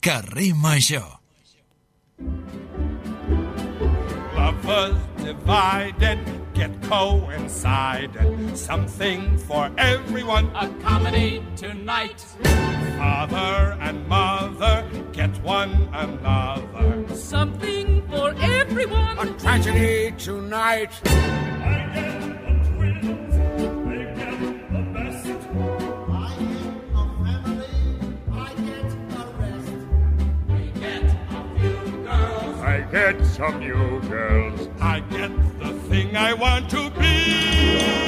Carrer 0.00 0.54
Major. 0.54 1.04
Lovers 4.34 4.96
divided 5.16 6.18
get 6.58 6.82
coincided. 6.82 8.56
Something 8.56 9.38
for 9.38 9.70
everyone. 9.78 10.46
A 10.56 10.68
comedy 10.82 11.44
tonight. 11.56 12.20
Father 12.96 13.76
and 13.80 14.06
mother 14.08 14.84
get 15.12 15.30
one 15.42 15.88
another. 15.92 17.14
Something 17.14 18.02
for 18.08 18.34
everyone. 18.38 19.18
A 19.18 19.26
tragedy 19.38 20.14
tonight. 20.18 20.92
Get 32.90 33.24
some 33.24 33.60
new 33.60 34.00
girls. 34.08 34.68
I 34.80 35.00
get 35.00 35.30
the 35.58 35.72
thing 35.88 36.16
I 36.16 36.32
want 36.32 36.70
to 36.70 36.90
be. 36.90 38.07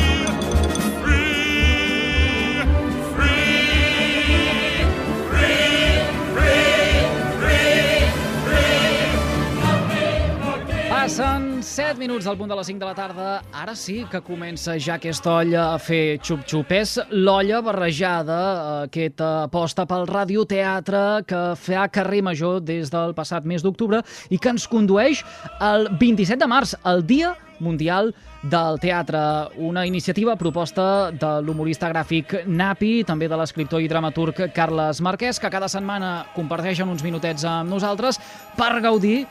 Passen 11.11 11.59
7 11.59 11.99
minuts 11.99 12.23
del 12.23 12.37
punt 12.39 12.53
de 12.53 12.55
les 12.55 12.69
5 12.71 12.79
de 12.79 12.87
la 12.87 12.95
tarda. 12.95 13.31
Ara 13.51 13.73
sí 13.75 14.05
que 14.07 14.21
comença 14.23 14.77
ja 14.79 14.95
aquesta 14.95 15.33
olla 15.41 15.65
a 15.73 15.81
fer 15.83 16.21
xup-xupers. 16.23 16.93
L'olla 17.11 17.59
barrejada, 17.67 18.37
aquesta 18.85 19.33
aposta 19.49 19.89
pel 19.91 20.07
radioteatre 20.07 21.03
que 21.27 21.41
fa 21.59 21.89
carrer 21.91 22.23
Major 22.23 22.63
des 22.63 22.95
del 22.95 23.17
passat 23.19 23.43
mes 23.43 23.67
d'octubre 23.67 24.05
i 24.31 24.39
que 24.39 24.55
ens 24.55 24.69
condueix 24.71 25.25
al 25.59 25.89
27 25.99 26.39
de 26.45 26.51
març, 26.55 26.77
el 26.87 27.03
Dia 27.11 27.35
Mundial 27.59 28.15
del 28.47 28.79
Teatre, 28.79 29.51
una 29.59 29.83
iniciativa 29.91 30.39
proposta 30.39 31.11
de 31.11 31.35
l'humorista 31.43 31.91
gràfic 31.91 32.47
Napi, 32.47 33.03
també 33.03 33.27
de 33.29 33.37
l'escriptor 33.37 33.83
i 33.83 33.91
dramaturg 33.91 34.47
Carles 34.55 35.03
Marquès, 35.03 35.43
que 35.43 35.51
cada 35.51 35.69
setmana 35.69 36.31
comparteixen 36.39 36.89
uns 36.89 37.03
minutets 37.03 37.45
amb 37.45 37.69
nosaltres 37.69 38.23
per 38.57 38.77
gaudir 38.79 39.27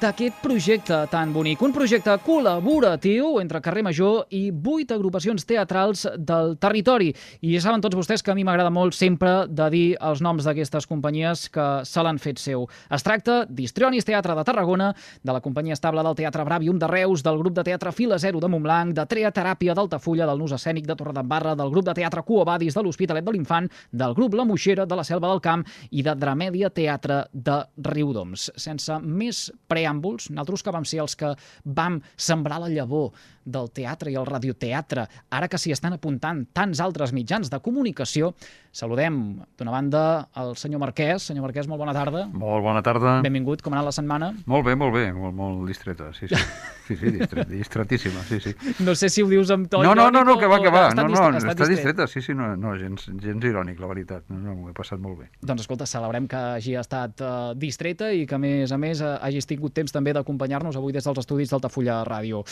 d'aquest 0.00 0.38
projecte 0.42 0.96
tan 1.12 1.32
bonic. 1.34 1.60
Un 1.62 1.72
projecte 1.74 2.12
col·laboratiu 2.24 3.38
entre 3.40 3.60
Carrer 3.62 3.82
Major 3.84 4.24
i 4.34 4.48
vuit 4.50 4.90
agrupacions 4.90 5.44
teatrals 5.44 6.06
del 6.16 6.54
territori. 6.60 7.10
I 7.44 7.54
ja 7.54 7.60
saben 7.66 7.82
tots 7.84 7.96
vostès 7.98 8.24
que 8.24 8.32
a 8.32 8.36
mi 8.36 8.44
m'agrada 8.46 8.72
molt 8.72 8.96
sempre 8.96 9.44
de 9.48 9.68
dir 9.70 9.84
els 10.00 10.22
noms 10.24 10.46
d'aquestes 10.46 10.88
companyies 10.88 11.48
que 11.52 11.66
se 11.84 12.04
l'han 12.04 12.18
fet 12.18 12.40
seu. 12.40 12.66
Es 12.90 13.04
tracta 13.04 13.42
d'Histrionis 13.48 14.08
Teatre 14.08 14.36
de 14.36 14.44
Tarragona, 14.44 14.92
de 15.22 15.32
la 15.36 15.42
companyia 15.44 15.76
estable 15.76 16.02
del 16.06 16.16
Teatre 16.16 16.44
Bravium 16.44 16.78
de 16.78 16.88
Reus, 16.90 17.22
del 17.22 17.38
grup 17.38 17.54
de 17.58 17.64
teatre 17.66 17.92
Fila 17.92 18.18
Zero 18.18 18.40
de 18.40 18.48
Montblanc, 18.48 18.94
de 18.96 19.06
Treateràpia 19.10 19.74
d'Altafulla, 19.74 20.26
del 20.30 20.40
Nus 20.40 20.56
Escènic 20.56 20.88
de 20.88 20.96
Torredembarra, 20.96 21.54
del 21.54 21.70
grup 21.70 21.84
de 21.88 21.94
teatre 21.94 22.24
Cuobadis 22.24 22.74
de 22.74 22.82
l'Hospitalet 22.82 23.24
de 23.24 23.36
l'Infant, 23.36 23.68
del 23.92 24.14
grup 24.14 24.34
La 24.34 24.48
Moixera 24.48 24.86
de 24.86 24.96
la 24.96 25.04
Selva 25.04 25.28
del 25.32 25.44
Camp 25.44 25.64
i 25.90 26.02
de 26.02 26.16
Dramèdia 26.16 26.70
Teatre 26.70 27.24
de 27.32 27.60
Riudoms. 27.76 28.50
Sense 28.56 28.98
més 29.02 29.50
preàmbuls, 29.74 30.30
nosaltres 30.30 30.62
que 30.64 30.74
vam 30.78 30.86
ser 30.86 31.02
els 31.04 31.18
que 31.18 31.34
vam 31.66 32.00
sembrar 32.16 32.62
la 32.62 32.70
llavor 32.70 33.10
del 33.44 33.66
teatre 33.76 34.08
i 34.08 34.14
el 34.16 34.24
radioteatre, 34.24 35.02
ara 35.36 35.50
que 35.52 35.58
s'hi 35.60 35.74
estan 35.74 35.92
apuntant 35.92 36.46
tants 36.56 36.80
altres 36.80 37.10
mitjans 37.12 37.50
de 37.52 37.58
comunicació, 37.60 38.30
saludem 38.74 39.18
d'una 39.58 39.70
banda 39.74 40.00
el 40.40 40.54
senyor 40.56 40.80
Marquès. 40.80 41.26
Senyor 41.28 41.44
Marquès, 41.44 41.68
molt 41.70 41.78
bona 41.82 41.92
tarda. 41.94 42.24
Molt 42.32 42.64
bona 42.64 42.80
tarda. 42.82 43.18
Benvingut, 43.22 43.60
com 43.62 43.74
ha 43.74 43.78
anat 43.78 43.90
la 43.90 43.94
setmana? 43.94 44.30
Molt 44.50 44.64
bé, 44.66 44.74
molt 44.80 44.94
bé, 44.96 45.04
molt, 45.14 45.36
molt 45.36 45.68
distreta, 45.68 46.12
sí, 46.16 46.30
sí. 46.30 46.40
Sí, 46.84 46.98
sí, 47.00 47.08
distret, 47.14 47.48
distratíssima, 47.48 48.20
sí, 48.28 48.36
sí. 48.44 48.50
No 48.84 48.92
sé 48.92 49.08
si 49.08 49.22
ho 49.24 49.28
dius 49.30 49.48
amb 49.54 49.70
to 49.72 49.78
No, 49.80 49.94
no, 49.96 50.10
no, 50.12 50.20
irònic 50.20 50.26
no, 50.28 50.32
o- 50.34 50.40
que 50.42 50.48
va, 50.52 50.58
que 50.60 50.68
va. 50.74 50.82
està 50.90 51.00
No, 51.00 51.08
no, 51.08 51.14
distret, 51.14 51.38
està 51.38 51.54
distret. 51.54 51.70
distreta, 51.78 52.06
sí, 52.12 52.20
sí, 52.20 52.34
no, 52.36 52.50
no 52.60 52.74
gens, 52.76 53.06
gens 53.22 53.46
irònic, 53.48 53.78
la 53.80 53.88
veritat. 53.88 54.26
No, 54.28 54.36
no, 54.36 54.52
m'ho 54.58 54.68
he 54.68 54.74
passat 54.76 55.00
molt 55.00 55.16
bé. 55.22 55.30
Doncs 55.40 55.64
escolta, 55.64 55.86
celebrem 55.88 56.26
que 56.28 56.36
hagi 56.36 56.74
estat 56.76 57.22
uh, 57.24 57.54
distreta 57.56 58.10
i 58.12 58.26
que, 58.28 58.36
a 58.36 58.42
més 58.42 58.68
a 58.68 58.76
més, 58.76 59.00
uh, 59.00 59.14
hagis 59.24 59.48
tingut 59.48 59.63
temps 59.72 59.92
també 59.94 60.12
d'acompanyar-nos 60.12 60.76
avui 60.76 60.92
des 60.92 61.04
dels 61.06 61.20
estudis 61.22 61.50
d'Altafulla 61.50 62.02
Ràdio. 62.04 62.42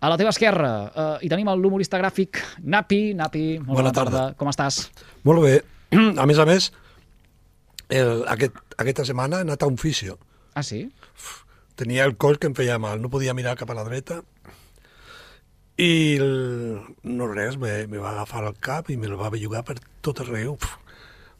A 0.00 0.08
la 0.12 0.16
teva 0.20 0.32
esquerra 0.32 0.72
uh, 0.88 1.16
hi 1.20 1.28
tenim 1.28 1.50
l'humorista 1.52 2.00
gràfic 2.00 2.40
Napi. 2.62 3.02
Napi, 3.18 3.44
molt 3.58 3.76
bona, 3.76 3.90
Bona 3.90 3.92
tarda. 3.92 4.24
Com 4.38 4.48
estàs? 4.48 4.86
Molt 5.28 5.44
bé. 5.44 5.60
A 6.22 6.26
més 6.26 6.40
a 6.40 6.46
més, 6.48 6.70
el, 7.92 8.24
aquest, 8.32 8.56
aquesta 8.80 9.04
setmana 9.04 9.40
he 9.40 9.46
anat 9.46 9.62
a 9.62 9.68
un 9.70 9.78
fisio. 9.80 10.18
Ah, 10.54 10.62
sí? 10.62 10.86
Tenia 11.76 12.04
el 12.08 12.16
coll 12.20 12.38
que 12.40 12.48
em 12.50 12.54
feia 12.56 12.78
mal, 12.80 13.00
no 13.02 13.10
podia 13.12 13.34
mirar 13.36 13.56
cap 13.60 13.70
a 13.72 13.76
la 13.76 13.84
dreta. 13.84 14.22
I 15.80 15.92
el, 16.20 16.80
no 17.08 17.28
res, 17.30 17.56
me, 17.60 17.86
me 17.88 18.00
va 18.00 18.12
agafar 18.12 18.44
el 18.46 18.56
cap 18.60 18.90
i 18.92 18.98
me'l 19.00 19.16
va 19.20 19.32
bellugar 19.32 19.64
per 19.68 19.78
tot 20.04 20.20
arreu. 20.24 20.56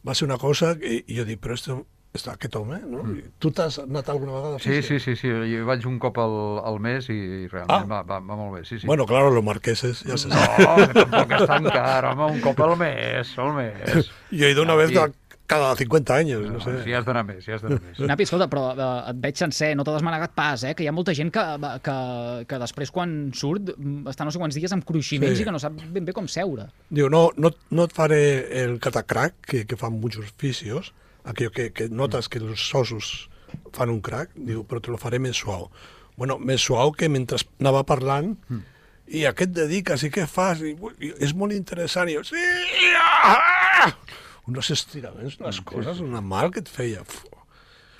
Va 0.03 0.15
ser 0.17 0.27
una 0.27 0.39
cosa 0.41 0.73
que 0.79 1.03
jo 1.07 1.25
dic, 1.25 1.39
però 1.41 1.55
esto, 1.57 1.83
esto, 2.13 2.31
aquest 2.31 2.55
home, 2.55 2.79
no? 2.85 3.03
Mm. 3.03 3.21
Tu 3.41 3.49
t'has 3.51 3.79
anat 3.83 4.09
alguna 4.13 4.33
vegada 4.35 4.55
a 4.57 4.59
Sí, 4.59 4.81
sí, 4.85 4.99
sí, 4.99 5.15
sí, 5.15 5.27
jo 5.29 5.65
vaig 5.65 5.85
un 5.89 5.97
cop 5.99 6.17
al, 6.21 6.35
al 6.63 6.79
mes 6.79 7.09
i 7.09 7.47
realment 7.47 7.71
Ah. 7.73 7.83
va, 7.89 8.01
va, 8.03 8.19
va 8.21 8.35
molt 8.37 8.59
bé, 8.59 8.65
sí, 8.65 8.79
sí. 8.79 8.85
Bueno, 8.87 9.05
claro, 9.09 9.31
los 9.31 9.43
marqueses, 9.43 10.03
ja 10.05 10.17
se 10.17 10.27
no, 10.29 10.35
sabe. 10.35 10.87
que 10.87 10.93
tampoc 11.05 11.31
és 11.39 11.47
tan 11.49 11.63
car, 11.73 12.05
home, 12.13 12.31
un 12.37 12.41
cop 12.41 12.59
al 12.61 12.77
mes, 12.77 13.33
al 13.39 13.53
mes. 13.57 14.11
Yo 14.31 14.45
he 14.47 14.51
ido 14.51 14.61
una 14.63 14.75
vez 14.75 14.91
cada- 14.91 15.11
cada 15.45 15.75
50 15.75 16.15
años, 16.15 16.41
no, 16.45 16.53
No, 16.53 16.59
sé. 16.61 16.83
si 16.85 16.93
has 16.93 17.03
d'anar 17.05 17.25
més, 17.25 17.43
si 17.43 17.51
has 17.51 17.61
d'anar 17.61 17.81
més. 17.81 17.99
Napi, 17.99 18.23
escolta, 18.23 18.47
però 18.49 18.69
uh, 18.77 19.09
et 19.11 19.17
veig 19.21 19.35
sencer, 19.37 19.73
no 19.75 19.83
t'ha 19.83 19.91
desmanegat 19.97 20.31
pas, 20.33 20.63
eh? 20.63 20.71
Que 20.73 20.85
hi 20.85 20.87
ha 20.87 20.93
molta 20.95 21.13
gent 21.13 21.29
que, 21.35 21.43
que, 21.83 21.97
que 22.47 22.59
després 22.61 22.89
quan 22.95 23.31
surt 23.35 23.73
mm, 23.75 24.07
està 24.09 24.23
no 24.25 24.31
sé 24.31 24.39
quants 24.39 24.55
dies 24.55 24.71
amb 24.73 24.85
cruiximents 24.87 25.35
Sí. 25.35 25.43
i 25.43 25.45
que 25.45 25.51
no 25.51 25.59
sap 25.59 25.73
ben 25.91 26.05
bé 26.07 26.13
com 26.15 26.29
seure. 26.31 26.69
Digo, 26.89 27.09
no, 27.09 27.31
no, 27.37 27.51
no 27.71 27.83
et 27.89 27.93
faré 27.93 28.21
el 28.63 28.79
catacrac 28.79 29.35
que, 29.45 29.65
que 29.67 29.75
fan 29.77 29.99
muchos 29.99 30.31
fisios, 30.37 30.93
aquello 31.23 31.51
que, 31.51 31.71
que 31.71 31.89
notas 31.89 32.29
que 32.29 32.39
los 32.39 32.73
ossos 32.75 33.29
fan 33.73 33.89
un 33.93 34.01
crac, 34.01 34.31
diu, 34.35 34.63
però 34.67 34.81
te 34.81 34.91
lo 34.91 34.99
faré 35.01 35.19
més 35.21 35.37
suau. 35.37 35.69
Bueno, 36.17 36.37
més 36.39 36.61
suau 36.61 36.93
que 36.93 37.09
mentre 37.09 37.39
anava 37.61 37.83
parlant, 37.89 38.33
i 39.07 39.25
aquest 39.29 39.53
dedic, 39.53 39.91
així 39.93 40.09
que 40.13 40.25
fas, 40.29 40.61
i, 40.61 40.73
i 41.01 41.13
és 41.23 41.33
molt 41.37 41.53
interessant, 41.53 42.09
i 42.09 42.17
jo, 42.17 42.23
sí, 42.25 42.43
ah! 42.97 43.91
unos 44.47 44.69
estiraments, 44.73 45.39
unes 45.39 45.61
coses, 45.61 46.01
una 46.03 46.21
mal 46.21 46.51
que 46.51 46.63
et 46.63 46.69
feia. 46.69 47.01
Uf. 47.01 47.23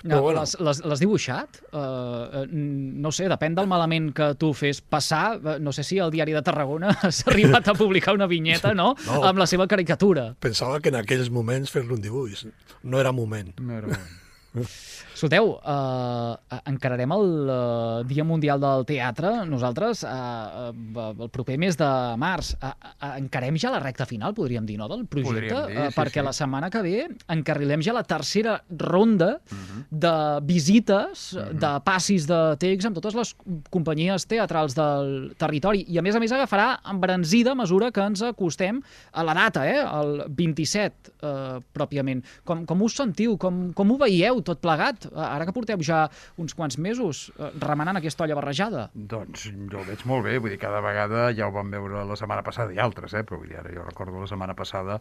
Però 0.04 0.20
bueno. 0.20 0.40
les, 0.44 0.52
les, 0.60 0.80
les 0.84 1.00
dibuixat? 1.00 1.60
Uh, 1.72 2.42
no 2.52 3.12
sé, 3.14 3.24
depèn 3.32 3.54
del 3.56 3.68
malament 3.70 4.10
que 4.16 4.30
tu 4.40 4.52
fes 4.56 4.82
passar. 4.82 5.38
Eh, 5.40 5.54
No 5.64 5.72
sé 5.72 5.82
si 5.86 5.98
al 5.98 6.12
diari 6.12 6.34
de 6.36 6.42
Tarragona 6.44 6.92
s'ha 7.10 7.30
arribat 7.32 7.68
a 7.72 7.74
publicar 7.78 8.12
una 8.14 8.28
vinyeta, 8.28 8.74
no? 8.76 8.92
No. 9.08 9.22
Amb 9.24 9.38
la 9.40 9.46
seva 9.48 9.66
caricatura. 9.70 10.34
Pensava 10.40 10.80
que 10.80 10.90
en 10.92 10.96
aquells 11.00 11.30
moments 11.32 11.72
fer-lo 11.72 11.94
un 11.96 12.02
dibuix 12.04 12.44
no 12.82 13.00
era 13.00 13.12
moment. 13.12 13.52
No 13.60 13.78
era 13.80 13.88
bon. 13.88 14.68
Escolteu, 15.24 15.54
uh, 15.56 16.58
encararem 16.68 17.12
el 17.14 17.22
uh, 17.48 18.02
Dia 18.04 18.26
Mundial 18.28 18.58
del 18.60 18.82
Teatre, 18.84 19.30
nosaltres, 19.48 20.02
uh, 20.04 20.74
uh, 20.76 21.12
el 21.24 21.30
proper 21.32 21.54
mes 21.56 21.78
de 21.80 21.86
març. 22.20 22.50
Uh, 22.58 22.74
uh, 23.00 23.14
encarem 23.16 23.56
ja 23.56 23.70
la 23.72 23.78
recta 23.80 24.04
final, 24.04 24.34
podríem 24.36 24.66
dir, 24.68 24.76
no?, 24.76 24.84
del 24.92 25.06
projecte, 25.08 25.48
Podríem 25.48 25.70
dir, 25.70 25.78
uh, 25.80 25.86
sí, 25.88 25.96
perquè 25.96 26.20
sí. 26.20 26.24
la 26.26 26.34
setmana 26.36 26.68
que 26.68 26.82
ve 26.84 27.06
encarrilem 27.32 27.80
ja 27.86 27.94
la 27.96 28.02
tercera 28.04 28.58
ronda 28.68 29.38
Mhm. 29.48 29.86
de 29.88 30.12
visites, 30.44 31.22
de 31.56 31.72
passis 31.88 32.28
de 32.28 32.42
text 32.60 32.90
amb 32.90 33.00
totes 33.00 33.16
les 33.16 33.32
companyies 33.72 34.28
teatrals 34.28 34.76
del 34.76 35.32
territori. 35.40 35.86
I, 35.88 35.98
a 35.98 36.04
més 36.04 36.16
a 36.16 36.20
més, 36.20 36.36
agafarà 36.36 36.80
embranzida 36.92 37.52
a 37.52 37.58
mesura 37.62 37.90
que 37.90 38.04
ens 38.04 38.20
acostem 38.28 38.82
a 39.12 39.24
la 39.24 39.32
data, 39.32 39.64
eh?, 39.64 39.80
el 39.80 40.28
27, 40.28 41.16
eh, 41.16 41.58
pròpiament. 41.72 42.22
Com, 42.44 42.66
com 42.68 42.84
us 42.84 43.00
sentiu? 43.00 43.38
Com, 43.38 43.72
com 43.72 43.90
ho 43.90 43.98
veieu 44.04 44.44
tot 44.44 44.60
plegat? 44.60 45.08
Eh, 45.14 45.22
Ara 45.24 45.46
que 45.46 45.54
porteu 45.56 45.80
ja 45.82 46.04
uns 46.40 46.54
quants 46.54 46.78
mesos 46.78 47.30
eh, 47.38 47.50
remenant 47.62 48.00
aquesta 48.00 48.26
olla 48.26 48.36
barrejada. 48.38 48.88
Doncs 48.94 49.48
jo 49.70 49.80
ho 49.80 49.86
veig 49.86 50.04
molt 50.10 50.26
bé, 50.26 50.36
vull 50.38 50.52
dir, 50.54 50.60
cada 50.62 50.82
vegada 50.84 51.28
ja 51.36 51.48
ho 51.48 51.54
vam 51.54 51.70
veure 51.72 52.04
la 52.04 52.18
setmana 52.18 52.44
passada 52.46 52.74
i 52.74 52.80
altres, 52.82 53.14
eh? 53.14 53.24
però 53.24 53.40
vull 53.40 53.50
dir, 53.50 53.58
ara 53.62 53.72
jo 53.74 53.86
recordo 53.86 54.20
la 54.20 54.30
setmana 54.30 54.56
passada 54.58 55.00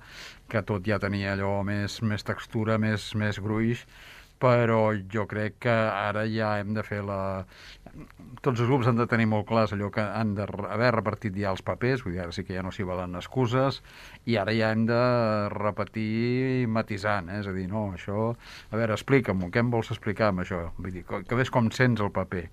que 0.49 0.61
tot 0.63 0.85
ja 0.87 0.99
tenia 1.01 1.33
allò 1.33 1.55
més, 1.67 1.99
més 2.05 2.25
textura, 2.25 2.77
més, 2.81 3.11
més 3.19 3.39
gruix, 3.43 3.85
però 4.43 4.79
jo 5.13 5.23
crec 5.31 5.57
que 5.65 5.73
ara 5.73 6.25
ja 6.27 6.57
hem 6.59 6.73
de 6.75 6.83
fer 6.83 6.99
la... 7.07 7.21
Tots 8.43 8.59
els 8.59 8.67
grups 8.67 8.89
han 8.89 8.97
de 8.99 9.07
tenir 9.07 9.27
molt 9.31 9.47
clars 9.47 9.71
allò 9.75 9.87
que 9.93 10.03
han 10.03 10.33
d'haver 10.35 10.91
repartit 10.95 11.37
ja 11.39 11.53
els 11.53 11.63
papers, 11.63 12.03
vull 12.03 12.17
dir, 12.17 12.23
ara 12.25 12.35
sí 12.35 12.43
que 12.43 12.57
ja 12.57 12.63
no 12.65 12.73
s'hi 12.73 12.85
valen 12.87 13.15
excuses, 13.19 13.81
i 14.27 14.35
ara 14.41 14.55
ja 14.57 14.73
hem 14.73 14.87
de 14.89 15.01
repetir 15.53 16.67
matisant, 16.67 17.29
eh? 17.31 17.41
és 17.43 17.49
a 17.49 17.55
dir, 17.55 17.67
no, 17.71 17.89
això... 17.95 18.31
A 18.73 18.79
veure, 18.79 18.97
explica'm-ho, 18.97 19.51
què 19.53 19.63
em 19.63 19.71
vols 19.71 19.93
explicar 19.93 20.33
amb 20.33 20.43
això? 20.43 20.65
Vull 20.79 20.97
dir, 20.97 21.05
que 21.07 21.39
ves 21.39 21.53
com 21.53 21.71
sents 21.71 22.03
el 22.03 22.11
paper 22.15 22.47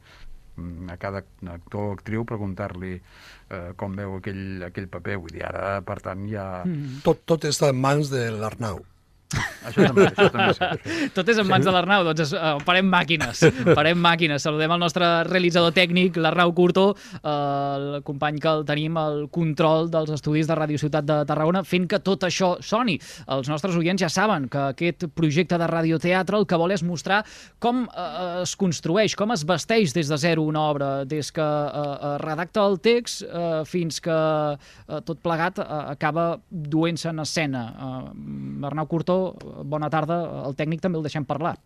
Mm, 0.61 0.91
a 0.91 0.97
cada 0.97 1.25
actor 1.47 1.81
o 1.81 1.93
actriu 1.95 2.25
preguntar-li 2.29 2.95
eh, 2.99 3.73
com 3.81 3.95
veu 3.97 4.17
aquell, 4.19 4.65
aquell 4.69 4.89
paper. 4.93 5.19
Vull 5.23 5.35
dir, 5.37 5.45
ara, 5.49 5.81
per 5.87 6.01
tant, 6.05 6.27
ja... 6.31 6.65
Mm. 6.67 7.01
Tot, 7.07 7.25
tot 7.29 7.47
està 7.49 7.71
en 7.73 7.81
mans 7.81 8.13
de 8.13 8.27
l'Arnau. 8.35 8.83
Això 9.31 9.85
també, 9.87 10.07
això 10.09 10.27
també. 10.33 10.47
Això. 10.51 11.11
Tot 11.15 11.29
és 11.31 11.39
en 11.39 11.47
mans 11.47 11.65
de 11.67 11.71
l'Arnau, 11.75 12.03
doncs 12.07 12.21
es- 12.25 12.33
eh, 12.35 12.53
farem 12.67 12.89
màquines, 12.91 13.43
farem 13.79 13.99
màquines. 14.03 14.43
Saludem 14.43 14.73
el 14.75 14.81
nostre 14.83 15.07
realitzador 15.29 15.73
tècnic, 15.77 16.17
l'Arnau 16.19 16.53
Curto, 16.57 16.87
eh, 17.21 17.29
el 17.31 18.03
company 18.07 18.41
que 18.43 18.49
el 18.51 18.65
tenim 18.67 18.97
al 18.99 19.29
control 19.31 19.91
dels 19.93 20.11
estudis 20.17 20.49
de 20.51 20.57
Ràdio 20.59 20.81
Ciutat 20.83 21.07
de 21.07 21.21
Tarragona, 21.29 21.63
fent 21.65 21.87
que 21.91 22.01
tot 22.03 22.25
això 22.27 22.57
soni. 22.65 22.99
Els 23.31 23.49
nostres 23.53 23.77
oients 23.79 24.03
ja 24.03 24.09
saben 24.11 24.49
que 24.51 24.65
aquest 24.73 25.07
projecte 25.15 25.59
de 25.61 25.67
radioteatre 25.71 26.37
el 26.41 26.47
que 26.51 26.59
vol 26.59 26.73
és 26.75 26.83
mostrar 26.83 27.23
com 27.63 27.85
eh, 27.87 28.43
es 28.43 28.57
construeix, 28.59 29.15
com 29.17 29.31
es 29.37 29.45
vesteix 29.47 29.95
des 29.95 30.09
de 30.11 30.19
zero 30.19 30.43
una 30.49 30.67
obra, 30.73 30.91
des 31.05 31.31
que 31.33 31.45
eh, 31.45 32.17
redacta 32.25 32.67
el 32.67 32.81
text 32.83 33.23
eh, 33.23 33.63
fins 33.69 34.01
que 34.03 34.11
eh, 34.17 35.01
tot 35.07 35.21
plegat 35.23 35.59
eh, 35.63 35.67
acaba 35.95 36.33
duent-se 36.51 37.09
en 37.13 37.23
escena. 37.23 37.65
Eh, 37.71 38.67
Arnau 38.67 38.87
Curto, 38.91 39.20
bona 39.69 39.91
tarda. 39.93 40.21
El 40.49 40.57
tècnic 40.59 40.83
també 40.85 41.01
el 41.01 41.07
deixem 41.07 41.27
parlar. 41.29 41.57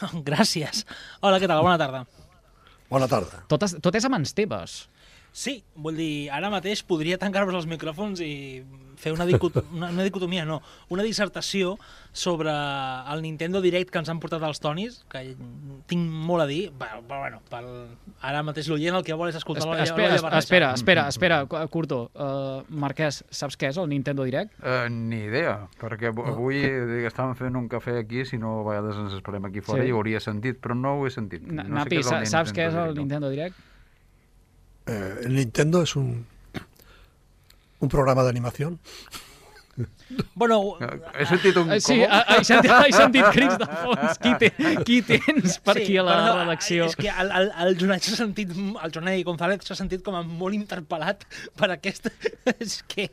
Gràcies. 0.28 0.84
Hola, 1.20 1.40
què 1.42 1.50
tal? 1.50 1.62
Bona 1.64 1.78
tarda. 1.80 2.04
Bona 2.92 3.08
tarda. 3.08 3.44
Tot, 3.48 3.64
es, 3.64 3.76
tot 3.84 3.96
és 3.96 4.04
a 4.04 4.10
mans 4.12 4.34
teves. 4.36 4.82
Sí, 5.32 5.62
vull 5.80 5.96
dir, 5.96 6.28
ara 6.28 6.50
mateix 6.52 6.82
podria 6.84 7.16
tancar-vos 7.16 7.54
els 7.56 7.64
micròfons 7.66 8.20
i 8.20 8.62
fer 9.00 9.14
una, 9.14 9.24
dicot 9.26 9.54
una, 9.72 9.88
una 9.88 10.04
dicotomia, 10.04 10.44
no, 10.44 10.58
una 10.92 11.02
dissertació 11.02 11.78
sobre 12.12 12.52
el 12.52 13.22
Nintendo 13.24 13.62
Direct 13.64 13.88
que 13.90 13.98
ens 14.02 14.10
han 14.12 14.20
portat 14.20 14.44
els 14.44 14.60
Tonis, 14.60 14.98
que 15.10 15.22
tinc 15.88 16.04
molt 16.28 16.44
a 16.44 16.46
dir, 16.50 16.66
però, 16.78 17.00
però 17.08 17.22
bueno, 17.24 17.40
pel, 17.48 17.70
ara 18.20 18.42
mateix 18.44 18.68
l'oient 18.68 18.98
el 19.00 19.06
que 19.08 19.16
vol 19.16 19.32
és 19.32 19.38
escoltar 19.40 19.64
Espera, 19.64 19.80
l'olla 20.12 20.20
espera, 20.20 20.38
espera, 20.42 20.68
espera, 20.76 21.06
espera, 21.08 21.40
Cu- 21.48 21.64
Curto. 21.72 22.02
Uh, 22.12 22.60
Marquès, 22.84 23.22
saps 23.32 23.56
què 23.56 23.72
és 23.72 23.80
el 23.80 23.88
Nintendo 23.88 24.28
Direct? 24.28 24.52
Uh, 24.60 24.84
ni 24.92 25.24
idea, 25.32 25.56
perquè 25.80 26.12
avu- 26.12 26.28
avui 26.28 26.60
eh, 26.60 27.02
estàvem 27.08 27.34
fent 27.40 27.56
un 27.56 27.72
cafè 27.72 27.96
aquí, 28.04 28.26
si 28.28 28.36
no 28.38 28.58
a 28.60 28.68
vegades 28.68 29.00
ens 29.06 29.16
esperem 29.16 29.48
aquí 29.48 29.64
fora 29.64 29.80
Sí. 29.82 29.88
i 29.88 29.96
ho 29.96 30.04
hauria 30.04 30.20
sentit, 30.20 30.60
però 30.60 30.76
no 30.76 30.98
ho 31.00 31.08
he 31.08 31.10
sentit. 31.16 31.42
No 31.48 31.64
sé 31.64 31.72
Napi, 31.80 31.96
què 31.96 32.04
és 32.04 32.12
el 32.12 32.26
sa- 32.28 32.32
saps 32.38 32.52
què 32.52 32.68
és 32.68 32.74
el 32.76 32.92
Direct, 32.92 32.96
no. 33.00 33.00
Nintendo 33.06 33.32
Direct? 33.32 33.68
Eh, 34.86 35.20
el 35.24 35.34
Nintendo 35.34 35.82
es 35.82 35.94
un, 35.96 36.26
un 37.80 37.88
programa 37.88 38.22
de 38.22 38.30
animación. 38.30 38.78
Bueno, 40.34 40.76
He 41.18 41.24
sentit 41.24 41.56
un... 41.56 41.72
Eh, 41.72 41.80
Sí, 41.80 41.94
he, 42.02 42.44
sentit, 42.44 42.70
he 42.70 42.92
sentit 42.98 43.24
crits 43.32 43.56
de 43.56 43.64
fons. 43.64 44.18
Qui, 44.20 44.32
te, 44.36 44.50
qui 44.84 44.98
tens 45.06 45.54
per 45.64 45.78
aquí 45.78 45.94
a 45.96 46.02
la 46.04 46.16
perdó, 46.18 46.34
redacció? 46.42 46.88
És 46.90 46.96
que 46.98 47.08
el, 47.08 47.30
el, 47.32 47.48
el 47.64 47.78
Jonai 47.80 48.02
s'ha 48.04 48.18
sentit, 48.18 48.52
el 48.52 48.92
Jonai 48.92 49.22
González 49.24 49.64
s'ha 49.64 49.76
sentit 49.78 50.04
com 50.04 50.18
a 50.18 50.20
molt 50.26 50.52
interpel·lat 50.58 51.24
per 51.56 51.70
aquest... 51.72 52.10
és 52.58 52.82
que 52.84 53.08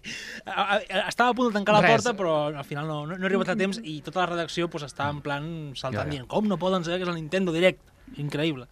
estava 1.07 1.29
a 1.31 1.37
punt 1.37 1.53
de 1.53 1.55
tancar 1.61 1.77
la 1.77 1.85
Res. 1.85 1.93
porta, 1.95 2.15
però 2.19 2.35
al 2.51 2.67
final 2.67 2.91
no, 2.91 2.99
no, 3.07 3.15
no 3.15 3.23
he 3.23 3.31
arribat 3.31 3.53
a 3.53 3.57
temps 3.63 3.79
i 3.79 4.01
tota 4.03 4.25
la 4.25 4.27
redacció 4.33 4.67
pues, 4.67 4.83
està 4.89 5.07
en 5.15 5.23
plan 5.23 5.47
saltant 5.79 6.01
Ja, 6.01 6.09
ja. 6.09 6.17
dient 6.17 6.27
com 6.27 6.51
no 6.51 6.59
poden 6.59 6.83
saber 6.83 6.99
que 6.99 7.07
és 7.07 7.13
el 7.13 7.21
Nintendo 7.21 7.55
Direct? 7.55 7.79
Increïble. 8.19 8.67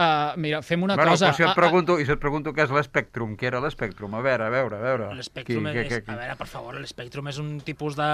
Uh, 0.00 0.32
mira, 0.40 0.62
fem 0.64 0.80
una 0.82 0.94
Bueno, 0.96 1.10
cosa. 1.12 1.32
si 1.34 1.42
et 1.42 1.48
Ah, 1.48 1.52
ah, 1.52 1.54
pregunto, 1.58 1.98
i 2.00 2.06
si 2.06 2.12
et 2.14 2.18
pregunto 2.22 2.54
què 2.56 2.62
és 2.64 2.70
l'Spectrum, 2.72 3.34
què 3.36 3.50
era 3.50 3.60
l'Spectrum? 3.60 4.14
A 4.16 4.22
veure, 4.24 4.46
a 4.46 4.48
veure, 4.54 4.76
a 4.78 4.80
veure. 4.80 5.08
L'Spectrum 5.18 5.66
Qui- 5.66 5.76
és, 5.82 5.88
què- 5.90 5.98
què- 6.06 6.14
a 6.14 6.16
veure, 6.16 6.36
per 6.40 6.46
favor, 6.48 6.78
l'Spectrum 6.80 7.28
és 7.28 7.38
un 7.42 7.50
tipus 7.60 7.96
de, 7.98 8.06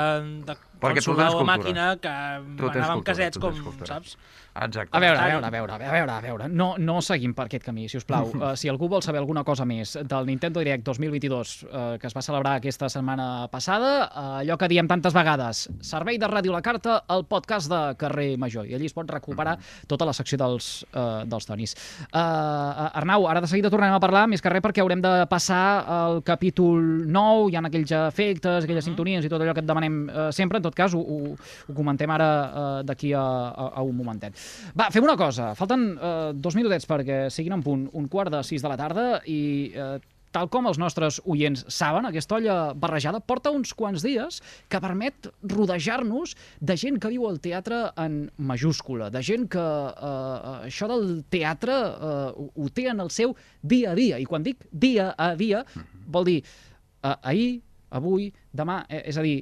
de 0.49 0.57
Perquè 0.83 1.05
consola 1.05 1.31
o 1.31 1.45
màquina 1.47 1.93
que 2.03 2.15
Tu 2.59 2.69
anava 2.73 2.93
amb 2.97 3.05
casets 3.07 3.39
com, 3.39 3.55
saps? 3.87 4.17
Exacte. 4.65 4.97
A 4.97 5.01
veure, 5.01 5.19
a 5.19 5.27
veure, 5.27 5.47
a 5.47 5.51
veure, 5.51 5.73
a 5.73 5.79
veure, 5.93 6.13
a 6.13 6.21
veure. 6.21 6.49
No, 6.49 6.75
no 6.79 7.01
seguim 7.05 7.35
per 7.37 7.47
aquest 7.47 7.67
camí, 7.67 7.87
si 7.91 7.99
us 8.01 8.07
plau. 8.09 8.31
Uh, 8.33 8.55
si 8.61 8.71
algú 8.73 8.89
vol 8.89 9.03
saber 9.05 9.21
alguna 9.21 9.45
cosa 9.45 9.67
més 9.69 9.97
del 9.97 10.29
Nintendo 10.29 10.63
Direct 10.63 10.85
2022 10.87 11.55
uh, 11.67 11.85
que 12.01 12.09
es 12.09 12.17
va 12.17 12.23
celebrar 12.25 12.57
aquesta 12.61 12.89
setmana 12.93 13.49
passada, 13.53 13.93
uh, 14.07 14.39
allò 14.41 14.57
que 14.61 14.71
diem 14.73 14.89
tantes 14.89 15.15
vegades, 15.17 15.67
servei 15.85 16.21
de 16.23 16.31
ràdio 16.31 16.55
la 16.55 16.63
carta, 16.65 17.03
el 17.13 17.27
podcast 17.29 17.71
de 17.73 17.83
Carrer 18.01 18.37
Major, 18.41 18.67
i 18.67 18.77
allí 18.79 18.89
es 18.89 18.97
pot 18.97 19.11
recuperar 19.11 19.57
tota 19.91 20.09
la 20.09 20.15
secció 20.17 20.39
dels, 20.41 20.71
uh, 20.95 21.25
dels 21.29 21.49
tonis. 21.49 21.77
Uh, 22.07 22.89
Arnau, 22.97 23.29
ara 23.29 23.43
de 23.45 23.51
seguida 23.51 23.71
tornarem 23.73 23.99
a 23.99 24.03
parlar, 24.03 24.27
més 24.31 24.43
que 24.43 24.53
res 24.53 24.65
perquè 24.65 24.85
haurem 24.85 25.05
de 25.05 25.15
passar 25.31 25.85
al 25.99 26.23
capítol 26.27 26.81
9, 27.13 27.51
hi 27.53 27.59
ha 27.59 27.65
aquells 27.67 27.93
efectes, 28.01 28.65
aquelles 28.65 28.87
sintonies 28.89 29.27
i 29.27 29.33
tot 29.33 29.43
allò 29.43 29.55
que 29.57 29.65
et 29.65 29.69
demanem 29.69 30.01
uh, 30.09 30.29
sempre, 30.33 30.63
en 30.63 30.69
tot 30.69 30.77
cas 30.77 30.95
ho, 30.97 31.03
ho, 31.03 31.37
ho 31.37 31.77
comentem 31.77 32.11
ara 32.15 32.31
uh, 32.31 32.81
d'aquí 32.87 33.13
a, 33.13 33.23
a, 33.51 33.71
a 33.81 33.87
un 33.87 33.97
momentet. 33.97 34.37
Va, 34.77 34.91
fem 34.95 35.05
una 35.07 35.17
cosa. 35.17 35.53
Falten 35.59 35.89
eh, 35.95 36.33
dos 36.35 36.59
minutets 36.59 36.89
perquè 36.89 37.27
siguin 37.33 37.57
en 37.59 37.65
punt 37.65 37.89
un 37.97 38.11
quart 38.13 38.35
de 38.35 38.43
sis 38.47 38.65
de 38.65 38.71
la 38.73 38.79
tarda 38.81 39.09
i 39.31 39.41
eh, 39.75 39.97
tal 40.37 40.51
com 40.53 40.69
els 40.69 40.77
nostres 40.81 41.19
oients 41.25 41.63
saben, 41.73 42.05
aquesta 42.05 42.37
olla 42.37 42.57
barrejada 42.77 43.23
porta 43.25 43.53
uns 43.55 43.73
quants 43.77 44.05
dies 44.05 44.43
que 44.69 44.81
permet 44.85 45.31
rodejar-nos 45.49 46.35
de 46.61 46.77
gent 46.77 47.01
que 47.01 47.13
viu 47.15 47.25
al 47.29 47.41
teatre 47.41 47.87
en 48.03 48.27
majúscula, 48.37 49.09
de 49.15 49.23
gent 49.25 49.49
que 49.53 49.65
eh, 49.65 50.55
això 50.69 50.91
del 50.93 51.23
teatre 51.33 51.77
eh, 51.77 52.15
ho, 52.37 52.51
ho 52.53 52.69
té 52.75 52.89
en 52.93 53.01
el 53.05 53.13
seu 53.15 53.37
dia 53.63 53.95
a 53.95 53.99
dia. 53.99 54.21
I 54.21 54.29
quan 54.29 54.45
dic 54.45 54.69
dia 54.71 55.13
a 55.17 55.33
dia, 55.39 55.65
vol 56.07 56.29
dir 56.29 56.41
eh, 56.43 57.17
ahir, 57.17 57.51
avui, 57.97 58.29
demà, 58.53 58.83
eh, 58.91 59.07
és 59.09 59.17
a 59.17 59.25
dir, 59.25 59.39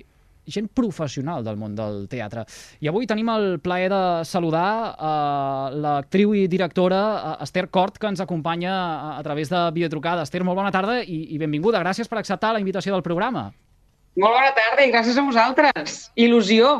gent 0.46 0.70
professional 0.74 1.44
del 1.44 1.58
món 1.60 1.74
del 1.76 2.04
teatre. 2.10 2.44
I 2.80 2.90
avui 2.90 3.08
tenim 3.10 3.30
el 3.32 3.58
plaer 3.64 3.90
de 3.92 4.02
saludar 4.28 4.68
uh, 4.94 5.74
l'actriu 5.84 6.34
i 6.36 6.46
directora 6.50 7.02
uh, 7.14 7.34
Esther 7.44 7.68
Cort, 7.72 7.98
que 7.98 8.10
ens 8.10 8.22
acompanya 8.24 8.72
a, 8.74 9.12
a 9.18 9.22
través 9.26 9.52
de 9.52 9.60
videotrucada. 9.74 10.24
Esther, 10.24 10.44
molt 10.44 10.60
bona 10.60 10.72
tarda 10.74 11.00
i, 11.02 11.20
i 11.34 11.40
benvinguda. 11.40 11.82
Gràcies 11.84 12.10
per 12.10 12.20
acceptar 12.20 12.54
la 12.54 12.62
invitació 12.62 12.94
del 12.94 13.04
programa. 13.06 13.50
Molt 14.14 14.36
bona 14.36 14.52
tarda 14.54 14.84
i 14.86 14.92
gràcies 14.94 15.16
a 15.18 15.24
vosaltres. 15.26 16.02
Il·lusió. 16.14 16.74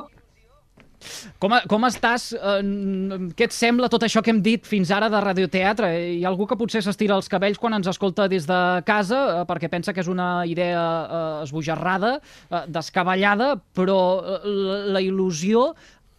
Com, 1.38 1.52
a- 1.52 1.62
com 1.68 1.82
estàs? 1.88 2.32
Eh, 2.32 3.30
què 3.36 3.44
et 3.48 3.52
sembla 3.52 3.88
tot 3.92 4.02
això 4.06 4.22
que 4.22 4.30
hem 4.32 4.40
dit 4.42 4.64
fins 4.66 4.90
ara 4.90 5.08
de 5.12 5.20
radioteatre? 5.20 5.90
Hi 6.16 6.24
ha 6.24 6.28
algú 6.30 6.46
que 6.46 6.56
potser 6.56 6.82
s'estira 6.82 7.14
els 7.16 7.28
cabells 7.28 7.58
quan 7.58 7.74
ens 7.74 7.86
escolta 7.90 8.28
des 8.28 8.46
de 8.46 8.60
casa 8.86 9.20
eh, 9.42 9.44
perquè 9.48 9.68
pensa 9.70 9.92
que 9.92 10.00
és 10.00 10.08
una 10.08 10.44
idea 10.46 10.80
eh, 11.04 11.44
esbojarrada, 11.44 12.16
eh, 12.50 12.64
descabellada, 12.68 13.54
però 13.74 13.98
eh, 14.20 14.40
la, 14.44 14.78
la 14.98 15.00
il·lusió 15.04 15.72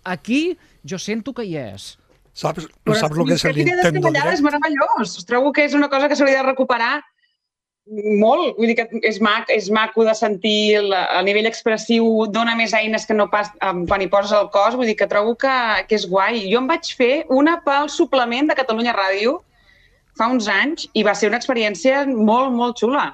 aquí 0.03 0.57
jo 0.85 0.97
sento 1.01 1.33
que 1.33 1.43
hi 1.45 1.55
és. 1.57 1.97
¿Sabes, 2.35 2.67
¿sabes 2.99 3.17
lo 3.17 3.23
que 3.25 3.33
es 3.33 3.45
el 3.45 3.51
Aquesta 3.51 3.61
idea 3.63 3.75
Nintendo 3.75 4.09
descabellada 4.11 4.33
és 4.33 4.41
Direct? 4.41 4.59
meravellós. 4.59 5.25
Trobo 5.25 5.53
que 5.55 5.63
és 5.65 5.73
una 5.73 5.87
cosa 5.89 6.09
que 6.09 6.15
s'hauria 6.19 6.41
de 6.43 6.49
recuperar 6.49 6.97
molt. 7.85 8.55
Vull 8.57 8.71
dir 8.71 8.75
que 8.79 8.85
és, 9.05 9.19
mac, 9.21 9.49
és 9.53 9.69
maco 9.69 10.05
de 10.07 10.13
sentir 10.17 10.75
el, 10.79 10.93
el 10.93 11.25
nivell 11.27 11.49
expressiu, 11.49 12.07
dona 12.33 12.55
més 12.57 12.73
eines 12.73 13.05
que 13.05 13.17
no 13.17 13.27
pas 13.31 13.51
um, 13.61 13.85
quan 13.89 14.01
hi 14.01 14.09
poses 14.11 14.33
el 14.37 14.49
cos. 14.53 14.77
Vull 14.77 14.89
dir 14.89 14.97
que 14.99 15.09
trobo 15.11 15.35
que, 15.35 15.57
que 15.89 15.97
és 15.99 16.07
guai. 16.09 16.45
Jo 16.51 16.63
em 16.63 16.69
vaig 16.71 16.93
fer 16.97 17.25
una 17.29 17.59
pel 17.65 17.91
suplement 17.93 18.49
de 18.49 18.57
Catalunya 18.57 18.95
Ràdio 18.95 19.39
fa 20.15 20.29
uns 20.31 20.47
anys 20.47 20.87
i 20.95 21.03
va 21.03 21.13
ser 21.15 21.29
una 21.29 21.39
experiència 21.41 22.05
molt, 22.07 22.53
molt 22.55 22.79
xula. 22.79 23.09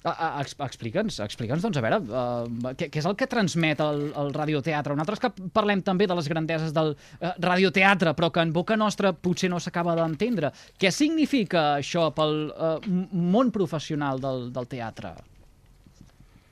Ex- 0.00 0.56
Explica'ns, 0.64 1.18
explica'ns, 1.20 1.60
doncs, 1.60 1.76
a 1.76 1.82
veure, 1.84 1.98
uh, 2.08 2.72
què, 2.72 2.88
què 2.88 3.02
és 3.02 3.08
el 3.08 3.16
que 3.20 3.28
transmet 3.28 3.82
el, 3.84 4.06
el 4.16 4.30
radioteatre? 4.32 4.96
Nosaltres 4.96 5.20
que 5.20 5.48
parlem 5.52 5.82
també 5.84 6.06
de 6.08 6.16
les 6.16 6.30
grandeses 6.32 6.72
del 6.72 6.94
uh, 6.94 7.32
radioteatre, 7.44 8.14
però 8.16 8.30
que 8.32 8.40
en 8.40 8.54
boca 8.56 8.78
nostra 8.80 9.12
potser 9.12 9.52
no 9.52 9.60
s'acaba 9.60 9.98
d'entendre. 9.98 10.54
Què 10.80 10.88
significa 10.94 11.74
això 11.82 12.08
pel 12.16 12.48
uh, 12.48 12.78
món 13.12 13.52
professional 13.52 14.22
del, 14.24 14.48
del 14.54 14.70
teatre? 14.72 15.12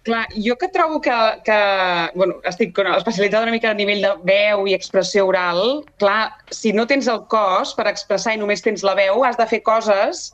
Clar, 0.04 0.26
jo 0.40 0.54
que 0.60 0.68
trobo 0.72 1.00
que, 1.04 1.16
que 1.44 1.58
bueno, 2.14 2.38
estic 2.48 2.76
especialitzada 2.76 3.48
una 3.48 3.52
mica 3.52 3.72
a 3.72 3.76
nivell 3.76 4.04
de 4.04 4.12
veu 4.28 4.68
i 4.68 4.76
expressió 4.76 5.26
oral, 5.28 5.82
clar, 6.00 6.34
si 6.52 6.72
no 6.76 6.86
tens 6.88 7.08
el 7.08 7.24
cos 7.32 7.74
per 7.76 7.88
expressar 7.88 8.36
i 8.36 8.40
només 8.40 8.64
tens 8.64 8.84
la 8.84 8.94
veu, 8.96 9.24
has 9.24 9.40
de 9.40 9.48
fer 9.48 9.64
coses 9.64 10.30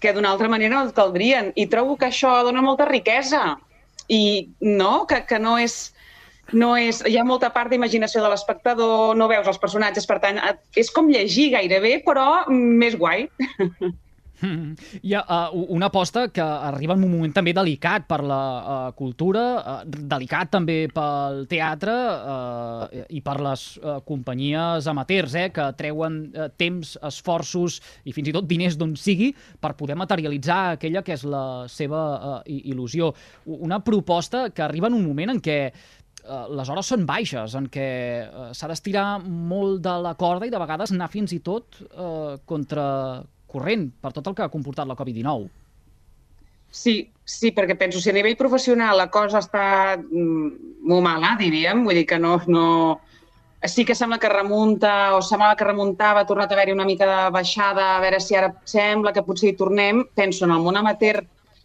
que 0.00 0.12
d'una 0.16 0.32
altra 0.34 0.48
manera 0.48 0.82
et 0.86 0.92
caldrien. 0.96 1.52
I 1.56 1.68
trobo 1.72 1.96
que 2.00 2.08
això 2.08 2.32
dona 2.46 2.64
molta 2.64 2.88
riquesa. 2.88 3.56
I 4.08 4.50
no, 4.60 5.06
que, 5.06 5.24
que 5.28 5.40
no 5.42 5.56
és... 5.60 5.80
No 6.50 6.72
és, 6.74 6.98
hi 7.06 7.14
ha 7.14 7.22
molta 7.22 7.52
part 7.54 7.70
d'imaginació 7.70 8.24
de 8.24 8.30
l'espectador, 8.32 9.12
no 9.14 9.28
veus 9.30 9.46
els 9.46 9.60
personatges, 9.62 10.02
per 10.10 10.16
tant, 10.18 10.40
és 10.74 10.88
com 10.90 11.06
llegir 11.06 11.52
gairebé, 11.52 12.00
però 12.02 12.24
més 12.50 12.96
guai. 12.98 13.28
Hi 14.40 15.14
ha 15.14 15.20
uh, 15.52 15.64
una 15.74 15.90
aposta 15.90 16.28
que 16.32 16.42
arriba 16.42 16.94
en 16.96 17.04
un 17.04 17.12
moment 17.12 17.32
també 17.34 17.52
delicat 17.56 18.06
per 18.08 18.20
la 18.24 18.40
uh, 18.40 18.76
cultura, 18.96 19.44
uh, 19.58 19.76
delicat 19.84 20.52
també 20.54 20.78
pel 20.94 21.44
teatre 21.50 21.94
uh, 21.94 23.04
i 23.12 23.20
per 23.24 23.36
les 23.44 23.66
uh, 23.80 23.98
companyies 24.06 24.88
amateurs, 24.90 25.36
eh, 25.36 25.48
que 25.54 25.68
treuen 25.78 26.20
uh, 26.32 26.48
temps, 26.60 26.96
esforços 27.10 27.80
i 28.08 28.16
fins 28.16 28.30
i 28.30 28.36
tot 28.36 28.48
diners 28.48 28.78
d'on 28.80 28.96
sigui 28.96 29.30
per 29.60 29.74
poder 29.78 29.98
materialitzar 30.00 30.60
aquella 30.74 31.04
que 31.04 31.16
és 31.18 31.24
la 31.28 31.44
seva 31.68 32.02
uh, 32.16 32.36
il·lusió. 32.46 33.12
Una 33.60 33.82
proposta 33.84 34.48
que 34.54 34.64
arriba 34.64 34.88
en 34.88 34.96
un 34.98 35.06
moment 35.06 35.36
en 35.36 35.42
què 35.44 35.60
les 36.52 36.68
hores 36.68 36.90
són 36.92 37.06
baixes, 37.08 37.54
en 37.56 37.66
què 37.72 37.88
s'ha 38.52 38.68
d'estirar 38.68 39.22
molt 39.24 39.80
de 39.86 39.94
la 40.04 40.12
corda 40.20 40.46
i 40.46 40.52
de 40.52 40.60
vegades 40.60 40.92
anar 40.92 41.08
fins 41.08 41.32
i 41.32 41.40
tot 41.40 41.80
eh, 41.80 42.36
contra 42.44 42.84
corrent 43.50 43.90
per 44.00 44.14
tot 44.16 44.30
el 44.30 44.36
que 44.36 44.46
ha 44.46 44.52
comportat 44.52 44.88
la 44.88 44.96
Covid-19. 44.98 45.48
Sí, 46.70 47.10
sí, 47.26 47.50
perquè 47.50 47.74
penso, 47.74 47.98
si 47.98 48.12
a 48.12 48.14
nivell 48.14 48.38
professional 48.38 48.98
la 48.98 49.08
cosa 49.10 49.40
està 49.42 49.96
mm, 49.98 50.84
molt 50.86 51.02
mala, 51.02 51.34
diríem, 51.40 51.82
vull 51.86 51.98
dir 51.98 52.06
que 52.06 52.18
no, 52.22 52.38
no... 52.46 52.66
Sí 53.68 53.84
que 53.84 53.92
sembla 53.92 54.16
que 54.16 54.30
remunta, 54.32 55.12
o 55.12 55.18
semblava 55.20 55.56
que 55.58 55.66
remuntava, 55.66 56.22
ha 56.22 56.28
tornat 56.28 56.48
a 56.48 56.56
haver-hi 56.56 56.72
una 56.72 56.86
mica 56.88 57.04
de 57.04 57.18
baixada, 57.34 57.90
a 57.96 58.00
veure 58.00 58.20
si 58.24 58.38
ara 58.38 58.54
sembla 58.64 59.12
que 59.12 59.24
potser 59.26 59.50
hi 59.50 59.58
tornem. 59.58 60.00
Penso 60.16 60.46
en 60.46 60.54
el 60.54 60.62
món 60.64 60.78
amateur, 60.80 61.20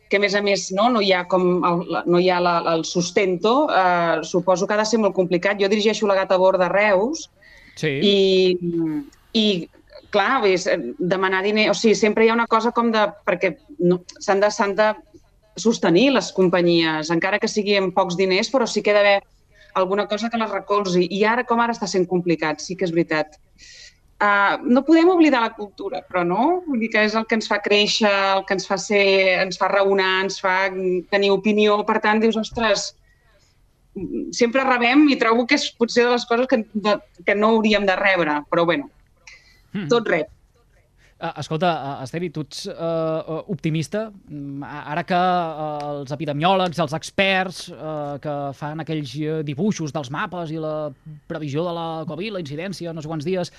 que 0.09 0.19
a 0.19 0.19
més 0.19 0.35
a 0.35 0.41
més 0.43 0.65
no, 0.75 0.89
no 0.91 0.99
hi 0.99 1.13
ha, 1.15 1.21
com 1.31 1.63
el, 1.69 1.85
no 2.03 2.19
hi 2.19 2.27
ha 2.33 2.41
la, 2.43 2.57
el 2.73 2.83
sustento, 2.83 3.53
eh, 3.71 4.25
suposo 4.27 4.67
que 4.67 4.75
ha 4.75 4.81
de 4.81 4.87
ser 4.89 4.99
molt 4.99 5.15
complicat. 5.15 5.61
Jo 5.61 5.71
dirigeixo 5.71 6.09
la 6.09 6.19
Gata 6.19 6.41
Bord 6.41 6.59
de 6.59 6.67
Reus, 6.73 7.29
Sí. 7.75 7.91
i, 7.99 8.15
i 9.35 9.45
clar, 10.15 10.39
és, 10.47 10.65
eh, 10.71 10.79
demanar 10.99 11.43
diner... 11.45 11.69
O 11.73 11.77
sigui, 11.77 11.95
sempre 11.99 12.25
hi 12.25 12.31
ha 12.31 12.37
una 12.37 12.49
cosa 12.51 12.71
com 12.75 12.91
de... 12.95 13.05
Perquè 13.27 13.55
no, 13.83 14.01
s'han 14.23 14.41
de, 14.43 14.51
de 14.79 14.89
sostenir 15.61 16.09
les 16.15 16.31
companyies, 16.35 17.11
encara 17.13 17.39
que 17.39 17.51
sigui 17.51 17.77
amb 17.79 17.95
pocs 17.95 18.17
diners, 18.19 18.51
però 18.51 18.67
sí 18.67 18.83
que 18.83 18.93
ha 18.93 18.99
d'haver 18.99 19.19
alguna 19.75 20.07
cosa 20.07 20.29
que 20.31 20.39
les 20.39 20.51
recolzi. 20.51 21.05
I 21.11 21.23
ara, 21.27 21.45
com 21.47 21.61
ara 21.61 21.75
està 21.75 21.87
sent 21.91 22.07
complicat, 22.11 22.63
sí 22.63 22.79
que 22.79 22.87
és 22.87 22.95
veritat. 22.95 23.39
Uh, 24.15 24.55
no 24.71 24.85
podem 24.87 25.09
oblidar 25.11 25.41
la 25.43 25.51
cultura, 25.53 25.99
però 26.07 26.23
no? 26.23 26.61
Vull 26.65 26.79
dir 26.85 26.89
que 26.93 27.01
és 27.03 27.15
el 27.19 27.25
que 27.27 27.35
ens 27.35 27.49
fa 27.51 27.59
créixer, 27.63 28.11
el 28.37 28.45
que 28.47 28.55
ens 28.55 28.67
fa 28.67 28.77
ser, 28.79 29.03
ens 29.43 29.59
fa 29.59 29.67
raonar, 29.67 30.23
ens 30.23 30.39
fa 30.39 30.69
tenir 31.11 31.33
opinió. 31.35 31.81
Per 31.87 31.99
tant, 32.03 32.23
dius, 32.23 32.39
ostres, 32.39 32.93
sempre 34.35 34.63
rebem 34.63 35.05
i 35.11 35.19
trobo 35.19 35.45
que 35.47 35.59
és 35.59 35.67
potser 35.75 36.07
de 36.07 36.15
les 36.15 36.25
coses 36.27 36.47
que, 36.51 36.63
de, 36.87 36.95
que 37.27 37.35
no 37.35 37.53
hauríem 37.55 37.87
de 37.87 37.95
rebre, 37.99 38.39
però 38.51 38.65
bueno, 38.67 38.89
Mm. 39.75 39.89
tot 39.91 40.07
rep. 40.09 40.31
Uh, 41.15 41.29
escolta, 41.39 41.69
uh, 41.71 42.03
Esteri, 42.03 42.27
tu 42.29 42.41
ets 42.43 42.65
uh, 42.67 43.37
optimista? 43.53 44.09
Mm, 44.27 44.65
Ara 44.67 45.05
que 45.07 45.19
els 45.85 46.11
epidemiòlegs, 46.11 46.81
els 46.83 46.95
experts 46.97 47.61
uh, 47.71 48.17
que 48.19 48.33
fan 48.57 48.83
aquells 48.83 49.13
dibuixos 49.47 49.95
dels 49.95 50.11
mapes 50.11 50.51
i 50.51 50.59
la 50.59 50.91
previsió 51.31 51.63
de 51.63 51.75
la 51.77 51.87
Covid, 52.09 52.35
la 52.35 52.43
incidència, 52.43 52.91
no 52.91 53.03
sé 53.03 53.07
quants 53.07 53.27
dies, 53.27 53.53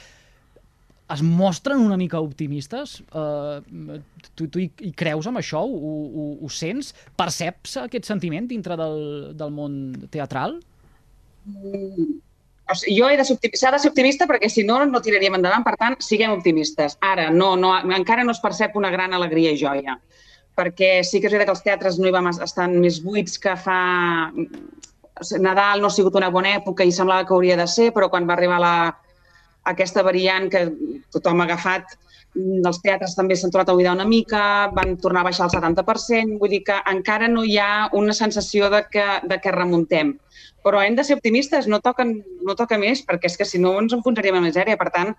es 1.14 1.22
mostren 1.22 1.80
una 1.80 1.96
mica 1.96 2.20
optimistes? 2.20 2.98
Uh, 3.14 3.62
tu 4.34 4.50
tu 4.52 4.60
hi, 4.60 4.68
hi 4.82 4.92
creus 4.92 5.28
amb 5.30 5.40
això? 5.40 5.64
Ho, 5.64 5.96
ho, 6.06 6.28
ho 6.42 6.52
sents? 6.52 6.92
Perceps 7.16 7.78
aquest 7.86 8.08
sentiment 8.10 8.52
dintre 8.52 8.76
del, 8.76 8.98
del 9.38 9.54
món 9.54 9.78
teatral? 10.12 10.58
O 12.70 12.74
sigui, 12.74 12.96
jo 12.98 13.08
he 13.08 13.16
de 13.18 13.24
s'ha 13.26 13.70
de 13.70 13.78
ser 13.78 13.92
optimista 13.92 14.26
perquè 14.26 14.50
si 14.50 14.64
no, 14.66 14.80
no 14.90 15.02
tiraríem 15.02 15.38
endavant. 15.38 15.64
Per 15.66 15.76
tant, 15.78 15.96
siguem 16.02 16.34
optimistes. 16.34 16.98
Ara, 17.00 17.28
no, 17.30 17.54
no, 17.56 17.72
encara 17.94 18.24
no 18.26 18.34
es 18.34 18.42
percep 18.42 18.76
una 18.76 18.90
gran 18.90 19.14
alegria 19.14 19.54
i 19.54 19.60
joia. 19.60 19.98
Perquè 20.56 21.04
sí 21.04 21.20
que 21.20 21.28
és 21.28 21.34
veritat 21.36 21.50
que 21.50 21.56
els 21.56 21.64
teatres 21.66 21.98
no 22.00 22.08
hi 22.08 22.14
vam, 22.16 22.30
estan 22.32 22.78
més 22.82 23.00
buits 23.04 23.38
que 23.38 23.56
fa... 23.60 23.80
Nadal 25.40 25.80
no 25.80 25.88
ha 25.88 25.94
sigut 25.94 26.16
una 26.18 26.28
bona 26.28 26.50
època 26.58 26.84
i 26.84 26.90
semblava 26.92 27.24
que 27.24 27.32
hauria 27.32 27.54
de 27.56 27.64
ser, 27.72 27.86
però 27.94 28.10
quan 28.12 28.26
va 28.28 28.34
arribar 28.34 28.58
la, 28.60 28.72
aquesta 29.66 30.04
variant 30.06 30.50
que 30.52 30.66
tothom 31.14 31.40
ha 31.40 31.46
agafat, 31.48 31.96
els 32.36 32.80
teatres 32.84 33.14
també 33.16 33.36
s'han 33.36 33.52
tornat 33.52 33.70
a 33.72 33.76
buidar 33.76 33.94
una 33.96 34.06
mica, 34.08 34.68
van 34.76 34.96
tornar 35.00 35.22
a 35.22 35.28
baixar 35.30 35.46
el 35.46 35.54
70%, 35.54 36.38
vull 36.40 36.52
dir 36.52 36.62
que 36.66 36.76
encara 36.92 37.28
no 37.32 37.44
hi 37.44 37.56
ha 37.58 37.88
una 37.96 38.14
sensació 38.16 38.70
de 38.72 38.82
que, 38.92 39.06
de 39.24 39.40
que 39.40 39.54
remuntem. 39.54 40.14
Però 40.66 40.82
hem 40.82 40.96
de 40.98 41.04
ser 41.06 41.16
optimistes, 41.16 41.68
no, 41.70 41.80
toquen, 41.80 42.18
no 42.44 42.56
toca 42.58 42.78
més, 42.78 43.04
perquè 43.06 43.30
és 43.30 43.38
que 43.38 43.46
si 43.48 43.60
no 43.62 43.76
ens 43.80 43.94
enfonsaríem 43.96 44.40
en 44.40 44.48
misèria. 44.48 44.76
Per 44.76 44.90
tant, 44.92 45.14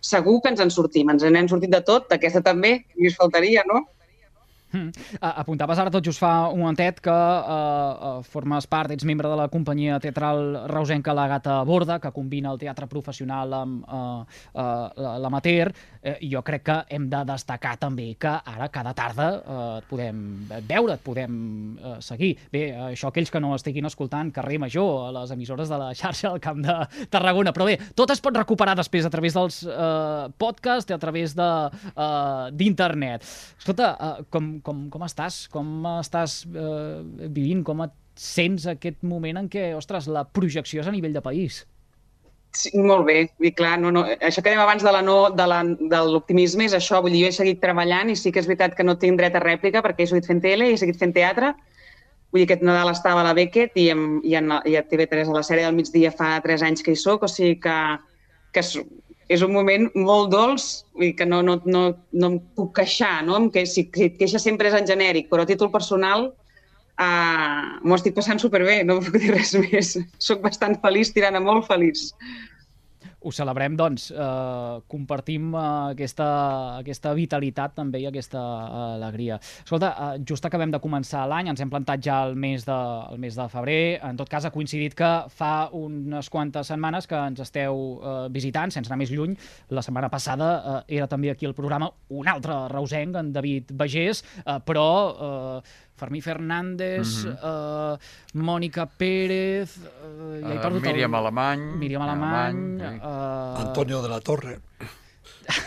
segur 0.00 0.38
que 0.42 0.52
ens 0.54 0.62
en 0.64 0.72
sortim, 0.74 1.10
ens 1.12 1.22
n'hem 1.22 1.50
sortit 1.50 1.70
de 1.74 1.82
tot, 1.84 2.08
d'aquesta 2.10 2.42
també, 2.46 2.78
i 2.96 3.10
us 3.10 3.18
faltaria, 3.18 3.64
no? 3.68 3.84
Mm. 4.72 4.90
Apuntaves 5.20 5.78
ara 5.80 5.92
tot 5.92 6.04
just 6.04 6.20
fa 6.20 6.48
un 6.52 6.60
momentet 6.60 7.00
que 7.00 7.12
uh, 7.12 8.18
uh, 8.18 8.22
formes 8.26 8.66
part, 8.68 8.92
ets 8.92 9.06
membre 9.08 9.30
de 9.30 9.36
la 9.38 9.48
companyia 9.48 9.98
teatral 10.02 10.68
reusenca 10.68 11.14
La 11.16 11.28
Gata 11.30 11.62
Borda, 11.64 11.98
que 12.02 12.12
combina 12.12 12.52
el 12.52 12.60
teatre 12.60 12.88
professional 12.90 13.54
amb 13.56 13.86
uh, 13.88 14.58
l'amateur, 15.22 15.72
uh, 15.72 16.16
i 16.20 16.30
jo 16.32 16.42
crec 16.44 16.66
que 16.68 16.78
hem 16.94 17.08
de 17.08 17.22
destacar 17.28 17.76
també 17.80 18.10
que 18.20 18.34
ara 18.36 18.68
cada 18.72 18.92
tarda 18.96 19.28
uh, 19.38 19.68
et 19.78 19.88
podem 19.88 20.20
veure, 20.68 20.98
et 20.98 21.04
podem 21.04 21.38
uh, 21.78 21.96
seguir. 22.04 22.34
Bé, 22.52 22.68
això 22.90 23.12
aquells 23.12 23.32
que 23.32 23.40
no 23.40 23.54
estiguin 23.56 23.88
escoltant 23.88 24.32
Carrer 24.34 24.60
Major, 24.60 25.08
a 25.08 25.14
les 25.20 25.32
emissores 25.34 25.72
de 25.72 25.80
la 25.80 25.92
xarxa 25.96 26.32
al 26.32 26.42
Camp 26.44 26.60
de 26.64 26.76
Tarragona, 27.10 27.54
però 27.56 27.68
bé, 27.68 27.78
tot 27.96 28.12
es 28.12 28.20
pot 28.24 28.36
recuperar 28.36 28.76
després 28.78 29.06
a 29.08 29.12
través 29.12 29.36
dels 29.38 29.62
uh, 29.64 30.28
podcasts 30.38 30.92
i 30.92 30.96
a 30.96 31.00
través 31.00 31.34
de, 31.38 31.48
uh, 31.94 32.48
d'internet. 32.52 33.24
Escolta, 33.58 33.94
uh, 33.96 34.28
com, 34.32 34.57
com, 34.64 34.86
com 34.92 35.04
estàs? 35.06 35.46
Com 35.52 35.86
estàs 35.98 36.42
uh, 36.50 37.00
vivint? 37.28 37.64
Com 37.66 37.82
et 37.86 37.94
sents 38.18 38.66
aquest 38.70 39.02
moment 39.06 39.38
en 39.40 39.48
què, 39.50 39.70
ostres, 39.78 40.08
la 40.10 40.24
projecció 40.26 40.82
és 40.82 40.88
a 40.90 40.94
nivell 40.94 41.14
de 41.14 41.22
país? 41.24 41.62
Sí, 42.56 42.72
molt 42.80 43.04
bé, 43.06 43.18
i 43.44 43.50
clar, 43.52 43.76
no, 43.78 43.90
no, 43.92 44.02
això 44.24 44.40
que 44.40 44.48
dèiem 44.48 44.62
abans 44.62 44.82
de 44.82 44.92
la 44.94 45.02
no, 45.04 45.16
de 45.36 45.44
la, 45.46 45.60
de 45.68 45.98
l'optimisme 46.08 46.64
és 46.64 46.74
això, 46.74 47.02
vull 47.04 47.12
dir, 47.12 47.26
jo 47.26 47.28
he 47.28 47.36
seguit 47.36 47.60
treballant 47.60 48.08
i 48.08 48.16
sí 48.16 48.32
que 48.32 48.40
és 48.40 48.48
veritat 48.48 48.74
que 48.74 48.86
no 48.86 48.96
tinc 48.98 49.20
dret 49.20 49.36
a 49.36 49.42
rèplica 49.44 49.82
perquè 49.84 50.06
he 50.06 50.10
seguit 50.10 50.26
fent 50.26 50.40
tele, 50.42 50.70
he 50.72 50.78
seguit 50.80 50.98
fent 50.98 51.12
teatre, 51.14 51.52
vull 52.32 52.40
dir, 52.40 52.46
aquest 52.48 52.64
Nadal 52.64 52.90
estava 52.94 53.20
a 53.20 53.26
la 53.28 53.34
Beckett 53.36 53.76
i, 53.78 53.90
en, 53.92 54.06
i, 54.24 54.34
en, 54.40 54.56
i 54.64 54.78
a 54.80 54.84
TV3 54.88 55.28
a 55.28 55.36
la 55.36 55.44
sèrie 55.46 55.68
del 55.68 55.76
migdia 55.76 56.10
fa 56.16 56.32
3 56.44 56.64
anys 56.70 56.82
que 56.86 56.96
hi 56.96 56.98
soc, 56.98 57.28
o 57.28 57.30
sigui 57.30 57.60
que, 57.62 57.76
que 58.56 58.64
és, 59.28 59.42
un 59.44 59.52
moment 59.52 59.88
molt 59.94 60.30
dolç, 60.32 60.66
vull 60.96 61.10
dir 61.10 61.14
que 61.20 61.26
no, 61.28 61.42
no, 61.44 61.58
no, 61.68 61.82
no 62.12 62.30
em 62.32 62.36
puc 62.56 62.74
queixar, 62.80 63.20
no? 63.26 63.40
Que, 63.54 63.66
si, 63.68 63.86
si 63.94 64.08
et 64.08 64.18
queixes 64.20 64.44
sempre 64.44 64.70
és 64.70 64.76
en 64.78 64.88
genèric, 64.88 65.28
però 65.30 65.44
a 65.44 65.48
títol 65.48 65.72
personal 65.74 66.30
uh, 66.30 67.64
m'ho 67.84 67.98
estic 67.98 68.16
passant 68.16 68.40
superbé, 68.42 68.80
no 68.88 69.00
puc 69.04 69.18
dir 69.20 69.34
res 69.34 69.54
més. 69.64 69.96
Soc 70.22 70.42
bastant 70.44 70.78
feliç, 70.84 71.12
tirant 71.16 71.38
a 71.38 71.44
molt 71.44 71.68
feliç. 71.68 72.08
Ho 73.28 73.32
celebrem, 73.34 73.74
doncs, 73.76 74.06
eh, 74.10 74.80
compartim 74.88 75.50
eh, 75.52 75.62
aquesta, 75.92 76.28
aquesta 76.80 77.10
vitalitat 77.12 77.74
també 77.76 78.00
i 78.00 78.06
aquesta 78.08 78.40
eh, 78.40 78.78
alegria. 78.94 79.36
Escolta, 79.64 79.90
eh, 79.92 80.22
just 80.24 80.46
acabem 80.48 80.72
de 80.72 80.80
començar 80.80 81.26
l'any, 81.28 81.50
ens 81.52 81.60
hem 81.60 81.68
plantat 81.68 82.00
ja 82.06 82.22
el 82.24 82.32
mes, 82.40 82.64
de, 82.64 82.76
el 83.12 83.20
mes 83.20 83.36
de 83.36 83.44
febrer, 83.52 83.82
en 84.08 84.16
tot 84.16 84.32
cas 84.32 84.46
ha 84.48 84.52
coincidit 84.54 84.96
que 84.96 85.10
fa 85.28 85.52
unes 85.76 86.30
quantes 86.32 86.72
setmanes 86.72 87.10
que 87.10 87.20
ens 87.20 87.42
esteu 87.44 87.82
eh, 87.98 88.14
visitant, 88.32 88.72
sense 88.72 88.88
anar 88.88 89.02
més 89.02 89.12
lluny, 89.12 89.36
la 89.76 89.84
setmana 89.84 90.08
passada 90.08 90.48
eh, 90.56 90.78
era 90.96 91.10
també 91.12 91.28
aquí 91.34 91.44
al 91.44 91.56
programa 91.58 91.90
un 92.08 92.32
altre 92.32 92.56
reusenc, 92.72 93.20
en 93.20 93.34
David 93.36 93.76
Bagés, 93.76 94.24
eh, 94.46 94.56
però 94.64 94.88
eh, 95.12 95.76
Fermí 95.98 96.20
Fernández, 96.22 97.24
Mhm. 97.24 97.34
eh, 97.42 97.96
Mònica 98.38 98.86
Pérez... 98.86 99.76
Eh, 99.76 100.40
ja 100.46 100.54
Eh, 100.54 100.60
perdut 100.62 100.84
el- 100.84 100.92
Míriam 100.92 101.14
Alemany. 101.18 101.66
Míriam 101.82 102.02
Alemany. 102.02 102.56
Alemany, 102.80 103.00
eh, 103.02 103.66
Antonio 103.66 104.00
de 104.02 104.08
la 104.08 104.20
Torre. 104.20 104.58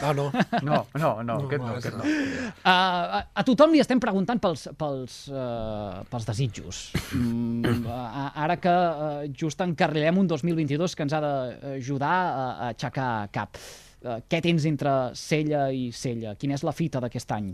Ah, 0.01 0.13
no. 0.13 0.31
No, 0.61 0.85
no, 0.93 1.23
no, 1.25 1.35
aquest 1.47 1.63
no, 1.63 1.69
aquest 1.73 1.95
no. 1.97 2.03
Uh, 2.03 2.67
a, 2.69 3.21
a 3.33 3.43
tothom 3.45 3.71
li 3.73 3.79
estem 3.81 3.97
preguntant 4.01 4.37
pels, 4.41 4.67
pels, 4.77 5.15
uh, 5.33 6.03
pels 6.09 6.27
desitjos. 6.27 6.81
Mm, 7.17 7.85
uh, 7.89 8.29
ara 8.43 8.59
que 8.61 8.69
uh, 8.69 9.25
just 9.33 9.61
encarrilem 9.65 10.19
un 10.21 10.27
2022 10.29 10.93
que 10.95 11.01
ens 11.07 11.15
ha 11.17 11.21
d'ajudar 11.25 12.11
a, 12.13 12.45
a 12.51 12.69
aixecar 12.75 13.09
cap. 13.33 13.57
Uh, 14.05 14.19
què 14.29 14.41
tens 14.45 14.65
entre 14.69 14.93
cella 15.17 15.71
i 15.73 15.89
cella? 15.91 16.35
Quina 16.37 16.53
és 16.59 16.65
la 16.67 16.73
fita 16.77 17.01
d'aquest 17.01 17.33
any? 17.39 17.49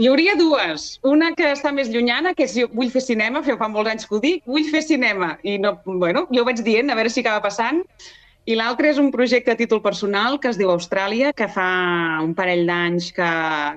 Hi 0.00 0.06
hauria 0.08 0.32
dues. 0.32 0.84
Una 1.04 1.26
que 1.36 1.44
està 1.52 1.74
més 1.76 1.90
llunyana, 1.92 2.30
que 2.32 2.46
és 2.46 2.54
jo 2.56 2.70
vull 2.72 2.88
fer 2.88 3.02
cinema, 3.04 3.42
fa 3.44 3.66
molts 3.68 3.90
anys 3.90 4.06
que 4.08 4.14
ho 4.16 4.20
dic, 4.22 4.46
vull 4.48 4.64
fer 4.72 4.80
cinema. 4.80 5.34
I 5.44 5.58
no, 5.60 5.74
bueno, 5.84 6.22
jo 6.32 6.40
ho 6.40 6.46
vaig 6.48 6.62
dient, 6.64 6.88
a 6.88 6.96
veure 6.96 7.12
si 7.12 7.20
acaba 7.20 7.42
passant. 7.44 7.82
I 8.48 8.56
l'altre 8.56 8.88
és 8.88 8.96
un 9.02 9.10
projecte 9.12 9.52
a 9.52 9.58
títol 9.58 9.82
personal 9.84 10.38
que 10.40 10.48
es 10.48 10.56
diu 10.56 10.72
Austràlia, 10.72 11.34
que 11.36 11.50
fa 11.52 11.68
un 12.24 12.32
parell 12.38 12.64
d'anys 12.70 13.10
que, 13.12 13.28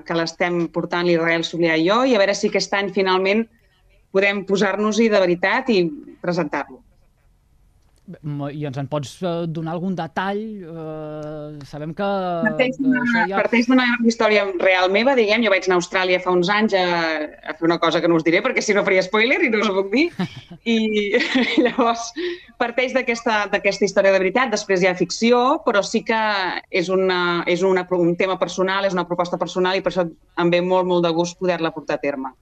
que 0.08 0.16
l'estem 0.16 0.62
portant 0.72 1.04
l'Israel 1.04 1.44
Soler 1.44 1.76
i 1.76 1.84
jo, 1.90 2.00
i 2.08 2.16
a 2.16 2.22
veure 2.24 2.38
si 2.40 2.48
aquest 2.48 2.72
any 2.80 2.88
finalment 2.96 3.44
podem 4.16 4.46
posar-nos-hi 4.48 5.12
de 5.12 5.20
veritat 5.26 5.68
i 5.76 5.82
presentar-lo. 6.24 6.80
I 8.04 8.66
ens 8.68 8.76
en 8.76 8.88
pots 8.92 9.14
uh, 9.24 9.46
donar 9.48 9.72
algun 9.72 9.94
detall? 9.96 10.40
Uh, 10.68 11.62
sabem 11.64 11.94
que... 11.96 12.08
Parteix 12.44 12.76
d'una 12.76 13.00
ja... 13.30 13.38
parteix 13.38 13.70
història 14.04 14.42
real 14.60 14.92
meva, 14.92 15.14
diguem. 15.16 15.40
Jo 15.46 15.52
vaig 15.54 15.64
anar 15.64 15.78
a 15.78 15.80
Austràlia 15.80 16.20
fa 16.20 16.34
uns 16.36 16.50
anys 16.52 16.76
a, 16.76 16.84
a 17.48 17.56
fer 17.56 17.64
una 17.64 17.78
cosa 17.80 18.02
que 18.04 18.10
no 18.10 18.18
us 18.20 18.26
diré, 18.26 18.42
perquè 18.44 18.60
si 18.60 18.76
no 18.76 18.84
faria 18.84 19.06
spoiler 19.06 19.40
i 19.40 19.48
no 19.48 19.62
us 19.64 19.72
ho 19.72 19.76
puc 19.78 19.88
dir. 19.94 20.04
I 20.74 20.76
llavors 21.64 22.10
parteix 22.60 22.92
d'aquesta 22.92 23.88
història 23.88 24.12
de 24.12 24.20
veritat. 24.20 24.52
Després 24.52 24.84
hi 24.84 24.92
ha 24.92 24.96
ficció, 25.00 25.40
però 25.64 25.80
sí 25.80 26.04
que 26.04 26.20
és, 26.68 26.92
una, 26.92 27.40
és 27.48 27.64
una, 27.64 27.88
un 27.96 28.16
tema 28.20 28.36
personal, 28.36 28.84
és 28.84 28.92
una 28.92 29.08
proposta 29.08 29.40
personal 29.40 29.80
i 29.80 29.84
per 29.84 29.94
això 29.94 30.04
em 30.04 30.52
ve 30.52 30.60
molt, 30.60 30.84
molt 30.92 31.08
de 31.08 31.16
gust 31.16 31.40
poder-la 31.40 31.72
portar 31.72 31.96
a 31.96 32.04
terme. 32.04 32.36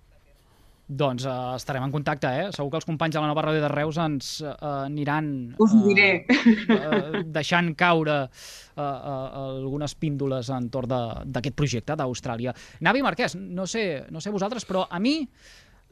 Doncs 0.88 1.24
uh, 1.24 1.54
estarem 1.56 1.84
en 1.86 1.92
contacte, 1.94 2.26
eh? 2.26 2.48
Segur 2.52 2.70
que 2.72 2.76
els 2.80 2.84
companys 2.84 3.14
de 3.14 3.20
la 3.22 3.28
nova 3.30 3.44
ràdio 3.46 3.62
de 3.62 3.68
Reus 3.70 3.96
ens 4.02 4.32
uh, 4.44 4.52
aniran 4.82 5.54
Us 5.62 5.72
diré. 5.86 6.26
uh, 6.26 7.22
deixant 7.24 7.70
caure 7.78 8.16
uh, 8.26 8.82
uh, 8.82 9.46
algunes 9.62 9.94
píndoles 9.94 10.50
entorn 10.52 10.90
de- 10.90 11.24
d'aquest 11.32 11.56
projecte 11.56 11.96
d'Austràlia. 11.96 12.52
Navi 12.84 13.00
Marquès, 13.06 13.36
no 13.38 13.64
sé, 13.66 14.04
no 14.10 14.20
sé 14.20 14.30
vosaltres, 14.34 14.66
però 14.68 14.84
a 14.90 14.98
mi 15.00 15.20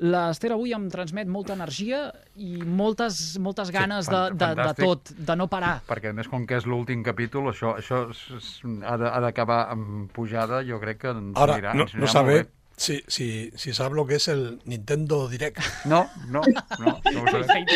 l'Ester 0.00 0.50
avui 0.54 0.72
em 0.72 0.86
transmet 0.88 1.28
molta 1.28 1.52
energia 1.52 2.06
i 2.40 2.54
moltes, 2.64 3.36
moltes 3.38 3.68
ganes 3.72 4.06
de, 4.08 4.16
fan- 4.16 4.36
de, 4.36 4.38
de 4.38 4.54
fantàstic. 4.62 4.84
tot, 4.84 5.10
de 5.28 5.36
no 5.36 5.46
parar. 5.52 5.74
Perquè, 5.88 6.12
a 6.12 6.16
més, 6.16 6.28
com 6.28 6.46
que 6.48 6.56
és 6.56 6.64
l'últim 6.68 7.02
capítol, 7.04 7.50
això, 7.52 7.74
això 7.80 8.06
ha 8.08 8.96
de- 9.00 9.10
d'acabar 9.26 9.66
amb 9.74 10.08
pujada, 10.12 10.62
jo 10.64 10.80
crec 10.80 11.02
que 11.04 11.12
ens 11.12 11.36
Ahora, 11.36 11.58
anirà, 11.60 11.74
no, 11.76 11.84
ens 11.84 11.94
no 11.94 12.00
anirà 12.06 12.12
sabe 12.12 12.32
molt 12.40 12.48
bé. 12.48 12.56
Si, 12.80 12.94
si, 13.08 13.50
si 13.60 13.74
sabe 13.76 13.94
lo 13.94 14.06
que 14.06 14.14
es 14.16 14.26
el 14.28 14.60
Nintendo 14.64 15.28
Direct. 15.28 15.58
No, 15.84 16.08
no, 16.28 16.40
no, 16.78 17.00
no 17.12 17.22
ho 17.22 17.26
sabem. 17.28 17.66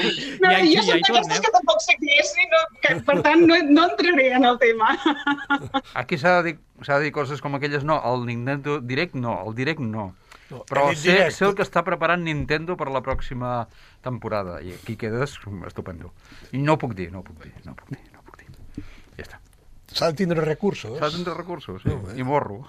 No, 0.40 0.50
Ja 0.50 0.61
hi- 0.64 0.75
jo 0.76 0.82
ja 0.82 0.96
soc 0.96 0.96
hi 0.96 1.02
d'aquestes 1.12 1.40
que 1.44 1.52
tampoc 1.52 1.82
sé 1.84 1.96
què 2.00 2.14
és, 2.23 2.30
i 2.40 2.46
no, 2.52 2.61
que, 2.80 2.94
per 3.11 3.18
tant 3.26 3.44
no, 3.46 3.58
no 3.68 3.84
entraré 3.90 4.30
en 4.38 4.44
el 4.49 4.58
tema. 4.62 4.94
Aquí 6.02 6.16
s'ha 6.18 6.38
de, 6.40 6.52
dir, 6.54 6.56
s'ha 6.82 6.99
de 6.99 7.04
dir 7.11 7.12
coses 7.12 7.42
com 7.44 7.54
aquelles, 7.58 7.84
no, 7.84 7.99
el 8.14 8.25
Nintendo 8.30 8.78
Direct 8.80 9.14
no, 9.14 9.37
el 9.46 9.54
Direct 9.61 9.80
no. 9.84 10.14
No, 10.50 10.62
Però 10.68 10.88
el 10.90 10.96
sé, 10.96 11.11
Direct. 11.12 11.37
sé 11.38 11.44
el 11.49 11.54
que 11.56 11.64
està 11.64 11.80
preparant 11.84 12.20
Nintendo 12.25 12.75
per 12.76 12.88
la 12.92 13.00
pròxima 13.04 13.62
temporada 14.04 14.58
i 14.64 14.75
aquí 14.76 14.96
quedes 15.00 15.37
estupendo. 15.66 16.12
I 16.52 16.58
no 16.64 16.75
ho 16.76 16.80
puc 16.80 16.92
dir, 16.96 17.11
no 17.12 17.20
ho 17.20 17.25
puc 17.25 17.40
dir, 17.44 17.52
no 17.64 17.73
ho 17.73 17.78
puc 17.78 17.88
dir, 17.92 18.02
no 18.12 18.20
ho 18.20 18.26
puc 18.28 18.40
dir. 18.42 18.84
Ja 19.16 19.25
està. 19.25 19.40
S'ha 19.94 20.08
de 20.12 20.18
tindre 20.20 20.44
recursos. 20.44 20.96
S'ha 20.99 21.08
de 21.08 21.16
tindre 21.20 21.34
recursos, 21.38 21.80
sí, 21.84 21.88
No, 21.92 22.11
eh? 22.12 22.18
i 22.20 22.25
morro. 22.26 22.64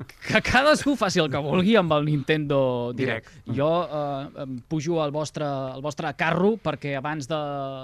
Que 0.00 0.40
cadascú 0.40 0.94
faci 0.96 1.20
el 1.20 1.28
que 1.28 1.40
vulgui 1.44 1.74
amb 1.76 1.92
el 1.92 2.06
Nintendo 2.06 2.92
Direct. 2.96 3.26
Direct. 3.44 3.56
Jo 3.58 3.68
eh, 3.84 4.42
em 4.44 4.54
pujo 4.70 5.00
al 5.02 5.10
vostre, 5.12 5.44
al 5.44 5.82
vostre 5.84 6.08
carro 6.16 6.54
perquè 6.62 6.94
abans 6.96 7.28
de, 7.28 7.40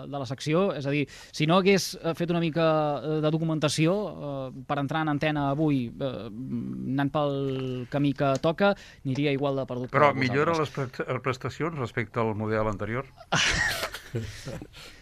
de 0.09 0.21
la 0.23 0.25
secció, 0.29 0.71
és 0.79 0.87
a 0.89 0.95
dir, 0.95 1.05
si 1.35 1.45
no 1.47 1.59
hagués 1.61 1.91
eh, 2.01 2.15
fet 2.17 2.33
una 2.33 2.41
mica 2.41 2.67
eh, 3.03 3.19
de 3.25 3.33
documentació 3.35 3.93
eh, 3.93 4.63
per 4.67 4.79
entrar 4.81 5.03
en 5.05 5.13
antena 5.13 5.51
avui, 5.53 5.91
eh, 5.93 6.13
anant 6.31 7.13
pel 7.13 7.37
camí 7.93 8.15
que 8.17 8.33
toca, 8.41 8.73
aniria 9.05 9.35
igual 9.37 9.61
de 9.61 9.67
perdut 9.69 9.93
Però 9.93 10.13
millora 10.17 10.57
les 10.57 10.71
pre- 10.73 10.89
les 10.89 11.23
prestacions 11.25 11.77
respecte 11.79 12.21
al 12.23 12.33
model 12.35 12.73
anterior? 12.73 13.05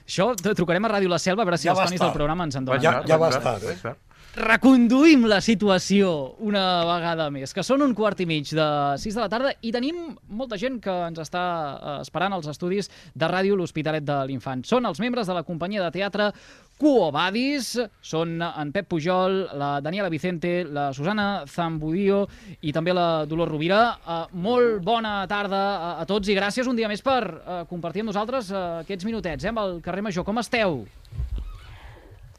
Això 0.04 0.32
trucarem 0.56 0.84
a 0.84 0.90
Ràdio 0.96 1.08
La 1.12 1.18
Selva 1.22 1.44
a 1.44 1.46
veure 1.48 1.58
si 1.60 1.68
Ja 1.68 1.74
els 1.76 1.84
tonis 1.86 2.02
del 2.02 2.12
programa 2.16 2.44
ens 2.48 2.56
en 2.58 2.66
donen. 2.66 2.82
Ja- 2.82 3.02
ja 3.06 3.16
va 3.16 3.28
va 3.28 3.38
estar, 3.38 3.60
va 3.62 3.92
eh? 3.92 3.94
Reconduïm 4.34 5.28
la 5.30 5.36
situació 5.38 6.08
una 6.42 6.82
vegada 6.88 7.28
més, 7.30 7.52
que 7.54 7.62
són 7.62 7.84
un 7.84 7.92
quart 7.94 8.18
i 8.18 8.26
mig 8.26 8.48
de 8.50 8.64
6 8.98 9.14
de 9.14 9.22
la 9.22 9.28
tarda 9.30 9.52
i 9.62 9.70
tenim 9.70 10.08
molta 10.26 10.58
gent 10.58 10.80
que 10.82 10.90
ens 11.06 11.20
està 11.22 11.42
eh, 11.44 11.92
esperant 12.02 12.34
als 12.34 12.48
estudis 12.50 12.90
de 13.14 13.28
ràdio 13.30 13.54
L'Hospitalet 13.54 14.02
de 14.02 14.16
l'Infant. 14.26 14.64
Són 14.66 14.90
els 14.90 14.98
membres 14.98 15.30
de 15.30 15.36
la 15.38 15.44
companyia 15.46 15.84
de 15.84 15.92
teatre 15.94 16.32
Quo 16.74 17.12
Vadis, 17.14 17.76
són 18.02 18.40
en 18.42 18.72
Pep 18.74 18.88
Pujol, 18.90 19.44
la 19.54 19.78
Daniela 19.78 20.10
Vicente, 20.10 20.64
la 20.66 20.88
Susana 20.90 21.44
Zambudio 21.46 22.24
i 22.66 22.74
també 22.74 22.90
la 22.90 23.22
Dolors 23.30 23.52
Rovira. 23.52 23.84
Uh, 24.02 24.24
molt 24.34 24.82
bona 24.82 25.20
tarda 25.30 25.62
a, 25.76 25.94
a 26.02 26.08
tots 26.10 26.26
i 26.26 26.34
gràcies 26.34 26.66
un 26.66 26.74
dia 26.74 26.90
més 26.90 27.06
per 27.06 27.22
uh, 27.30 27.62
compartir 27.70 28.02
amb 28.02 28.10
nosaltres 28.10 28.50
uh, 28.50 28.82
aquests 28.82 29.06
minutets 29.06 29.46
eh, 29.46 29.54
amb 29.54 29.62
el 29.62 29.78
carrer 29.86 30.02
Major. 30.08 30.26
Com 30.26 30.42
esteu? 30.42 30.80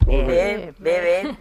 Bé, 0.05 0.73
bé, 0.77 0.95
bé. 1.01 1.35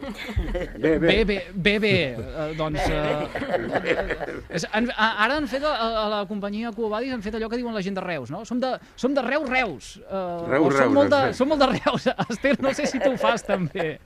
Bé, 0.98 1.24
bé, 1.24 1.46
bé, 1.54 1.78
bé. 1.78 2.16
Eh, 2.16 2.54
doncs... 2.56 2.80
Eh, 2.80 4.54
és, 4.56 4.64
han, 4.72 4.88
ara 4.96 5.36
han 5.36 5.48
fet, 5.50 5.64
a, 5.68 5.72
a 6.04 6.04
la 6.08 6.20
companyia 6.28 6.72
Cuobadis, 6.72 7.12
han 7.12 7.24
fet 7.24 7.36
allò 7.36 7.50
que 7.52 7.58
diuen 7.60 7.76
la 7.76 7.82
gent 7.84 7.98
de 7.98 8.04
Reus, 8.04 8.32
no? 8.32 8.44
Som 8.48 8.62
de, 8.62 8.72
som 9.00 9.12
de 9.16 9.24
Reus, 9.26 9.48
Reus. 9.50 9.90
Uh, 10.08 10.48
Reus, 10.48 10.72
som, 10.72 10.80
Reus, 10.80 10.94
molt 10.96 11.12
de, 11.12 11.22
som 11.36 11.52
molt 11.52 11.60
de 11.60 11.68
Reus. 11.74 12.08
Esther, 12.30 12.56
no 12.64 12.72
sé 12.76 12.88
si 12.88 13.02
tu 13.02 13.12
ho 13.12 13.18
fas 13.20 13.44
també. 13.44 13.98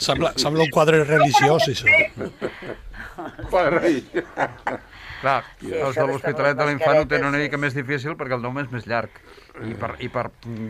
Sembla, 0.00 0.32
sembla 0.40 0.64
un 0.64 0.72
quadre 0.72 1.04
religiós, 1.04 1.68
això. 1.68 1.86
Clar, 5.22 5.38
Sí, 5.62 5.70
els 5.70 5.94
de 5.96 6.04
l'Hospitalet 6.08 6.58
de 6.58 6.66
l'Infant 6.66 6.98
ho 6.98 7.06
tenen 7.06 7.28
una 7.30 7.38
mica 7.38 7.58
més 7.60 7.76
difícil 7.76 8.16
perquè 8.18 8.34
el 8.34 8.42
nom 8.42 8.58
és 8.58 8.70
més 8.72 8.88
llarg. 8.90 9.20
I 9.68 9.74
per, 9.76 9.90
i 10.00 10.08
per 10.08 10.24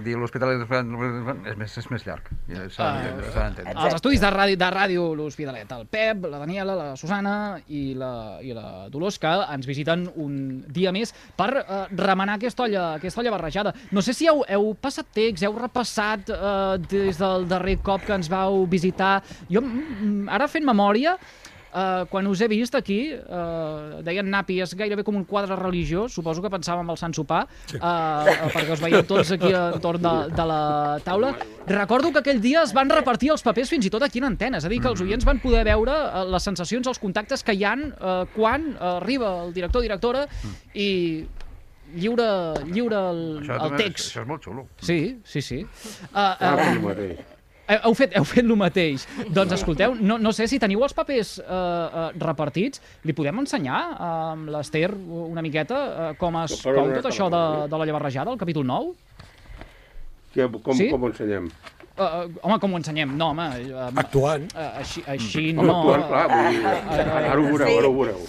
dir 0.04 0.16
l'Hospitalet 0.18 0.58
de 0.58 0.64
l'Infant 0.66 1.46
és 1.48 1.56
més, 1.56 1.76
és 1.78 1.86
més 1.92 2.04
llarg. 2.06 2.26
I 2.50 2.58
S'ha 2.74 2.88
d'entendre, 2.98 3.30
d'entendre. 3.36 3.74
Els 3.86 3.96
estudis 3.96 4.20
de 4.20 4.30
ràdio, 4.34 4.58
de 4.60 4.70
ràdio 4.74 5.04
l'Hospitalet, 5.16 5.72
el 5.76 5.86
Pep, 5.90 6.26
la 6.28 6.40
Daniela, 6.42 6.74
la 6.76 6.88
Susana 7.00 7.34
i 7.72 7.82
la, 7.98 8.12
i 8.44 8.52
la 8.56 8.88
Dolors, 8.92 9.20
que 9.22 9.32
ens 9.54 9.68
visiten 9.70 10.04
un 10.20 10.34
dia 10.68 10.92
més 10.92 11.14
per 11.38 11.50
eh, 11.62 11.82
remenar 11.96 12.36
aquesta 12.40 12.66
olla, 12.66 12.86
aquesta 12.98 13.22
olla 13.22 13.32
barrejada. 13.36 13.72
No 13.94 14.02
sé 14.04 14.12
si 14.18 14.28
heu, 14.28 14.42
heu 14.50 14.72
passat 14.82 15.08
text, 15.14 15.46
heu 15.46 15.56
repassat 15.56 16.28
eh, 16.34 16.76
des 16.90 17.22
del 17.22 17.46
darrer 17.48 17.78
cop 17.86 18.04
que 18.04 18.18
ens 18.18 18.28
vau 18.32 18.64
visitar. 18.66 19.20
Jo, 19.48 19.62
mm, 19.62 20.26
ara 20.28 20.50
fent 20.50 20.66
memòria, 20.68 21.16
Uh, 21.72 22.04
quan 22.12 22.26
us 22.28 22.42
he 22.44 22.48
vist 22.52 22.74
aquí, 22.76 23.14
uh, 23.16 24.02
deien 24.04 24.26
Napi, 24.28 24.58
és 24.60 24.74
gairebé 24.76 25.00
com 25.06 25.16
un 25.16 25.24
quadre 25.24 25.56
religiós, 25.56 26.12
suposo 26.12 26.42
que 26.44 26.50
pensàvem 26.52 26.90
al 26.92 26.98
Sant 27.00 27.14
Sopar, 27.16 27.46
sí. 27.70 27.78
uh, 27.78 28.28
perquè 28.52 28.74
us 28.74 28.82
veiem 28.84 29.06
tots 29.08 29.32
aquí 29.38 29.54
entorn 29.56 30.04
de, 30.04 30.12
de 30.36 30.46
la 30.50 30.60
taula. 31.06 31.32
Recordo 31.70 32.12
que 32.12 32.20
aquell 32.20 32.42
dia 32.44 32.66
es 32.66 32.74
van 32.76 32.92
repartir 32.92 33.32
els 33.32 33.40
papers 33.46 33.72
fins 33.72 33.88
i 33.88 33.92
tot 33.94 34.04
aquí 34.04 34.20
en 34.20 34.28
antena, 34.28 34.60
és 34.60 34.68
a 34.68 34.72
dir, 34.72 34.82
que 34.84 34.92
els 34.92 35.00
oients 35.00 35.24
van 35.24 35.40
poder 35.40 35.64
veure 35.70 35.96
uh, 35.96 36.26
les 36.28 36.44
sensacions, 36.52 36.92
els 36.92 37.00
contactes 37.00 37.40
que 37.40 37.56
hi 37.56 37.64
han 37.64 37.88
uh, 37.94 38.26
quan 38.36 38.74
uh, 38.74 38.98
arriba 38.98 39.32
el 39.46 39.56
director 39.56 39.80
o 39.80 39.88
directora 39.88 40.26
i 40.76 40.90
lliure, 41.96 42.30
lliure 42.68 43.00
el, 43.12 43.22
Això, 43.42 43.62
el 43.64 43.78
text. 43.80 44.10
això 44.12 44.26
és 44.26 44.28
molt 44.28 44.44
xulo. 44.44 44.68
Sí, 44.80 44.98
sí, 45.24 45.40
sí. 45.40 45.64
Uh, 46.12 46.34
uh, 46.36 47.31
Heu 47.72 47.78
heu 47.88 47.94
fet, 47.96 48.14
heu 48.18 48.24
fet 48.28 48.42
el 48.44 48.56
mateix. 48.58 49.04
Doncs 49.32 49.54
escolteu, 49.56 49.94
no, 49.98 50.18
no 50.20 50.32
sé 50.36 50.44
si 50.50 50.58
teniu 50.60 50.82
els 50.84 50.92
papers 50.96 51.36
eh, 51.40 51.44
uh, 51.48 52.08
repartits. 52.20 52.82
Li 53.08 53.14
podem 53.16 53.38
ensenyar 53.44 53.80
a 53.96 54.10
uh, 54.34 54.46
l'Ester 54.56 54.90
una 54.92 55.44
miqueta 55.44 55.78
uh, 55.78 56.08
com 56.20 56.36
es 56.42 56.58
cou 56.62 56.82
on 56.84 56.92
tot 56.98 57.08
això 57.12 57.30
de, 57.32 57.38
la- 57.40 57.68
de 57.70 57.78
l'olla 57.80 57.96
barrejada, 57.96 58.34
el 58.34 58.40
capítol 58.40 58.66
9? 58.68 58.92
Que, 60.34 60.48
com, 60.48 60.74
Sí? 60.76 60.88
com 60.92 61.02
ho 61.06 61.12
ensenyem? 61.12 61.48
Uh, 61.92 62.24
home, 62.40 62.56
com 62.58 62.72
ho 62.72 62.78
ensenyem? 62.80 63.10
No, 63.20 63.30
home... 63.34 63.44
Uh, 63.68 63.88
Actuant. 64.00 64.46
Uh, 64.56 64.68
així, 64.80 65.02
així 65.12 65.42
Home, 65.52 65.66
no... 65.68 65.74
actuant, 65.82 66.06
clar, 66.08 66.22
vull 66.32 66.46
dir, 66.54 66.62
eh, 66.64 67.02
ara 67.18 67.34
ho 67.36 67.42
veureu, 67.50 67.74
ara 67.82 67.90
ho 67.90 67.96
veureu. 67.98 68.22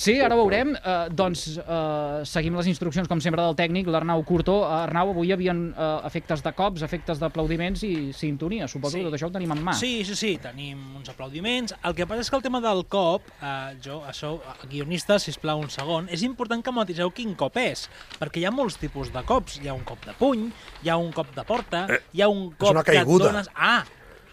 Sí, 0.00 0.14
ara 0.24 0.32
ho 0.32 0.38
veurem. 0.46 0.70
Uh, 0.80 1.10
doncs 1.12 1.42
uh, 1.60 2.22
seguim 2.24 2.54
les 2.56 2.70
instruccions, 2.70 3.04
com 3.10 3.20
sempre, 3.20 3.42
del 3.44 3.52
tècnic, 3.58 3.88
l'Arnau 3.92 4.22
Curtó. 4.24 4.54
Uh, 4.62 4.78
Arnau, 4.86 5.10
avui 5.12 5.28
hi 5.28 5.34
havia 5.34 5.52
uh, 5.52 5.98
efectes 6.08 6.40
de 6.46 6.52
cops, 6.56 6.80
efectes 6.86 7.20
d'aplaudiments 7.20 7.82
i 7.84 7.90
sintonia. 8.16 8.64
Suposo 8.70 8.96
Sí. 8.96 9.02
que 9.02 9.10
tot 9.10 9.18
això 9.18 9.28
ho 9.28 9.34
tenim 9.34 9.52
en 9.52 9.60
mà. 9.66 9.74
Sí, 9.76 9.90
sí, 10.08 10.16
sí, 10.16 10.30
tenim 10.40 10.80
uns 10.96 11.10
aplaudiments. 11.12 11.74
El 11.84 11.92
que 11.98 12.06
passa 12.08 12.24
és 12.24 12.30
que 12.32 12.38
el 12.40 12.46
tema 12.46 12.62
del 12.64 12.80
cop, 12.88 13.28
eh, 13.42 13.76
jo, 13.84 13.98
això, 14.08 14.38
guionista, 14.72 15.18
si 15.20 15.34
plau 15.42 15.60
un 15.60 15.68
segon, 15.68 16.08
és 16.08 16.24
important 16.24 16.64
que 16.64 16.72
matiseu 16.72 17.12
quin 17.12 17.34
cop 17.36 17.60
és, 17.60 17.84
perquè 18.18 18.40
hi 18.40 18.46
ha 18.48 18.54
molts 18.56 18.78
tipus 18.80 19.12
de 19.12 19.20
cops. 19.28 19.58
Hi 19.60 19.68
ha 19.68 19.74
un 19.76 19.84
cop 19.84 20.00
de 20.08 20.14
puny, 20.16 20.48
hi 20.82 20.88
ha 20.88 20.96
un 20.96 21.12
cop 21.12 21.28
de 21.36 21.44
porta, 21.44 21.84
hi 22.16 22.22
ha 22.24 22.28
un 22.32 22.48
cop 22.56 22.70
una 22.72 22.82
que 22.88 22.96
et 22.96 23.02
caiguda. 23.04 23.34
dones... 23.34 23.52
Ah, 23.54 23.84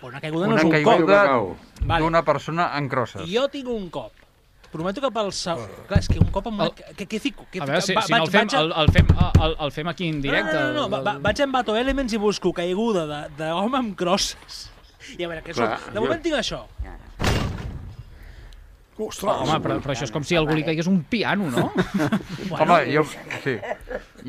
una 0.02 0.22
caiguda 0.24 0.46
no 0.48 0.54
Una 0.54 0.62
és 0.62 0.66
un 0.70 0.72
caiguda 0.72 1.22
cop. 1.28 1.58
Vale. 1.84 2.04
d'una 2.06 2.24
persona 2.24 2.72
en 2.78 2.88
crosses. 2.88 3.28
Jo 3.28 3.50
tinc 3.52 3.68
un 3.68 3.90
cop. 3.92 4.14
Prometo 4.72 5.00
que 5.02 5.10
pel... 5.16 5.30
Sa... 5.34 5.56
Clar, 5.88 6.00
és 6.04 6.08
que 6.12 6.20
un 6.20 6.28
cop 6.34 6.48
em... 6.52 6.58
El- 6.66 6.74
Què, 6.98 7.06
què 7.08 7.20
fico? 7.24 7.46
Què 7.52 7.62
A 7.64 7.68
veure, 7.70 7.82
si, 7.86 7.96
va- 7.96 8.04
si 8.06 8.12
no 8.14 8.20
el 8.20 8.28
vaig- 8.28 8.34
fem, 8.36 8.48
vaig 8.48 8.56
a- 8.58 8.64
el, 8.66 8.74
el, 8.84 8.92
fem, 8.98 9.12
el, 9.48 9.56
el 9.68 9.72
fem 9.72 9.88
aquí 9.94 10.10
en 10.12 10.22
directe. 10.22 10.54
No, 10.54 10.60
no, 10.60 10.68
no, 10.68 10.74
no. 10.74 10.86
el- 10.88 10.92
Va, 10.98 11.02
va, 11.14 11.18
vaig 11.30 11.40
a 11.42 11.48
Envato 11.48 11.76
Elements 11.80 12.14
i 12.14 12.20
busco 12.22 12.52
caiguda 12.54 13.06
de- 13.10 13.24
d'home 13.40 13.80
amb 13.80 13.96
crosses. 14.00 14.66
I 15.18 15.24
a 15.24 15.30
veure, 15.32 15.42
què 15.46 15.56
Clar, 15.56 15.78
soc? 15.80 15.88
De 15.94 16.00
jo- 16.00 16.04
moment 16.04 16.22
tinc 16.26 16.36
això. 16.42 16.66
Ostres, 18.98 19.30
Home, 19.30 19.60
però, 19.62 19.76
però 19.78 19.94
això 19.94 20.08
és 20.08 20.12
com 20.12 20.24
si 20.26 20.34
algú 20.40 20.56
li 20.58 20.64
caigués 20.66 20.88
un 20.90 21.04
piano, 21.06 21.52
no? 21.54 21.68
Home, 22.58 22.78
jo, 22.90 23.04
sí, 23.44 23.54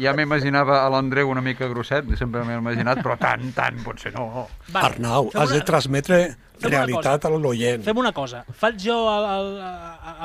ja 0.01 0.13
m'imaginava 0.17 0.83
a 0.85 0.89
l'Andreu 0.93 1.31
una 1.31 1.43
mica 1.45 1.69
grosset, 1.69 2.09
sempre 2.19 2.43
m'he 2.47 2.57
imaginat, 2.61 3.03
però 3.05 3.17
tant, 3.21 3.49
tant, 3.57 3.81
potser 3.85 4.13
no. 4.15 4.49
Vale, 4.69 4.87
Arnau, 4.93 5.31
fem 5.33 5.43
has 5.43 5.51
de 5.55 5.61
una- 5.61 5.69
transmetre 5.73 6.21
una 6.59 6.71
realitat 6.73 7.25
a 7.25 7.31
l'oient. 7.35 7.85
Fem 7.87 7.99
una 8.03 8.13
cosa. 8.13 8.45
Faig 8.61 8.79
jo 8.83 8.97
el, 9.13 9.29
el, 9.37 9.51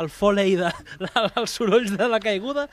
el 0.04 0.10
foley 0.10 0.56
de, 0.60 0.72
els 1.42 1.52
sorolls 1.60 1.96
de 1.98 2.08
la 2.10 2.20
caiguda 2.24 2.68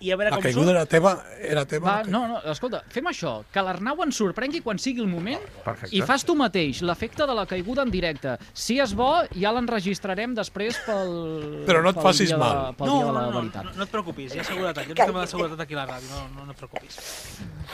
i 0.00 0.12
a 0.12 0.16
veure 0.16 0.30
La 0.30 0.36
com 0.36 0.44
caiguda 0.44 0.66
surt. 0.66 0.76
era 0.76 0.86
teva, 0.86 1.12
era 1.42 1.64
teva. 1.66 1.86
Va, 1.90 2.02
no, 2.06 2.20
no, 2.30 2.36
escolta, 2.52 2.84
fem 2.92 3.08
això, 3.10 3.40
que 3.52 3.62
l'Arnau 3.66 3.98
ens 4.04 4.16
sorprengui 4.20 4.60
quan 4.62 4.78
sigui 4.78 5.00
el 5.02 5.08
moment 5.10 5.40
Perfecte. 5.64 5.90
i 5.96 6.02
fas 6.06 6.22
tu 6.24 6.36
mateix 6.38 6.82
l'efecte 6.86 7.26
de 7.26 7.34
la 7.34 7.46
caiguda 7.50 7.82
en 7.82 7.90
directe. 7.90 8.36
Si 8.54 8.78
és 8.78 8.94
bo, 8.94 9.08
ja 9.34 9.50
l'enregistrarem 9.56 10.36
després 10.38 10.78
pel... 10.86 11.64
Però 11.66 11.82
no 11.82 11.90
et 11.90 11.98
pel 11.98 12.06
facis 12.10 12.30
mal. 12.38 12.68
De, 12.70 12.76
pel 12.78 12.86
No, 12.92 12.94
dia 12.98 13.06
de 13.06 13.10
no, 13.10 13.16
la 13.16 13.24
no, 13.24 13.32
no, 13.32 13.40
veritat. 13.40 13.64
no, 13.64 13.72
no 13.76 13.82
et 13.88 13.90
preocupis, 13.96 14.34
hi 14.34 14.38
ha 14.38 14.44
seguretat. 14.46 14.86
Jo 14.86 14.94
no 14.94 15.02
estem 15.02 15.18
de 15.20 15.26
seguretat 15.32 15.64
aquí 15.66 15.74
a 15.74 15.80
la 15.82 15.86
ràdio, 15.90 16.12
no, 16.14 16.22
no, 16.36 16.46
no 16.46 16.54
et 16.54 16.62
preocupis. 16.62 17.00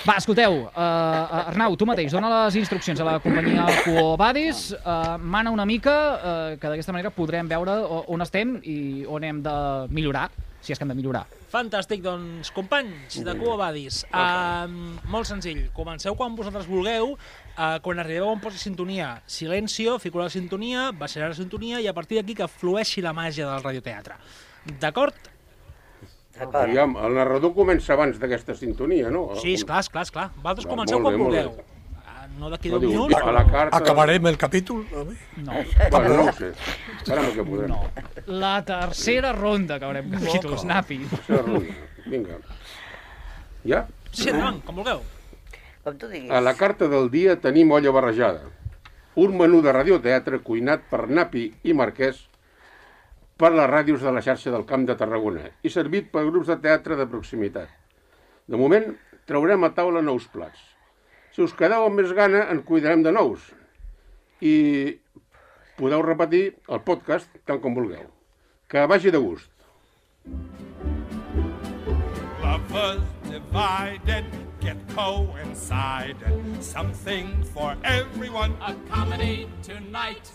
Va, 0.08 0.16
escolteu, 0.16 0.56
uh, 0.64 1.44
Arnau, 1.52 1.76
tu 1.76 1.86
mateix, 1.86 2.10
dona 2.16 2.30
les 2.46 2.56
instruccions 2.62 2.98
a 3.00 3.06
la 3.06 3.18
companyia 3.22 3.66
Cuobadis, 3.84 4.70
uh, 4.80 5.18
mana 5.20 5.52
una 5.54 5.64
mica, 5.68 5.94
uh, 5.94 6.56
que 6.58 6.72
d'aquesta 6.72 6.92
manera 6.96 7.12
podrem 7.14 7.48
veure 7.52 7.76
on 8.08 8.24
estem 8.24 8.56
i 8.64 9.04
on 9.06 9.22
hem 9.28 9.42
de 9.44 9.54
millorar. 9.94 10.30
Si 10.64 10.72
és 10.72 10.80
que 10.80 10.86
hem 10.86 10.92
de 10.92 10.96
millorar. 10.96 11.24
Fantàstic, 11.52 12.00
doncs, 12.04 12.50
companys 12.56 13.20
de 13.26 13.34
Cuba 13.38 13.58
Badis, 13.60 14.00
uh, 14.08 14.64
molt 15.12 15.28
senzill, 15.28 15.66
comenceu 15.76 16.16
quan 16.18 16.34
vosaltres 16.38 16.66
vulgueu, 16.70 17.12
uh, 17.14 17.76
quan 17.84 18.00
arribeu 18.02 18.30
on 18.32 18.40
posi 18.42 18.62
sintonia, 18.62 19.12
silencio, 19.26 19.98
fico 20.02 20.22
la 20.22 20.30
sintonia, 20.32 20.88
baixarà 20.96 21.28
la 21.30 21.38
sintonia 21.38 21.82
i 21.84 21.90
a 21.90 21.94
partir 21.96 22.18
d'aquí 22.20 22.38
que 22.40 22.48
flueixi 22.48 23.04
la 23.04 23.12
màgia 23.16 23.46
del 23.50 23.62
radioteatre. 23.62 24.18
D'acord? 24.80 25.30
Aviam, 26.34 26.96
el 26.98 27.14
narrador 27.14 27.52
comença 27.54 27.92
abans 27.94 28.18
d'aquesta 28.18 28.56
sintonia, 28.58 29.12
no? 29.12 29.28
Sí, 29.38 29.54
esclar, 29.54 29.84
esclar, 29.84 30.02
esclar. 30.08 30.26
Vosaltres 30.40 30.66
comenceu 30.66 30.98
quan 31.04 31.20
vulgueu. 31.20 31.54
bé. 31.54 31.73
No 32.38 32.50
d'aquí 32.50 32.68
No, 32.72 32.78
10 32.82 32.90
diu, 32.90 33.04
minuts. 33.06 33.20
a 33.22 33.32
la 33.32 33.44
carta... 33.46 33.76
Acabarem 33.78 34.26
el 34.26 34.36
capítol? 34.36 34.84
No. 34.90 35.04
Bueno, 35.90 36.08
no 36.16 36.24
ho 36.28 36.32
sé. 36.32 36.50
Esperem 36.96 37.30
que 37.36 37.44
podrem. 37.46 37.70
No. 37.70 37.82
La 38.26 38.54
tercera 38.64 39.32
ronda 39.32 39.78
que 39.78 39.84
haurem 39.86 40.10
capítols, 40.10 40.64
Napi. 40.64 40.98
Tercera 41.12 41.42
ronda. 41.42 41.74
Vinga. 42.06 42.38
Ja? 43.64 43.84
Sí, 44.10 44.28
endavant, 44.30 44.60
com 44.66 44.76
vulgueu. 44.82 45.00
Com 45.84 45.96
tu 46.00 46.08
diguis. 46.10 46.30
A 46.32 46.40
la 46.42 46.54
carta 46.58 46.88
del 46.90 47.10
dia 47.12 47.38
tenim 47.40 47.70
olla 47.76 47.92
barrejada. 47.94 48.42
Un 49.20 49.36
menú 49.38 49.62
de 49.62 49.72
radioteatre 49.72 50.40
cuinat 50.42 50.88
per 50.90 51.04
Napi 51.08 51.46
i 51.62 51.72
Marquès 51.76 52.24
per 53.38 53.52
les 53.54 53.68
ràdios 53.70 54.02
de 54.02 54.10
la 54.14 54.22
xarxa 54.22 54.50
del 54.50 54.66
Camp 54.66 54.84
de 54.88 54.96
Tarragona 54.98 55.46
i 55.62 55.70
servit 55.70 56.10
per 56.10 56.24
grups 56.26 56.50
de 56.50 56.56
teatre 56.62 56.96
de 56.98 57.06
proximitat. 57.06 57.70
De 58.46 58.58
moment, 58.58 58.90
traurem 59.26 59.64
a 59.64 59.70
taula 59.74 60.02
nous 60.02 60.26
plats. 60.34 60.58
Si 61.34 61.42
us 61.42 61.54
quedeu 61.58 61.82
amb 61.82 61.98
més 61.98 62.12
gana, 62.14 62.44
en 62.52 62.60
cuidarem 62.62 63.00
de 63.02 63.10
nous. 63.10 63.42
I 64.38 64.54
podeu 65.74 66.04
repetir 66.06 66.44
el 66.70 66.82
podcast 66.86 67.26
tant 67.42 67.58
com 67.64 67.74
vulgueu. 67.74 68.06
Que 68.70 68.84
vagi 68.86 69.10
de 69.10 69.18
gust. 69.18 69.50
Lovers 72.44 73.02
divided 73.26 74.30
get 74.62 74.78
coincided. 74.94 76.38
Something 76.62 77.34
for 77.50 77.74
everyone. 77.82 78.54
A 78.62 78.78
comedy 78.86 79.48
tonight. 79.66 80.30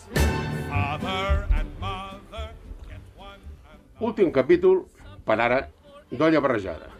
Father 0.67 1.47
and 1.55 1.71
mother 1.79 2.51
get 2.91 3.01
one 3.15 3.39
and 3.71 4.03
Últim 4.03 4.35
capítol, 4.35 4.83
per 5.23 5.39
ara, 5.39 5.63
d'olla 6.11 6.43
barrejada. 6.43 6.91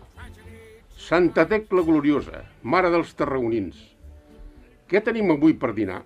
Santa 0.96 1.48
Tecla 1.48 1.84
Gloriosa, 1.84 2.46
mare 2.64 2.96
dels 2.96 3.16
tarragonins. 3.16 3.89
Què 4.90 5.04
tenim 5.06 5.30
avui 5.30 5.54
per 5.54 5.76
dinar? 5.78 6.00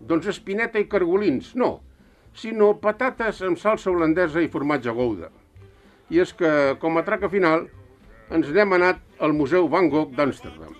Doncs 0.00 0.30
espineta 0.32 0.80
i 0.80 0.86
cargolins, 0.88 1.50
no, 1.60 1.82
sinó 2.36 2.70
patates 2.80 3.42
amb 3.44 3.60
salsa 3.60 3.90
holandesa 3.92 4.40
i 4.40 4.48
formatge 4.52 4.94
gouda. 4.96 5.28
I 6.08 6.22
és 6.24 6.32
que, 6.38 6.50
com 6.80 6.96
a 6.96 7.04
traca 7.04 7.28
final, 7.28 7.66
ens 8.32 8.48
n'hem 8.54 8.72
anat 8.72 9.02
al 9.20 9.36
Museu 9.36 9.68
Van 9.68 9.90
Gogh 9.92 10.16
d'Amsterdam. 10.16 10.72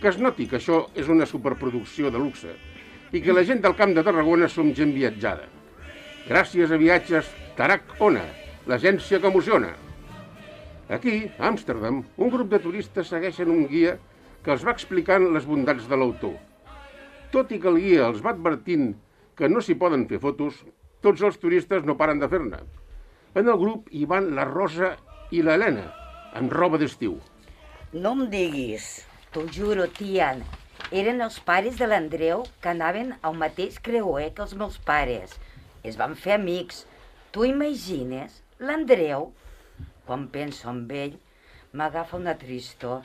Que 0.00 0.08
es 0.12 0.20
noti 0.20 0.48
que 0.48 0.56
això 0.56 0.86
és 0.96 1.12
una 1.12 1.28
superproducció 1.28 2.08
de 2.12 2.20
luxe 2.24 2.56
i 3.12 3.20
que 3.20 3.36
la 3.36 3.44
gent 3.44 3.60
del 3.64 3.76
Camp 3.76 3.92
de 3.96 4.04
Tarragona 4.06 4.48
som 4.48 4.72
gent 4.76 4.96
viatjada. 4.96 5.44
Gràcies 6.26 6.72
a 6.72 6.80
Viatges 6.80 7.28
Tarak 7.56 8.00
Ona, 8.00 8.24
l'agència 8.66 9.20
que 9.20 9.28
emociona. 9.28 9.74
Aquí, 10.88 11.26
a 11.38 11.48
Amsterdam, 11.52 12.02
un 12.16 12.32
grup 12.32 12.48
de 12.48 12.60
turistes 12.64 13.12
segueixen 13.12 13.52
un 13.52 13.66
guia 13.68 13.98
que 14.46 14.54
els 14.54 14.62
va 14.62 14.72
explicant 14.76 15.24
les 15.34 15.46
bondats 15.50 15.88
de 15.90 15.96
l'autor. 15.98 16.36
Tot 17.34 17.50
i 17.50 17.58
que 17.58 17.66
el 17.72 17.80
guia 17.82 18.04
els 18.06 18.20
va 18.22 18.30
advertint 18.30 18.92
que 19.38 19.48
no 19.50 19.58
s'hi 19.58 19.74
poden 19.80 20.04
fer 20.06 20.20
fotos, 20.22 20.60
tots 21.02 21.24
els 21.26 21.38
turistes 21.42 21.82
no 21.82 21.96
paren 21.98 22.22
de 22.22 22.28
fer-ne. 22.30 22.60
En 23.34 23.50
el 23.50 23.58
grup 23.58 23.90
hi 23.90 24.04
van 24.06 24.28
la 24.36 24.44
Rosa 24.46 24.92
i 25.34 25.42
l'Helena, 25.42 25.88
amb 26.38 26.54
roba 26.54 26.78
d'estiu. 26.78 27.16
No 27.92 28.12
em 28.14 28.22
diguis. 28.30 28.86
T'ho 29.34 29.42
juro, 29.52 29.88
tia. 29.98 30.30
Eren 30.94 31.18
els 31.26 31.40
pares 31.50 31.74
de 31.80 31.90
l'Andreu 31.90 32.46
que 32.62 32.70
anaven 32.70 33.12
al 33.26 33.34
mateix 33.42 33.80
creuer 33.82 34.30
que 34.36 34.46
els 34.46 34.54
meus 34.62 34.78
pares. 34.86 35.34
Es 35.82 35.98
van 35.98 36.14
fer 36.14 36.36
amics. 36.38 36.84
Tu 37.34 37.50
imagines? 37.50 38.38
L'Andreu, 38.62 39.32
quan 40.06 40.30
penso 40.32 40.70
en 40.70 40.86
ell, 41.02 41.18
m'agafa 41.74 42.16
una 42.22 42.38
tristor. 42.38 43.02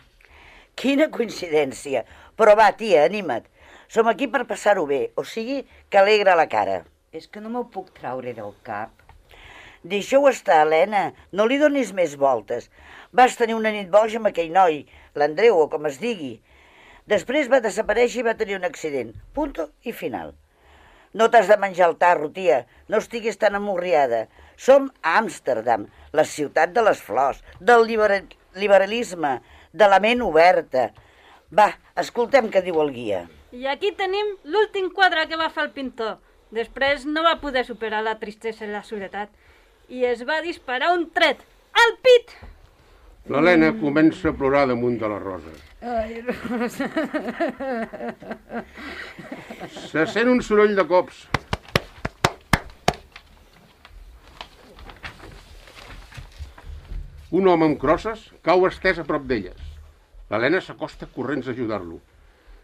Quina 0.75 1.09
coincidència. 1.13 2.05
Però 2.39 2.55
va, 2.57 2.71
tia, 2.77 3.03
anima't. 3.05 3.47
Som 3.91 4.07
aquí 4.07 4.27
per 4.31 4.45
passar-ho 4.47 4.85
bé, 4.87 5.01
o 5.19 5.25
sigui, 5.27 5.61
que 5.91 5.99
alegra 5.99 6.37
la 6.39 6.47
cara. 6.51 6.81
És 7.11 7.27
que 7.27 7.41
no 7.43 7.51
m'ho 7.51 7.65
puc 7.73 7.91
traure 7.97 8.31
del 8.37 8.53
cap. 8.63 8.93
Deixa-ho 9.83 10.29
estar, 10.29 10.61
Helena. 10.61 11.09
No 11.33 11.47
li 11.49 11.57
donis 11.59 11.91
més 11.97 12.15
voltes. 12.15 12.69
Vas 13.11 13.35
tenir 13.35 13.57
una 13.57 13.73
nit 13.75 13.89
boja 13.91 14.21
amb 14.21 14.29
aquell 14.29 14.53
noi, 14.53 14.85
l'Andreu, 15.17 15.57
o 15.59 15.67
com 15.71 15.89
es 15.89 15.97
digui. 15.99 16.35
Després 17.11 17.49
va 17.51 17.59
desaparèixer 17.65 18.21
i 18.21 18.27
va 18.29 18.37
tenir 18.39 18.55
un 18.59 18.67
accident. 18.67 19.11
Punto 19.35 19.71
i 19.83 19.91
final. 19.91 20.35
No 21.17 21.27
t'has 21.27 21.49
de 21.51 21.57
menjar 21.59 21.89
el 21.89 21.97
tarro, 21.99 22.29
tia. 22.31 22.61
No 22.87 23.01
estiguis 23.01 23.41
tan 23.41 23.57
amorriada. 23.57 24.27
Som 24.55 24.91
a 25.01 25.17
Amsterdam, 25.19 25.89
la 26.15 26.23
ciutat 26.23 26.71
de 26.77 26.85
les 26.87 27.01
flors, 27.03 27.41
del 27.59 27.83
libera 27.89 28.21
liberalisme, 28.55 29.39
de 29.73 29.87
la 29.87 29.99
ment 30.03 30.21
oberta. 30.25 30.89
Va, 31.51 31.71
escoltem 31.99 32.49
què 32.51 32.63
diu 32.63 32.79
el 32.83 32.91
guia. 32.95 33.25
I 33.51 33.67
aquí 33.67 33.91
tenim 33.97 34.35
l'últim 34.47 34.89
quadre 34.95 35.27
que 35.27 35.39
va 35.39 35.51
fer 35.51 35.67
el 35.67 35.73
pintor. 35.75 36.17
Després 36.51 37.05
no 37.07 37.23
va 37.23 37.39
poder 37.39 37.63
superar 37.67 38.01
la 38.03 38.17
tristesa 38.19 38.65
i 38.67 38.71
la 38.71 38.83
soledat 38.83 39.31
i 39.91 40.05
es 40.07 40.23
va 40.27 40.39
disparar 40.43 40.93
un 40.95 41.09
tret 41.11 41.43
al 41.83 41.95
pit. 42.03 42.31
L'Helena 43.31 43.71
comença 43.79 44.31
a 44.31 44.35
plorar 44.35 44.65
damunt 44.69 44.97
de 44.99 45.09
la 45.11 45.19
Rosa. 45.21 45.51
Ai, 45.81 46.21
Rosa. 46.49 46.87
Se 49.91 50.07
sent 50.15 50.31
un 50.31 50.41
soroll 50.41 50.75
de 50.79 50.87
cops. 50.87 51.25
Un 57.31 57.47
home 57.47 57.67
amb 57.69 57.79
crosses 57.79 58.25
cau 58.43 58.65
estès 58.67 58.97
a 58.99 59.05
prop 59.07 59.23
d'elles. 59.27 59.59
L'Helena 60.31 60.59
s'acosta 60.63 61.07
corrents 61.15 61.47
a 61.47 61.53
ajudar-lo. 61.55 61.99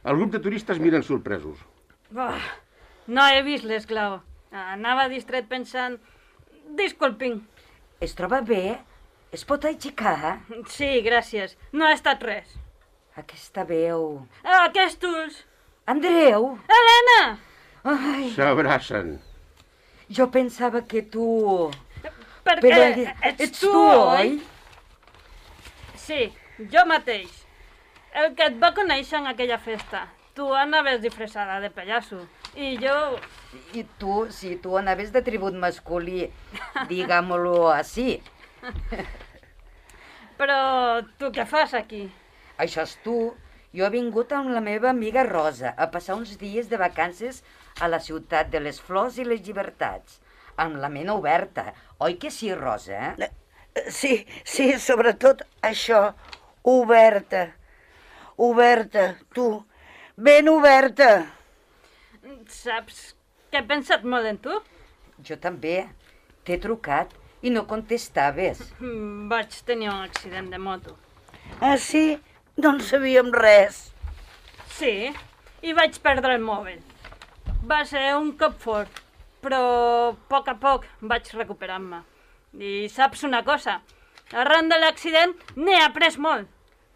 El 0.03 0.19
grup 0.19 0.33
de 0.33 0.41
turistes 0.43 0.79
miren 0.83 1.03
sorpresos. 1.07 1.59
Bah, 2.11 2.39
no 3.07 3.23
he 3.31 3.41
vist 3.47 3.67
l'esclau. 3.67 4.19
Anava 4.51 5.07
distret 5.11 5.47
pensant... 5.47 5.97
Disculpin. 6.75 7.39
Es 8.03 8.15
troba 8.15 8.41
bé? 8.43 8.77
Es 9.31 9.45
pot 9.47 9.63
aixecar? 9.67 10.39
Sí, 10.71 10.89
gràcies. 11.05 11.55
No 11.71 11.87
ha 11.87 11.93
estat 11.95 12.23
res. 12.27 12.51
Aquesta 13.19 13.63
veu... 13.67 14.03
Aquests 14.43 15.07
ulls. 15.07 15.39
Andreu! 15.87 16.57
Helena! 16.67 17.21
S'abracen. 18.35 19.17
jo 20.11 20.27
pensava 20.31 20.81
que 20.83 21.01
tu... 21.01 21.25
Perquè 22.43 22.63
Però 22.63 22.83
ets, 22.83 23.41
ets 23.43 23.59
tu, 23.59 23.71
tu, 23.71 23.79
oi? 23.79 24.19
oi? 24.19 24.56
Sí, 26.07 26.31
jo 26.71 26.85
mateix. 26.87 27.31
El 28.15 28.31
que 28.37 28.45
et 28.47 28.53
va 28.61 28.69
conèixer 28.75 29.17
en 29.19 29.25
aquella 29.27 29.57
festa. 29.59 30.05
Tu 30.37 30.45
anaves 30.55 31.01
disfressada 31.03 31.57
de 31.59 31.67
pallasso. 31.73 32.21
I 32.55 32.77
jo... 32.79 32.93
I 33.75 33.83
tu, 33.99 34.13
si 34.31 34.53
tu 34.63 34.77
anaves 34.79 35.11
de 35.11 35.21
tribut 35.25 35.57
masculí, 35.59 36.29
digue-m'ho 36.91 37.57
així. 37.73 38.21
Però 40.39 40.59
tu 41.19 41.33
què 41.35 41.43
fas 41.49 41.75
aquí? 41.75 42.05
Això 42.63 42.85
és 42.87 42.95
tu. 43.03 43.17
Jo 43.75 43.89
he 43.89 43.93
vingut 43.97 44.31
amb 44.31 44.53
la 44.55 44.61
meva 44.63 44.93
amiga 44.93 45.25
Rosa 45.27 45.73
a 45.75 45.89
passar 45.91 46.15
uns 46.15 46.37
dies 46.39 46.69
de 46.71 46.79
vacances 46.79 47.41
a 47.83 47.91
la 47.91 47.99
ciutat 47.99 48.47
de 48.53 48.63
les 48.63 48.79
flors 48.79 49.19
i 49.19 49.27
les 49.27 49.43
llibertats. 49.43 50.21
Amb 50.55 50.79
la 50.79 50.87
ment 50.93 51.11
oberta. 51.13 51.67
Oi 51.99 52.15
que 52.21 52.31
sí, 52.31 52.53
Rosa? 52.55 53.11
Eh, 53.19 53.29
Sí, 53.89 54.25
sí, 54.43 54.71
sobretot 54.79 55.43
això, 55.61 56.13
oberta. 56.63 57.53
Oberta, 58.37 59.15
tu, 59.33 59.65
ben 60.15 60.49
oberta. 60.49 61.09
Saps 62.47 63.15
que 63.51 63.61
he 63.61 63.65
pensat 63.67 64.03
molt 64.03 64.27
en 64.29 64.37
tu? 64.41 64.57
Jo 65.25 65.37
també. 65.41 65.87
T'he 66.45 66.57
trucat 66.63 67.13
i 67.41 67.51
no 67.53 67.65
contestaves. 67.69 68.61
Mm, 68.79 69.27
Vaig 69.31 69.57
tenir 69.67 69.89
un 69.91 70.03
accident 70.05 70.51
de 70.53 70.59
moto. 70.61 70.95
Ah, 71.61 71.77
sí? 71.77 72.19
No 72.57 72.75
en 72.75 72.81
sabíem 72.81 73.31
res. 73.33 73.87
Sí, 74.77 75.09
i 75.61 75.73
vaig 75.73 75.97
perdre 76.03 76.35
el 76.37 76.43
mòbil. 76.45 76.79
Va 77.67 77.83
ser 77.85 78.13
un 78.15 78.31
cop 78.39 78.59
fort, 78.61 79.01
però 79.43 79.61
a 80.11 80.13
poc 80.29 80.47
a 80.53 80.55
poc 80.61 80.85
vaig 81.01 81.33
recuperant-me. 81.35 82.03
I 82.57 82.87
saps 82.89 83.21
una 83.23 83.43
cosa? 83.45 83.81
Arran 84.33 84.69
de 84.71 84.77
l'accident 84.81 85.35
n'he 85.55 85.77
après 85.83 86.17
molt. 86.17 86.47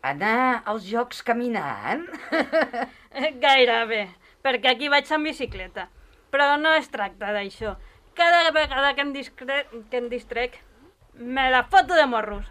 Anar 0.02 0.64
als 0.66 0.88
jocs 0.90 1.22
caminant? 1.22 2.08
Gairebé, 3.44 4.08
perquè 4.42 4.72
aquí 4.72 4.90
vaig 4.90 5.12
en 5.14 5.28
bicicleta. 5.28 5.86
Però 6.34 6.56
no 6.58 6.72
es 6.74 6.90
tracta 6.90 7.30
d'això. 7.36 7.76
Cada 8.18 8.50
vegada 8.56 8.96
que 8.96 9.06
em, 9.06 9.12
discre... 9.14 9.66
que 9.92 10.02
em 10.02 10.10
distrec 10.10 10.58
Me 11.14 11.52
la 11.52 11.64
foto 11.70 11.94
de 11.94 12.08
morros. 12.08 12.48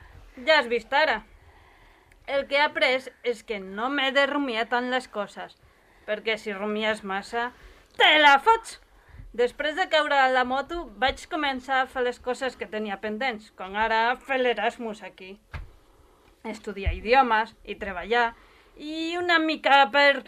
Ja 0.47 0.61
has 0.61 0.69
vist 0.71 0.93
ara. 0.95 1.25
El 2.27 2.47
que 2.47 2.61
he 2.61 2.63
après 2.63 3.11
és 3.27 3.43
que 3.43 3.59
no 3.59 3.89
m'he 3.91 4.13
de 4.15 4.27
rumiar 4.31 4.69
tant 4.71 4.87
les 4.93 5.09
coses, 5.11 5.57
perquè 6.07 6.37
si 6.39 6.55
rumies 6.55 7.03
massa, 7.03 7.49
te 7.99 8.11
la 8.23 8.37
fots! 8.39 8.79
Després 9.33 9.77
de 9.79 9.87
caure 9.87 10.17
a 10.19 10.31
la 10.35 10.43
moto, 10.43 10.89
vaig 10.99 11.21
començar 11.31 11.77
a 11.81 11.89
fer 11.91 12.03
les 12.03 12.19
coses 12.19 12.57
que 12.59 12.67
tenia 12.67 12.97
pendents, 12.99 13.53
com 13.55 13.77
ara 13.79 14.17
fer 14.27 14.41
l'Erasmus 14.41 15.05
aquí. 15.07 15.37
Estudiar 16.51 16.97
idiomes 16.97 17.53
i 17.63 17.77
treballar, 17.79 18.33
i 18.77 19.15
una 19.21 19.39
mica 19.39 19.85
per 19.93 20.25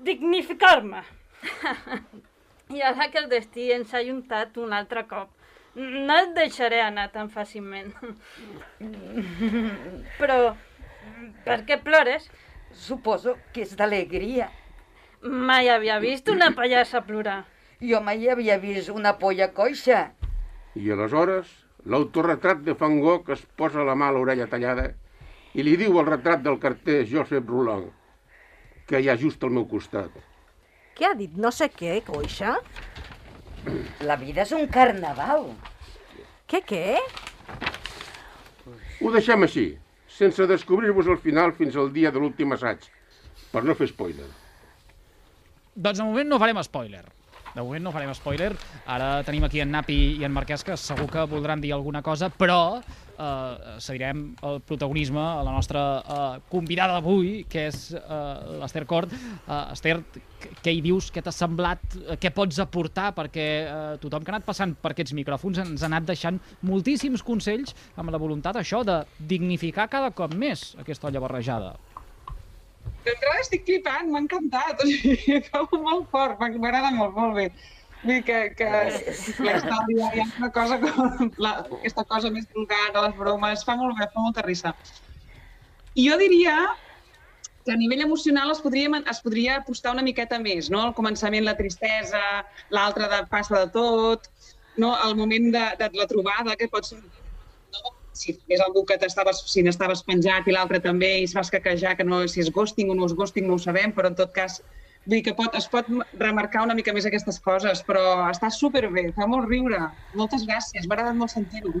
dignificar-me. 0.00 1.02
I 2.78 2.80
ara 2.88 3.10
que 3.12 3.20
el 3.20 3.28
destí 3.28 3.68
ens 3.74 3.92
ha 3.92 4.00
juntat 4.06 4.56
un 4.56 4.72
altre 4.72 5.04
cop, 5.10 5.28
no 5.74 6.16
et 6.16 6.32
deixaré 6.36 6.80
anar 6.80 7.10
tan 7.12 7.28
fàcilment. 7.28 7.92
Però, 10.20 10.38
per 11.44 11.60
què 11.68 11.76
plores? 11.84 12.30
Suposo 12.72 13.36
que 13.52 13.68
és 13.68 13.76
d'alegria. 13.76 14.48
Mai 15.20 15.68
havia 15.68 16.00
vist 16.00 16.32
una 16.32 16.50
pallassa 16.56 17.04
plorar. 17.04 17.42
Jo 17.78 18.00
mai 18.02 18.26
havia 18.26 18.56
vist 18.58 18.90
una 18.90 19.12
polla 19.18 19.52
coixa. 19.54 20.08
I 20.74 20.90
aleshores, 20.90 21.46
l'autorretrat 21.86 22.64
de 22.66 22.74
Van 22.78 22.96
Gogh 23.00 23.28
es 23.30 23.44
posa 23.56 23.84
la 23.86 23.94
mà 23.94 24.08
a 24.10 24.14
l'orella 24.16 24.48
tallada 24.50 24.88
i 25.54 25.62
li 25.62 25.76
diu 25.78 25.98
al 25.98 26.08
retrat 26.08 26.42
del 26.42 26.58
carter 26.58 27.04
Joseph 27.06 27.46
Roland, 27.46 27.92
que 28.90 28.98
hi 28.98 29.08
ha 29.08 29.16
just 29.20 29.44
al 29.46 29.54
meu 29.54 29.66
costat. 29.70 30.10
Què 30.98 31.06
ha 31.06 31.14
dit? 31.14 31.36
No 31.38 31.52
sé 31.54 31.68
què, 31.70 32.00
coixa? 32.06 32.56
La 34.02 34.16
vida 34.18 34.42
és 34.42 34.54
un 34.56 34.66
carnaval. 34.74 35.52
Què, 36.50 36.62
què? 36.66 36.96
Ho 38.98 39.12
deixem 39.14 39.46
així, 39.46 39.68
sense 40.10 40.48
descobrir-vos 40.50 41.06
el 41.06 41.20
final 41.22 41.54
fins 41.54 41.78
al 41.78 41.92
dia 41.94 42.10
de 42.10 42.18
l'últim 42.18 42.56
assaig, 42.58 42.90
per 43.52 43.62
no 43.62 43.78
fer 43.78 43.86
spoiler. 43.92 44.26
Doncs 45.78 46.02
de 46.02 46.08
moment 46.08 46.34
no 46.34 46.40
farem 46.42 46.58
spoiler. 46.66 47.04
De 47.54 47.62
moment 47.64 47.82
no 47.84 47.92
farem 47.94 48.12
spoiler. 48.14 48.52
Ara 48.86 49.22
tenim 49.26 49.44
aquí 49.46 49.60
en 49.64 49.70
Napi 49.72 49.96
i 50.20 50.24
en 50.26 50.32
Marquès 50.34 50.62
que 50.64 50.76
segur 50.78 51.08
que 51.10 51.24
voldran 51.30 51.60
dir 51.60 51.72
alguna 51.74 52.02
cosa, 52.06 52.28
però 52.30 52.78
eh, 52.78 53.76
cedirem 53.82 54.34
el 54.46 54.60
protagonisme 54.60 55.18
a 55.20 55.42
la 55.42 55.52
nostra 55.56 55.82
eh, 55.98 56.40
convidada 56.52 56.98
d'avui, 56.98 57.44
que 57.50 57.66
és 57.72 57.88
eh, 57.96 58.60
l'Ester 58.60 58.84
Cort. 58.86 59.12
Eh, 59.12 59.72
Ester, 59.74 59.96
qu- 60.14 60.52
què 60.62 60.76
hi 60.76 60.82
dius? 60.84 61.10
Què 61.14 61.22
t'ha 61.24 61.34
semblat? 61.34 61.82
Què 62.22 62.30
pots 62.36 62.60
aportar? 62.62 63.10
Perquè 63.16 63.48
eh, 63.64 63.98
tothom 64.04 64.22
que 64.22 64.30
ha 64.32 64.36
anat 64.38 64.46
passant 64.46 64.76
per 64.78 64.92
aquests 64.94 65.16
micròfons 65.18 65.58
ens 65.64 65.82
ha 65.82 65.90
anat 65.90 66.06
deixant 66.12 66.38
moltíssims 66.68 67.24
consells 67.26 67.74
amb 67.98 68.12
la 68.14 68.20
voluntat 68.22 68.60
això 68.60 68.84
de 68.86 69.00
dignificar 69.18 69.88
cada 69.90 70.12
cop 70.14 70.34
més 70.38 70.74
aquesta 70.78 71.08
olla 71.10 71.24
barrejada. 71.26 71.74
D'entrada 73.06 73.42
estic 73.44 73.64
flipant, 73.68 74.08
m'ha 74.12 74.22
encantat, 74.24 74.82
o 74.82 74.88
sigui, 74.88 75.36
acabo 75.40 75.80
molt 75.84 76.08
fort, 76.14 76.40
m'agrada 76.40 76.92
molt, 76.96 77.14
molt 77.16 77.36
bé. 77.38 77.48
Vull 78.02 78.14
dir 78.14 78.24
que, 78.26 78.38
que 78.58 78.66
l'estalvi 79.42 79.96
hi 79.98 80.02
ha 80.22 80.26
una 80.26 80.50
cosa 80.54 80.78
com 80.82 81.30
la, 81.44 81.54
aquesta 81.80 82.04
cosa 82.10 82.30
més 82.34 82.46
vulgar 82.54 82.84
de 82.94 83.06
les 83.06 83.16
bromes, 83.18 83.64
fa 83.66 83.78
molt 83.80 83.98
bé, 83.98 84.10
fa 84.12 84.26
molta 84.26 84.44
risa. 84.46 84.74
I 85.98 86.04
jo 86.06 86.18
diria 86.20 86.54
que 87.64 87.74
a 87.74 87.78
nivell 87.80 88.04
emocional 88.06 88.52
es 88.52 88.62
podria, 88.64 89.02
es 89.12 89.18
podria 89.24 89.58
apostar 89.58 89.92
una 89.96 90.04
miqueta 90.06 90.38
més, 90.40 90.70
no? 90.72 90.84
Al 90.86 90.94
començament 90.96 91.44
la 91.44 91.56
tristesa, 91.58 92.22
l'altre 92.72 93.10
de 93.10 93.24
passa 93.32 93.64
de 93.64 93.72
tot, 93.74 94.30
no? 94.78 94.94
el 95.04 95.16
moment 95.18 95.50
de, 95.52 95.64
de 95.82 95.90
la 95.98 96.06
trobada, 96.08 96.56
que 96.56 96.70
pot 96.72 96.86
ser? 96.86 97.02
Si 98.18 98.34
és 98.50 98.64
algú 98.64 98.84
que 98.88 98.98
t'estaves, 99.00 99.44
si 99.52 99.62
n'estaves 99.66 100.02
penjat 100.08 100.48
i 100.48 100.56
l'altre 100.56 100.82
també, 100.84 101.14
i 101.20 101.28
es 101.28 101.36
vas 101.36 101.52
caquejar 101.54 101.96
que 101.98 102.06
no, 102.06 102.24
si 102.28 102.42
és 102.44 102.50
ghosting 102.54 102.90
o 102.92 102.98
no 102.98 103.08
és 103.08 103.16
ghosting 103.18 103.48
no 103.48 103.56
ho 103.56 103.62
sabem, 103.62 103.94
però 103.94 104.12
en 104.12 104.18
tot 104.18 104.34
cas 104.34 104.60
vull 105.08 105.16
dir 105.16 105.22
que 105.24 105.36
pot, 105.36 105.54
es 105.56 105.68
pot 105.72 105.88
remarcar 106.20 106.66
una 106.66 106.76
mica 106.76 106.92
més 106.92 107.06
aquestes 107.08 107.40
coses, 107.40 107.80
però 107.86 108.02
està 108.28 108.50
superbé, 108.52 109.08
fa 109.16 109.28
molt 109.30 109.48
riure. 109.48 109.80
Moltes 110.18 110.44
gràcies, 110.48 110.84
m'ha 110.84 110.98
agradat 110.98 111.16
molt 111.16 111.32
sentir-ho. 111.32 111.72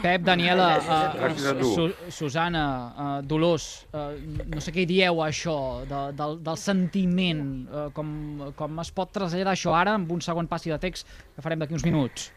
Pep, 0.00 0.22
Daniela, 0.24 0.68
uh. 0.80 1.64
Su 1.68 1.90
Susana, 2.08 2.64
uh, 2.96 3.26
Dolors, 3.28 3.86
uh, 3.92 4.14
no 4.48 4.62
sé 4.64 4.72
què 4.72 4.86
hi 4.86 4.88
dieu 4.88 5.20
a 5.20 5.26
això 5.28 5.56
de, 5.84 6.04
del, 6.16 6.38
del 6.46 6.60
sentiment, 6.60 7.42
uh, 7.68 7.88
com, 7.92 8.14
com 8.56 8.80
es 8.80 8.92
pot 8.96 9.12
traslladar 9.12 9.52
això 9.52 9.76
ara 9.76 9.98
amb 9.98 10.14
un 10.16 10.24
segon 10.24 10.48
passi 10.48 10.72
de 10.72 10.80
text 10.80 11.10
que 11.34 11.44
farem 11.44 11.60
d'aquí 11.60 11.76
uns 11.76 11.84
minuts. 11.84 12.30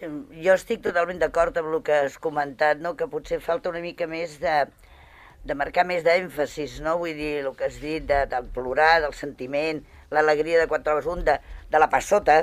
Jo 0.00 0.54
estic 0.54 0.80
totalment 0.84 1.18
d'acord 1.20 1.56
amb 1.60 1.74
el 1.74 1.82
que 1.84 1.96
has 2.06 2.16
comentat, 2.22 2.78
no? 2.80 2.94
que 2.96 3.08
potser 3.10 3.40
falta 3.44 3.68
una 3.68 3.82
mica 3.84 4.06
més 4.08 4.38
de, 4.40 4.54
de 5.44 5.56
marcar 5.58 5.84
més 5.88 6.04
d'èmfasis, 6.06 6.78
no? 6.84 6.96
vull 7.02 7.18
dir, 7.18 7.34
el 7.42 7.50
que 7.58 7.68
has 7.68 7.76
dit 7.82 8.06
de, 8.08 8.22
del 8.30 8.48
plorar, 8.54 9.02
del 9.04 9.12
sentiment, 9.18 9.82
l'alegria 10.10 10.62
de 10.62 10.70
quan 10.70 10.86
trobes 10.86 11.08
un, 11.10 11.20
de, 11.26 11.36
de 11.70 11.82
la 11.82 11.90
passota, 11.92 12.38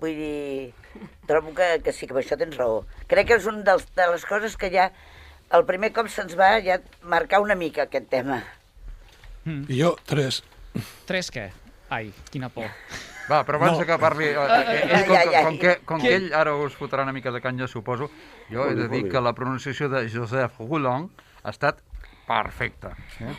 vull 0.00 0.16
dir, 0.16 0.72
trobo 1.28 1.52
que, 1.58 1.68
que 1.84 1.92
sí, 1.92 2.08
que 2.08 2.16
amb 2.16 2.22
això 2.22 2.40
tens 2.40 2.56
raó. 2.56 2.80
Crec 3.10 3.28
que 3.28 3.38
és 3.42 3.50
una 3.50 3.76
de 3.76 4.08
les 4.14 4.24
coses 4.28 4.56
que 4.56 4.72
ja, 4.72 4.88
el 5.52 5.68
primer 5.68 5.92
cop 5.96 6.08
se'ns 6.12 6.38
va 6.40 6.54
ja 6.64 6.80
marcar 7.04 7.42
una 7.44 7.58
mica 7.58 7.84
aquest 7.84 8.08
tema. 8.12 8.40
I 9.44 9.82
jo, 9.82 9.94
tres. 10.08 10.42
Tres 11.08 11.32
què? 11.32 11.50
Ai, 11.92 12.12
quina 12.32 12.52
por. 12.52 12.68
Va, 13.28 13.42
però 13.44 13.58
abans 13.60 13.78
No. 13.78 13.84
que 13.86 13.98
parli... 14.00 14.24
eh, 14.24 14.34
eh, 14.34 15.00
ell, 15.00 15.06
com, 15.06 15.44
com, 15.44 15.58
que, 15.60 15.74
com 15.84 16.00
Què? 16.00 16.08
que 16.08 16.14
ell 16.16 16.30
ara 16.34 16.54
us 16.56 16.76
fotrà 16.78 17.02
una 17.04 17.12
mica 17.12 17.30
de 17.34 17.40
canya, 17.44 17.68
suposo, 17.68 18.08
jo 18.50 18.64
he 18.68 18.74
de 18.74 18.88
dir 18.88 19.04
que 19.12 19.20
la 19.20 19.34
pronunciació 19.36 19.88
de 19.92 20.06
Joseph 20.08 20.56
Roulon 20.60 21.10
ha 21.42 21.50
estat 21.52 21.82
perfecta. 22.28 22.90
Eh? 23.24 23.30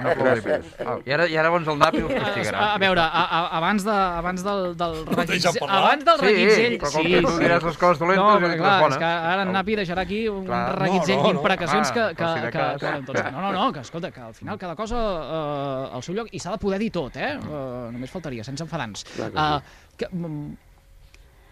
Un 0.00 0.06
aplaudiment. 0.08 0.64
Ah, 0.80 0.94
I 1.04 1.12
ara, 1.12 1.26
I 1.28 1.36
ara 1.36 1.50
doncs 1.52 1.68
el 1.68 1.76
Napi 1.82 2.00
us 2.06 2.14
castigarà. 2.14 2.62
a 2.72 2.78
veure, 2.80 3.02
a, 3.04 3.24
a, 3.24 3.40
abans, 3.58 3.84
de, 3.84 3.92
abans 4.22 4.44
del, 4.46 4.62
del 4.80 4.96
No 5.04 5.18
reguitzell... 5.20 5.58
Abans 5.68 6.06
del 6.08 6.18
Sí, 6.22 6.26
reguitzell... 6.30 6.76
però 6.80 6.92
com 6.94 7.08
que 7.12 7.20
tu 7.26 7.34
diràs 7.42 7.66
les 7.68 7.78
coses 7.82 8.00
dolentes, 8.00 8.24
no, 8.24 8.40
perquè, 8.40 8.56
clar, 8.62 8.72
les 8.72 8.82
bones. 8.86 8.96
és 8.96 9.02
que 9.04 9.12
ara 9.34 9.42
en 9.44 9.52
Au. 9.52 9.56
Napi 9.58 9.76
deixarà 9.82 10.06
aquí 10.08 10.22
un 10.32 10.46
Clar. 10.48 10.62
reguitzell 10.80 11.16
No, 11.18 11.22
no, 11.22 11.28
no. 11.28 11.32
d'imprecacions 11.34 11.92
Clar, 11.92 12.08
que, 12.10 12.16
que, 12.22 12.32
si 12.34 12.44
que, 12.46 12.50
cas. 12.56 12.80
que, 12.80 12.92
doncs, 13.12 13.24
no, 13.36 13.40
no, 13.44 13.52
no, 13.52 13.66
que 13.76 13.80
escolta, 13.84 14.10
que 14.10 14.20
al 14.24 14.34
final 14.34 14.58
cada 14.58 14.74
cosa 14.74 14.96
eh, 14.98 15.94
al 16.00 16.02
seu 16.08 16.16
lloc 16.16 16.32
i 16.32 16.40
s'ha 16.40 16.56
de 16.56 16.62
poder 16.64 16.80
dir 16.80 16.90
tot, 16.96 17.16
eh? 17.20 17.34
Uh, 17.44 17.90
només 17.92 18.10
faltaria, 18.10 18.44
sense 18.46 18.64
enfadants. 18.64 19.04
Clar 19.14 19.30
que 19.30 19.44
Uh, 19.44 19.60
que, 20.00 20.08
mm, 20.10 20.56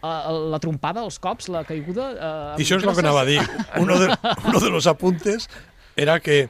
uh, 0.02 0.32
la 0.50 0.58
trompada, 0.62 1.04
els 1.06 1.18
cops, 1.22 1.48
la 1.52 1.62
caiguda... 1.68 2.08
Uh, 2.16 2.56
I 2.58 2.64
això 2.64 2.80
és 2.80 2.86
el 2.88 2.94
que 2.96 3.04
anava 3.04 3.22
a 3.22 3.28
dir. 3.28 3.38
Uno 3.78 3.98
de, 4.00 4.08
uno 4.48 4.58
de 4.64 4.70
los 4.70 4.86
apuntes 4.90 5.48
era 5.96 6.18
que 6.20 6.48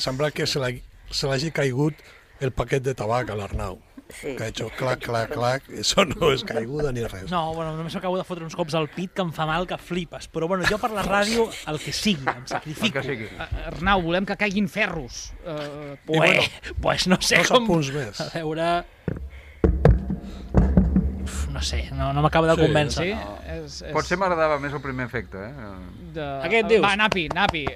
sembla 0.00 0.30
que 0.30 0.46
se 0.46 0.58
l'ha- 0.60 0.80
se 1.10 1.26
l'hagi 1.26 1.50
caigut 1.52 1.94
el 2.40 2.50
paquet 2.52 2.82
de 2.82 2.94
tabac 2.94 3.30
a 3.30 3.36
l'Arnau. 3.36 3.78
Sí. 4.06 4.36
Que 4.36 4.44
ha 4.44 4.48
hecho 4.52 4.68
clac, 4.78 5.00
clac, 5.02 5.32
clac. 5.34 5.64
Eso 5.68 6.04
no 6.06 6.28
és 6.30 6.44
caiguda 6.46 6.92
ni 6.94 7.02
res. 7.02 7.24
No, 7.30 7.52
bueno, 7.56 7.72
només 7.74 7.94
m'acabo 7.96 8.14
de 8.20 8.22
fotre 8.22 8.44
uns 8.46 8.54
cops 8.54 8.76
al 8.78 8.86
pit 8.86 9.10
que 9.16 9.22
em 9.24 9.32
fa 9.34 9.46
mal 9.48 9.66
que 9.66 9.74
flipes. 9.82 10.28
Però 10.30 10.46
bueno, 10.46 10.62
jo 10.70 10.78
per 10.78 10.92
la 10.94 11.02
ràdio, 11.02 11.48
el 11.66 11.80
que 11.82 11.90
sigui, 11.92 12.22
em 12.30 12.44
sacrifico. 12.46 13.00
que 13.00 13.02
sigui. 13.02 13.26
Uh, 13.34 13.48
Arnau, 13.72 14.02
volem 14.06 14.24
que 14.28 14.36
caiguin 14.38 14.68
ferros. 14.68 15.32
Uh, 15.42 15.96
Pues, 16.06 16.18
bueno, 16.20 16.42
pues 16.80 17.08
no 17.08 17.18
sé 17.20 17.38
dos 17.42 17.50
com... 17.50 17.64
apunts 17.64 17.90
més. 17.90 18.20
A 18.20 18.30
veure... 18.38 18.84
Uf, 21.24 21.48
no 21.50 21.62
sé, 21.62 21.88
no, 21.92 22.12
no 22.12 22.22
m'acaba 22.22 22.46
de 22.46 22.54
Sí, 22.54 22.62
convèncer. 22.62 23.04
sí? 23.04 23.14
No. 23.14 23.36
És, 23.56 23.80
és 23.82 23.92
Potser 23.92 24.16
m'agradava 24.20 24.58
més 24.62 24.72
el 24.72 24.80
primer 24.84 25.06
efecte, 25.10 25.48
eh? 25.50 25.74
de... 26.14 26.26
Aquest 26.46 26.68
dius? 26.70 26.82
Va, 26.84 26.94
Napi, 26.96 27.26
Napi. 27.34 27.66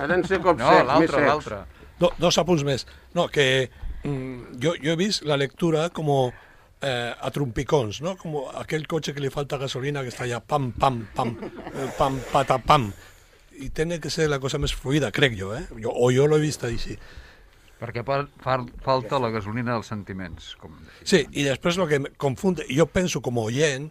Ha 0.00 0.06
d'en 0.08 0.24
ser 0.24 0.40
com 0.40 0.56
No, 0.56 0.70
secs, 0.72 0.92
més 1.02 1.10
secs. 1.12 1.26
l'altre. 1.28 1.58
Do, 2.00 2.08
dos 2.18 2.38
apunts 2.40 2.64
més. 2.64 2.86
No, 3.14 3.26
que 3.28 3.68
mm, 4.04 4.56
yo, 4.62 4.74
yo 4.80 4.94
he 4.94 4.96
visto 4.96 5.28
la 5.28 5.36
lectura 5.36 5.90
como 5.90 6.32
eh, 6.80 7.12
a 7.20 7.30
trompicons, 7.30 8.00
¿no? 8.00 8.16
Como 8.16 8.48
aquel 8.56 8.86
coche 8.88 9.12
que 9.12 9.20
le 9.20 9.30
falta 9.30 9.58
gasolina 9.58 10.00
que 10.02 10.08
está 10.08 10.26
ya 10.26 10.40
pam, 10.40 10.72
pam, 10.72 11.06
pam, 11.14 11.36
eh, 11.74 11.90
pam, 11.98 12.18
pata, 12.32 12.58
pam. 12.58 12.92
Y 13.52 13.68
tiene 13.70 14.00
que 14.00 14.08
ser 14.08 14.30
la 14.30 14.38
cosa 14.40 14.56
més 14.56 14.72
fluida, 14.72 15.10
crec 15.12 15.34
jo, 15.36 15.50
eh? 15.54 15.66
Jo, 15.76 15.92
o 15.92 16.08
jo 16.10 16.24
l'he 16.26 16.38
vist 16.40 16.64
així. 16.64 16.94
Perquè 17.80 18.00
fa, 18.04 18.22
fa, 18.40 18.54
falta 18.84 19.18
la 19.20 19.28
gasolina 19.34 19.74
dels 19.74 19.90
sentiments. 19.92 20.54
Com... 20.60 20.78
Sí, 21.04 21.26
i 21.32 21.44
després 21.44 21.76
el 21.76 21.88
que 21.90 21.98
confunde, 22.16 22.64
jo 22.72 22.86
penso 22.88 23.20
com 23.20 23.36
a 23.36 23.44
oient, 23.50 23.90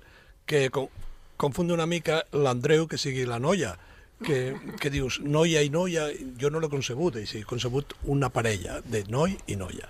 que 0.49 0.71
con, 0.73 0.89
confunde 1.37 1.73
una 1.77 1.85
mica 1.85 2.23
l'Andreu 2.33 2.87
que 2.89 2.97
sigui 2.97 3.27
la 3.29 3.37
noia, 3.37 3.75
que, 4.25 4.55
que 4.79 4.91
dius 4.93 5.19
noia 5.23 5.63
i 5.63 5.71
noia, 5.73 6.09
jo 6.39 6.51
no 6.51 6.59
l'he 6.59 6.69
concebut 6.71 7.19
així, 7.21 7.43
he 7.43 7.47
concebut 7.47 7.95
una 8.11 8.29
parella 8.33 8.79
de 8.85 9.03
noi 9.09 9.37
i 9.47 9.57
noia. 9.59 9.89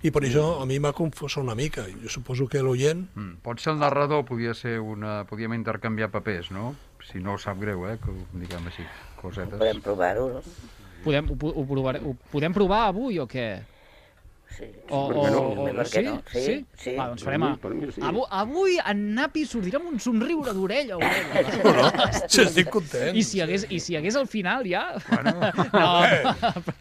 I 0.00 0.08
per 0.08 0.22
això 0.24 0.44
a 0.62 0.64
mi 0.64 0.78
m'ha 0.80 0.94
confós 0.96 1.36
una 1.36 1.52
mica. 1.54 1.84
Jo 2.00 2.08
suposo 2.08 2.46
que 2.48 2.62
l'oient... 2.64 3.02
Mm. 3.12 3.42
Potser 3.44 3.74
el 3.74 3.82
narrador 3.82 4.24
podia 4.24 4.54
ser 4.56 4.78
una... 4.80 5.26
Podíem 5.28 5.52
intercanviar 5.58 6.08
papers, 6.08 6.48
no? 6.56 6.72
Si 7.04 7.20
no 7.20 7.36
sap 7.38 7.60
greu, 7.60 7.84
eh? 7.90 7.98
Que 8.00 8.08
ho 8.08 8.22
diguem 8.32 8.70
així, 8.70 8.86
cosetes. 9.20 9.58
Podem 9.60 9.82
provar-ho, 9.84 10.30
no? 10.38 10.40
Podem, 11.04 11.28
ho, 11.28 11.52
ho, 11.52 11.66
provar, 11.68 11.98
ho 12.00 12.14
podem 12.32 12.56
provar 12.56 12.86
avui 12.88 13.20
o 13.20 13.28
què? 13.28 13.50
Sí. 14.56 14.66
O, 14.90 14.98
o, 15.06 15.26
no? 15.30 15.40
o, 15.62 15.64
Per 15.78 15.86
què 15.88 16.02
no? 16.04 16.16
Sí, 16.32 16.40
sí? 16.44 16.54
sí. 16.76 16.94
Va, 16.98 17.06
doncs 17.12 17.22
Per 17.22 17.30
farem... 17.30 17.40
mi- 17.44 17.50
A... 17.52 17.56
per 17.62 17.70
mi 17.74 17.90
sí. 17.94 18.02
Avui, 18.04 18.24
avui 18.42 18.76
en 18.82 19.02
Napi 19.14 19.44
sortirà 19.48 19.78
amb 19.80 19.92
un 19.92 20.00
somriure 20.02 20.52
d'orella 20.56 20.96
a 20.96 20.98
orella. 20.98 22.20
Sí, 22.30 22.42
estic 22.42 22.68
content. 22.72 23.16
I 23.16 23.22
si 23.26 23.40
hagués, 23.42 23.64
i 23.70 23.78
si 23.82 23.96
hagués 23.96 24.16
al 24.18 24.26
final, 24.30 24.66
ja... 24.68 24.82
Bueno, 25.08 25.32
no, 25.74 25.88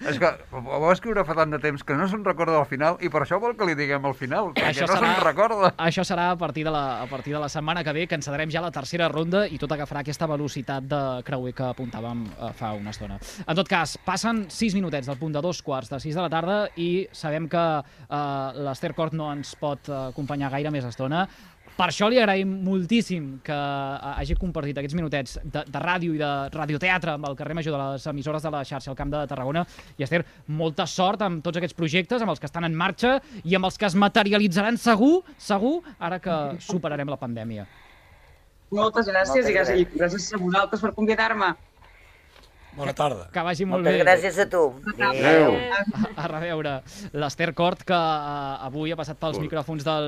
és 0.10 0.20
que 0.22 0.32
ho 0.56 0.80
va 0.82 0.92
escriure 0.94 1.24
fa 1.28 1.36
tant 1.38 1.54
de 1.54 1.60
temps 1.62 1.84
que 1.86 1.96
no 1.98 2.08
se'n 2.12 2.24
recorda 2.26 2.58
del 2.58 2.68
final 2.70 2.98
i 3.06 3.10
per 3.14 3.24
això 3.24 3.40
vol 3.42 3.56
que 3.58 3.68
li 3.70 3.76
diguem 3.80 4.06
al 4.10 4.16
final, 4.18 4.52
perquè 4.56 4.72
Això 4.74 4.88
no 4.90 4.96
serà- 4.98 5.14
se'n 5.16 5.24
recorda. 5.28 5.72
Això 5.88 6.06
serà 6.08 6.30
a 6.34 6.38
partir, 6.40 6.66
de 6.68 6.74
la, 6.74 6.84
a 7.04 7.08
partir 7.12 7.34
de 7.36 7.42
la 7.44 7.50
setmana 7.52 7.84
que 7.86 7.94
ve, 7.96 8.08
que 8.10 8.18
encetarem 8.20 8.52
ja 8.54 8.62
la 8.66 8.72
tercera 8.76 9.08
ronda 9.12 9.46
i 9.48 9.58
tot 9.62 9.72
agafarà 9.76 10.04
aquesta 10.04 10.28
velocitat 10.30 10.90
de 10.90 11.02
creuer 11.28 11.54
que 11.58 11.70
apuntàvem 11.70 12.26
eh, 12.34 12.52
fa 12.58 12.74
una 12.78 12.94
estona. 12.96 13.20
En 13.46 13.56
tot 13.58 13.70
cas, 13.70 13.98
passen 14.06 14.46
6 14.52 14.76
minutets 14.78 15.10
del 15.10 15.18
punt 15.22 15.34
de 15.38 15.42
dos 15.46 15.62
quarts 15.66 15.90
de 15.94 16.00
6 16.02 16.16
de 16.18 16.26
la 16.26 16.30
tarda 16.34 16.60
i 16.80 16.90
sabem 17.16 17.48
que 17.52 17.59
eh, 17.60 18.60
l'Ester 18.66 18.94
Cort 18.98 19.16
no 19.18 19.32
ens 19.34 19.56
pot 19.60 19.90
acompanyar 20.10 20.52
gaire 20.56 20.72
més 20.74 20.88
estona. 20.90 21.26
Per 21.80 21.86
això 21.88 22.10
li 22.12 22.18
agraïm 22.20 22.50
moltíssim 22.66 23.28
que 23.46 23.56
eh, 23.56 24.14
hagi 24.20 24.36
compartit 24.40 24.78
aquests 24.82 24.98
minutets 24.98 25.38
de, 25.44 25.62
de 25.64 25.80
ràdio 25.80 26.16
i 26.16 26.20
de 26.20 26.32
radioteatre 26.52 27.14
amb 27.16 27.30
el 27.30 27.38
carrer 27.40 27.56
Major 27.56 27.78
de 27.78 27.84
les 27.84 28.08
emissores 28.12 28.44
de 28.44 28.52
la 28.52 28.66
xarxa 28.68 28.92
al 28.92 28.98
Camp 29.00 29.14
de 29.14 29.22
Tarragona. 29.32 29.64
I 29.96 30.04
Esther, 30.04 30.26
molta 30.60 30.84
sort 30.90 31.24
amb 31.24 31.44
tots 31.46 31.62
aquests 31.62 31.78
projectes, 31.78 32.26
amb 32.26 32.34
els 32.34 32.44
que 32.44 32.50
estan 32.50 32.68
en 32.68 32.76
marxa 32.76 33.20
i 33.46 33.56
amb 33.56 33.70
els 33.70 33.80
que 33.80 33.88
es 33.88 33.96
materialitzaran 33.96 34.76
segur, 34.76 35.22
segur, 35.38 35.78
ara 36.00 36.20
que 36.20 36.36
superarem 36.68 37.16
la 37.16 37.20
pandèmia. 37.22 37.70
Moltes 38.76 39.08
gràcies 39.08 39.48
Moltes 39.48 39.56
gràcies. 39.56 39.80
i 39.80 39.98
gràcies 39.98 40.34
a 40.36 40.44
vosaltres 40.44 40.84
per 40.84 40.92
convidar-me. 40.94 41.56
Bona 42.80 42.94
tarda. 42.96 43.26
Que 43.34 43.42
vagi 43.44 43.66
molt 43.68 43.84
Moltes 43.84 44.00
bé. 44.00 44.06
gràcies 44.08 44.38
a 44.40 44.46
tu. 44.50 44.62
Adéu. 44.96 45.52
A, 45.52 46.24
a 46.24 46.28
reveure, 46.32 46.78
l'Ester 47.20 47.50
Cort, 47.58 47.84
que 47.84 47.94
uh, 47.98 48.64
avui 48.70 48.94
ha 48.94 48.98
passat 49.00 49.20
pels 49.20 49.40
micròfons 49.44 49.84
del, 49.84 50.08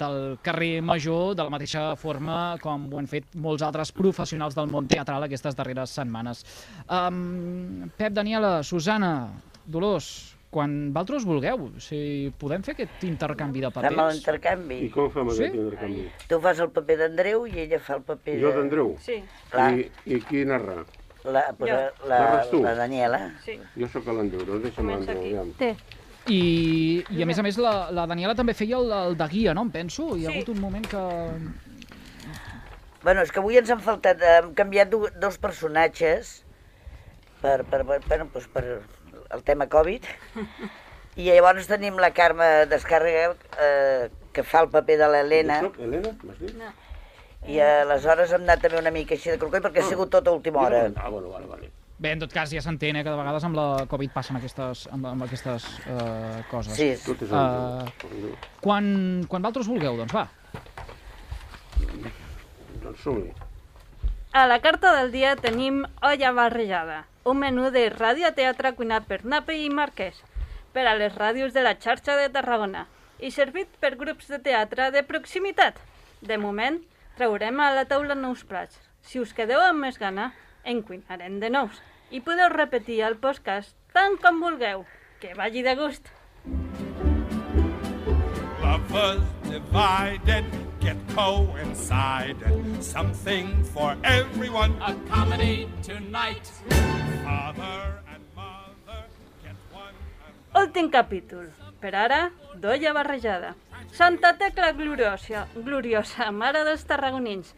del 0.00 0.18
carrer 0.42 0.80
Major 0.82 1.36
de 1.38 1.46
la 1.46 1.52
mateixa 1.54 1.84
forma 2.00 2.56
com 2.62 2.88
ho 2.92 2.98
han 2.98 3.06
fet 3.10 3.30
molts 3.38 3.62
altres 3.62 3.94
professionals 3.94 4.58
del 4.58 4.66
món 4.72 4.90
teatral 4.90 5.22
aquestes 5.28 5.54
darreres 5.58 5.94
setmanes. 5.94 6.42
Um, 6.90 7.88
Pep, 7.96 8.12
Daniela, 8.18 8.62
Susana, 8.66 9.14
Dolors, 9.64 10.10
quan 10.52 10.90
vosaltres 10.92 11.24
vulgueu, 11.24 11.70
si 11.80 12.28
podem 12.36 12.60
fer 12.66 12.74
aquest 12.74 13.04
intercanvi 13.08 13.62
de 13.62 13.70
Fem 13.72 13.86
papers. 13.86 14.16
l'intercanvi. 14.18 14.80
I 14.84 14.90
com 14.92 15.06
fem 15.14 15.30
Sí? 15.32 15.44
aquest 15.46 15.54
intercanvi? 15.62 16.02
Tu 16.28 16.40
fas 16.44 16.58
el 16.60 16.68
paper 16.74 16.96
d'Andreu 17.00 17.46
i 17.48 17.54
ella 17.62 17.78
fa 17.80 17.94
el 17.96 18.02
paper 18.04 18.34
Jo 18.42 18.50
de... 18.50 18.58
d'Andreu? 18.58 18.90
Sí, 19.00 19.22
Clar. 19.54 19.70
I, 19.78 19.86
I 20.12 20.20
qui 20.28 20.42
narra? 20.44 20.82
La, 21.24 21.42
Jo. 21.58 21.66
la, 21.66 21.92
la, 22.08 22.18
Narres 22.18 22.50
tu? 22.50 22.62
la 22.62 22.74
Daniela. 22.74 23.18
sí. 23.44 23.58
Jo 23.78 23.88
sóc 23.88 24.06
l'Andreu, 24.10 24.44
doncs 24.46 24.62
deixa'm 24.64 24.88
Comença 24.88 25.12
aquí. 25.12 25.28
aviam. 25.32 25.52
Té. 25.58 25.76
I, 26.30 27.04
I 27.10 27.22
a 27.22 27.26
més 27.26 27.38
a 27.38 27.42
més 27.42 27.56
la, 27.58 27.90
la 27.90 28.06
Daniela 28.06 28.34
també 28.38 28.54
feia 28.54 28.76
el, 28.78 28.90
el 28.92 29.16
de 29.18 29.26
guia, 29.30 29.54
no? 29.54 29.62
Em 29.66 29.70
penso. 29.74 30.16
Hi 30.16 30.26
ha 30.26 30.30
Sí. 30.30 30.36
hagut 30.40 30.48
un 30.54 30.60
moment 30.60 30.86
que... 30.86 31.02
Bueno, 33.02 33.22
és 33.26 33.32
que 33.34 33.40
avui 33.42 33.56
ens 33.58 33.70
han 33.74 33.80
faltat, 33.82 34.20
hem 34.22 34.52
canviat 34.54 34.90
do, 34.92 35.08
dos 35.18 35.38
personatges 35.42 36.44
per, 37.42 37.64
per, 37.66 37.80
per, 37.88 37.98
bueno, 38.06 38.28
doncs 38.32 38.46
per 38.54 38.62
el 39.34 39.42
tema 39.42 39.66
Covid. 39.66 40.06
I 41.18 41.26
llavors 41.28 41.66
tenim 41.68 41.98
la 42.00 42.12
Carme 42.14 42.46
Descàrrega, 42.70 43.34
eh, 43.60 44.06
que 44.32 44.44
fa 44.46 44.62
el 44.64 44.70
paper 44.72 44.96
de 45.02 45.08
l'Helena, 45.12 45.58
Jo 45.60 45.72
soc 45.72 45.80
Helena, 45.84 46.14
m'has 46.24 46.38
dit? 46.40 46.54
I 47.50 47.58
aleshores 47.60 48.32
hem 48.32 48.44
anat 48.46 48.62
també 48.62 48.78
una 48.78 48.92
mica 48.94 49.16
així 49.16 49.32
de 49.32 49.38
crocoi 49.38 49.62
perquè 49.64 49.82
ha 49.82 49.88
sigut 49.88 50.10
tot 50.12 50.28
a 50.28 50.34
última 50.34 50.62
hora. 50.62 50.84
Ah, 50.96 51.08
bueno, 51.10 51.30
vale, 51.30 51.46
vale. 51.46 51.70
Bé, 52.02 52.10
en 52.16 52.22
tot 52.22 52.32
cas, 52.34 52.50
ja 52.50 52.62
s'entén, 52.62 52.96
eh, 52.98 53.04
que 53.04 53.10
de 53.10 53.18
vegades 53.18 53.44
amb 53.46 53.54
la 53.54 53.66
Covid 53.90 54.10
passen 54.10 54.38
aquestes, 54.38 54.88
amb, 54.90 55.06
amb 55.12 55.22
aquestes 55.22 55.68
uh, 55.86 56.40
coses. 56.50 56.74
Sí, 56.74 56.90
Tot 57.04 57.22
és 57.22 57.30
Uh, 57.30 58.34
quan, 58.60 58.86
quan 59.30 59.42
vosaltres 59.42 59.70
vulgueu, 59.70 60.00
doncs 60.00 60.14
va. 60.14 60.26
Doncs 62.82 63.04
som-hi. 63.04 63.30
A 64.32 64.46
la 64.48 64.58
carta 64.64 64.94
del 64.96 65.12
dia 65.12 65.36
tenim 65.36 65.84
Olla 66.02 66.32
barrejada, 66.32 67.04
un 67.24 67.38
menú 67.38 67.70
de 67.70 67.88
radioteatre 67.92 68.72
cuinat 68.74 69.06
per 69.06 69.20
Nape 69.22 69.54
i 69.60 69.68
Marquès, 69.70 70.18
per 70.72 70.86
a 70.88 70.96
les 70.98 71.14
ràdios 71.14 71.52
de 71.54 71.62
la 71.62 71.76
xarxa 71.78 72.16
de 72.18 72.30
Tarragona 72.32 72.86
i 73.20 73.30
servit 73.30 73.68
per 73.78 73.94
grups 74.00 74.26
de 74.32 74.40
teatre 74.42 74.90
de 74.90 75.04
proximitat. 75.06 75.78
De 76.22 76.38
moment, 76.38 76.80
traurem 77.16 77.60
a 77.60 77.70
la 77.74 77.84
taula 77.90 78.14
nous 78.14 78.44
plats. 78.44 78.78
Si 79.02 79.20
us 79.20 79.32
quedeu 79.36 79.60
amb 79.60 79.84
més 79.84 79.98
gana, 79.98 80.32
en 80.64 80.82
cuinarem 80.86 81.40
de 81.42 81.50
nous. 81.50 81.82
I 82.10 82.20
podeu 82.20 82.50
repetir 82.52 83.00
el 83.06 83.16
podcast 83.20 83.76
tant 83.92 84.18
com 84.22 84.40
vulgueu. 84.42 84.84
Que 85.20 85.34
vagi 85.38 85.62
de 85.62 85.76
gust! 85.78 86.10
Lovers 88.62 89.24
divided 89.48 90.44
get 90.82 90.96
coincided. 91.14 92.82
Something 92.82 93.64
for 93.64 93.96
everyone. 94.02 94.74
A 94.82 94.94
comedy 95.08 95.68
tonight. 95.82 96.50
Father 97.24 98.02
and 98.12 98.22
mother 98.34 99.06
get 99.42 99.56
one 99.72 99.94
Últim 100.54 100.90
capítol. 100.90 101.46
Per 101.82 101.92
ara, 101.98 102.30
d'olla 102.62 102.92
barrejada. 102.94 103.54
Santa 103.92 104.36
Tecla 104.38 104.70
gloriosa, 104.78 105.46
gloriosa, 105.56 106.30
mare 106.30 106.62
dels 106.64 106.84
tarragonins. 106.88 107.50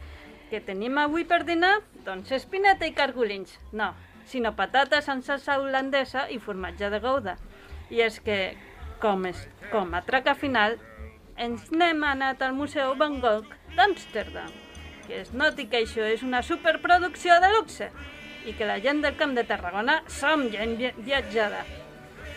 Què 0.50 0.62
tenim 0.64 0.96
avui 0.98 1.26
per 1.28 1.42
dinar? 1.44 1.76
Doncs 2.06 2.32
espineta 2.32 2.88
i 2.88 2.94
cargolins. 2.96 3.52
No, 3.72 3.90
sinó 4.28 4.54
patates 4.56 5.08
amb 5.12 5.24
salsa 5.26 5.58
holandesa 5.60 6.26
i 6.32 6.38
formatge 6.40 6.88
de 6.90 7.00
gouda. 7.04 7.36
I 7.92 8.00
és 8.06 8.16
que, 8.24 8.38
com, 9.02 9.26
és, 9.28 9.44
com 9.70 9.92
a 9.94 10.00
traca 10.06 10.34
final, 10.34 10.78
ens 11.36 11.68
n'hem 11.72 12.02
anat 12.08 12.42
al 12.42 12.56
Museu 12.56 12.94
Van 12.96 13.20
Gogh 13.20 13.52
d'Amsterdam. 13.76 14.48
Que 15.06 15.20
es 15.20 15.34
noti 15.36 15.66
que 15.68 15.82
això 15.84 16.06
és 16.08 16.22
una 16.24 16.40
superproducció 16.42 17.36
de 17.44 17.50
luxe 17.58 17.90
i 18.48 18.54
que 18.56 18.64
la 18.68 18.78
gent 18.80 19.02
del 19.04 19.16
Camp 19.20 19.34
de 19.36 19.44
Tarragona 19.44 19.98
som 20.08 20.46
gent 20.52 20.78
vi- 20.80 20.94
viatjada. 21.04 21.60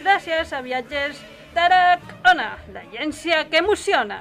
Gràcies 0.03 0.51
a 0.53 0.59
Viatgers 0.61 1.19
Tarak 1.57 2.03
Ona, 2.29 2.51
l'agència 2.69 3.39
que 3.49 3.57
emociona. 3.63 4.19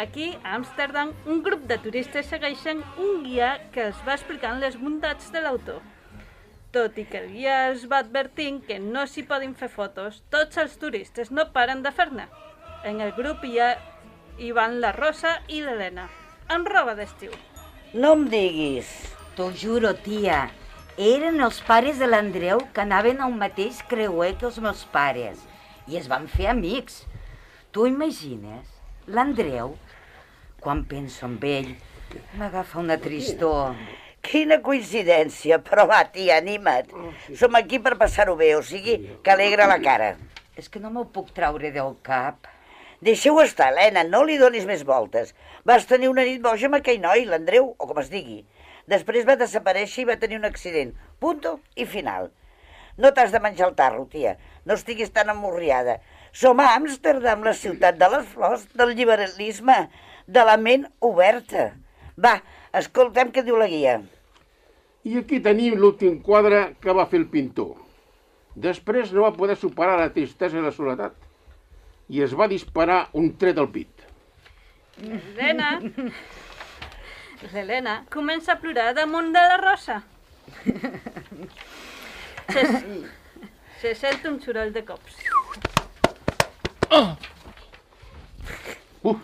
Aquí, 0.00 0.30
a 0.40 0.54
Amsterdam, 0.56 1.10
un 1.28 1.42
grup 1.44 1.66
de 1.68 1.76
turistes 1.84 2.30
segueixen 2.32 2.78
un 3.04 3.26
guia 3.26 3.50
que 3.74 3.82
els 3.90 3.98
va 4.06 4.14
explicant 4.14 4.56
les 4.62 4.78
bondats 4.80 5.26
de 5.34 5.42
l'autor. 5.44 5.82
Tot 6.72 6.96
i 6.96 7.04
que 7.10 7.20
el 7.20 7.26
guia 7.34 7.58
els 7.66 7.84
va 7.90 7.98
advertint 8.00 8.62
que 8.64 8.78
no 8.80 9.02
s'hi 9.04 9.26
poden 9.28 9.52
fer 9.58 9.68
fotos, 9.74 10.22
tots 10.32 10.62
els 10.62 10.78
turistes 10.80 11.28
no 11.28 11.44
paren 11.52 11.84
de 11.84 11.92
fer-ne. 11.92 12.24
En 12.88 13.04
el 13.04 13.12
grup 13.18 13.44
hi, 13.44 13.58
ha, 13.60 13.68
hi 14.40 14.48
van 14.56 14.80
la 14.80 14.94
Rosa 14.96 15.34
i 15.52 15.60
l'Helena, 15.66 16.08
amb 16.48 16.72
roba 16.72 16.96
d'estiu. 16.96 17.36
No 17.92 18.14
em 18.16 18.24
diguis. 18.32 18.94
T'ho 19.36 19.50
juro, 19.52 19.92
tia. 20.08 20.46
Eren 20.96 21.44
els 21.44 21.60
pares 21.68 22.00
de 22.00 22.08
l'Andreu 22.08 22.64
que 22.72 22.86
anaven 22.88 23.20
al 23.20 23.36
mateix 23.44 23.84
creuer 23.92 24.32
que 24.40 24.48
els 24.48 24.56
meus 24.64 24.88
pares. 24.96 25.47
I 25.88 25.96
es 25.96 26.08
van 26.08 26.26
fer 26.28 26.50
amics. 26.52 27.02
Tu 27.72 27.86
imagines? 27.88 28.74
L'Andreu, 29.08 29.72
quan 30.60 30.82
penso 30.88 31.24
en 31.24 31.38
ell, 31.48 31.70
m'agafa 32.36 32.82
una 32.82 32.98
tristor. 33.00 33.78
Quina 34.28 34.58
coincidència, 34.64 35.60
però 35.64 35.86
va, 35.88 36.02
tia, 36.12 36.36
anima't. 36.42 36.92
Som 37.40 37.56
aquí 37.56 37.78
per 37.80 37.94
passar-ho 37.96 38.34
bé, 38.36 38.50
o 38.56 38.62
sigui, 38.62 38.98
que 39.24 39.32
alegra 39.32 39.68
la 39.70 39.78
cara. 39.80 40.10
És 40.60 40.68
que 40.68 40.82
no 40.82 40.90
m'ho 40.92 41.06
puc 41.14 41.30
traure 41.32 41.70
del 41.72 41.94
cap. 42.04 42.50
Deixeu 43.00 43.38
estar, 43.40 43.70
Helena, 43.72 44.02
no 44.04 44.24
li 44.26 44.36
donis 44.36 44.66
més 44.68 44.84
voltes. 44.84 45.32
Vas 45.64 45.86
tenir 45.88 46.10
una 46.12 46.26
nit 46.26 46.42
boja 46.44 46.68
amb 46.68 46.80
aquell 46.80 47.00
noi, 47.00 47.24
l'Andreu, 47.24 47.72
o 47.78 47.88
com 47.88 48.02
es 48.02 48.10
digui. 48.12 48.42
Després 48.90 49.24
va 49.28 49.38
desaparèixer 49.40 50.02
i 50.02 50.10
va 50.10 50.18
tenir 50.20 50.36
un 50.40 50.48
accident. 50.48 50.92
Punto 51.22 51.60
i 51.76 51.86
final. 51.88 52.28
No 52.98 53.12
t'has 53.14 53.30
de 53.30 53.40
menjar 53.40 53.68
el 53.70 53.76
tarro, 53.78 54.04
tia. 54.10 54.34
No 54.68 54.76
estiguis 54.76 55.10
tan 55.16 55.30
amorriada. 55.32 55.96
Som 56.36 56.60
a 56.60 56.74
Amsterdam, 56.76 57.40
la 57.46 57.54
ciutat 57.56 57.96
de 57.96 58.08
les 58.12 58.26
flors, 58.34 58.66
del 58.76 58.92
liberalisme, 58.92 59.78
de 60.28 60.44
la 60.44 60.58
ment 60.60 60.84
oberta. 61.00 61.70
Va, 62.20 62.34
escoltem 62.76 63.32
què 63.32 63.46
diu 63.46 63.56
la 63.56 63.68
guia. 63.70 63.94
I 65.08 65.22
aquí 65.22 65.38
tenim 65.40 65.78
l'últim 65.80 66.18
quadre 66.20 66.74
que 66.82 66.92
va 66.92 67.08
fer 67.08 67.22
el 67.22 67.30
pintor. 67.32 67.78
Després 68.68 69.14
no 69.14 69.24
va 69.24 69.32
poder 69.32 69.56
superar 69.56 69.96
la 70.02 70.12
tristesa 70.12 70.58
i 70.58 70.64
la 70.64 70.74
soledat 70.74 71.16
i 72.08 72.22
es 72.24 72.34
va 72.36 72.48
disparar 72.50 72.98
un 73.20 73.30
tret 73.40 73.58
al 73.60 73.70
pit. 73.72 74.04
L'Helena... 75.04 75.78
L'Helena 77.52 78.02
comença 78.16 78.56
a 78.56 78.60
plorar 78.60 78.90
damunt 78.98 79.32
de 79.36 79.46
la 79.52 79.56
Rosa. 79.62 80.02
Se, 83.80 83.94
se 83.94 83.94
sent 83.94 84.24
un 84.26 84.40
soroll 84.42 84.72
de 84.74 84.84
cops. 84.84 85.18
Uf, 89.02 89.18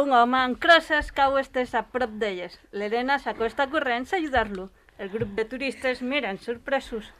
Un 0.00 0.12
home 0.16 0.38
amb 0.38 0.56
crosses 0.62 1.10
cau 1.12 1.36
estès 1.38 1.74
a 1.76 1.82
prop 1.94 2.12
d'elles. 2.22 2.54
L'Helena 2.72 3.18
s'acosta 3.20 3.66
corrents 3.70 4.14
a 4.14 4.16
ajudar-lo. 4.18 4.70
El 4.98 5.10
grup 5.12 5.34
de 5.36 5.44
turistes 5.44 6.00
miren 6.02 6.38
sorpresos. 6.40 7.10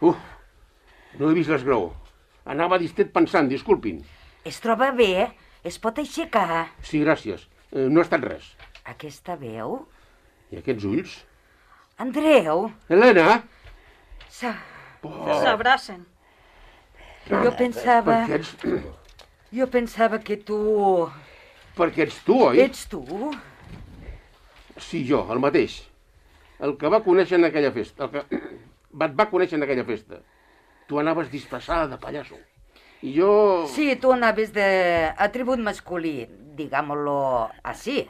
uf, 0.00 0.16
no 1.18 1.30
he 1.30 1.34
vist 1.36 1.50
l'esgrau. 1.52 1.90
Anava 2.44 2.78
distret 2.80 3.12
pensant, 3.12 3.48
disculpin. 3.48 4.00
Es 4.44 4.58
troba 4.60 4.90
bé? 4.92 5.30
Es 5.64 5.78
pot 5.80 5.98
aixecar? 6.00 6.66
Sí, 6.82 7.00
gràcies. 7.04 7.46
Eh, 7.72 7.86
no 7.88 8.00
ha 8.00 8.04
estat 8.04 8.24
res. 8.24 8.50
Aquesta 8.84 9.36
veu? 9.40 9.78
I 10.52 10.58
aquests 10.60 10.84
ulls? 10.84 11.14
Andreu? 11.98 12.70
Helena? 12.88 13.42
Sa... 14.28 14.52
S'abracen. 15.42 16.04
Jo 17.30 17.54
pensava... 17.56 18.20
Per 18.26 18.28
què 18.28 18.40
ets... 18.40 18.54
Jo 19.54 19.68
pensava 19.70 20.18
que 20.20 20.36
tu... 20.42 20.58
Perquè 21.78 22.04
ets 22.06 22.20
tu, 22.26 22.36
oi? 22.48 22.60
Ets 22.64 22.84
tu? 22.90 23.02
Sí, 24.82 25.04
jo, 25.08 25.22
el 25.32 25.40
mateix. 25.42 25.80
El 26.64 26.76
que 26.78 26.90
va 26.90 27.02
conèixer 27.04 27.38
en 27.38 27.48
aquella 27.48 27.70
festa. 27.74 28.08
El 28.08 28.12
que 28.12 28.40
et 29.06 29.14
va 29.18 29.28
conèixer 29.30 29.58
en 29.58 29.66
aquella 29.66 29.86
festa. 29.86 30.20
Tu 30.88 31.00
anaves 31.00 31.30
disfressada 31.32 31.88
de 31.90 31.98
pallasso. 32.02 32.38
I 33.04 33.14
jo... 33.16 33.30
Sí, 33.70 33.92
tu 34.00 34.12
anaves 34.14 34.52
de 34.54 34.66
atribut 35.26 35.60
masculí, 35.60 36.24
digámoslo 36.56 37.16
així. 37.62 38.04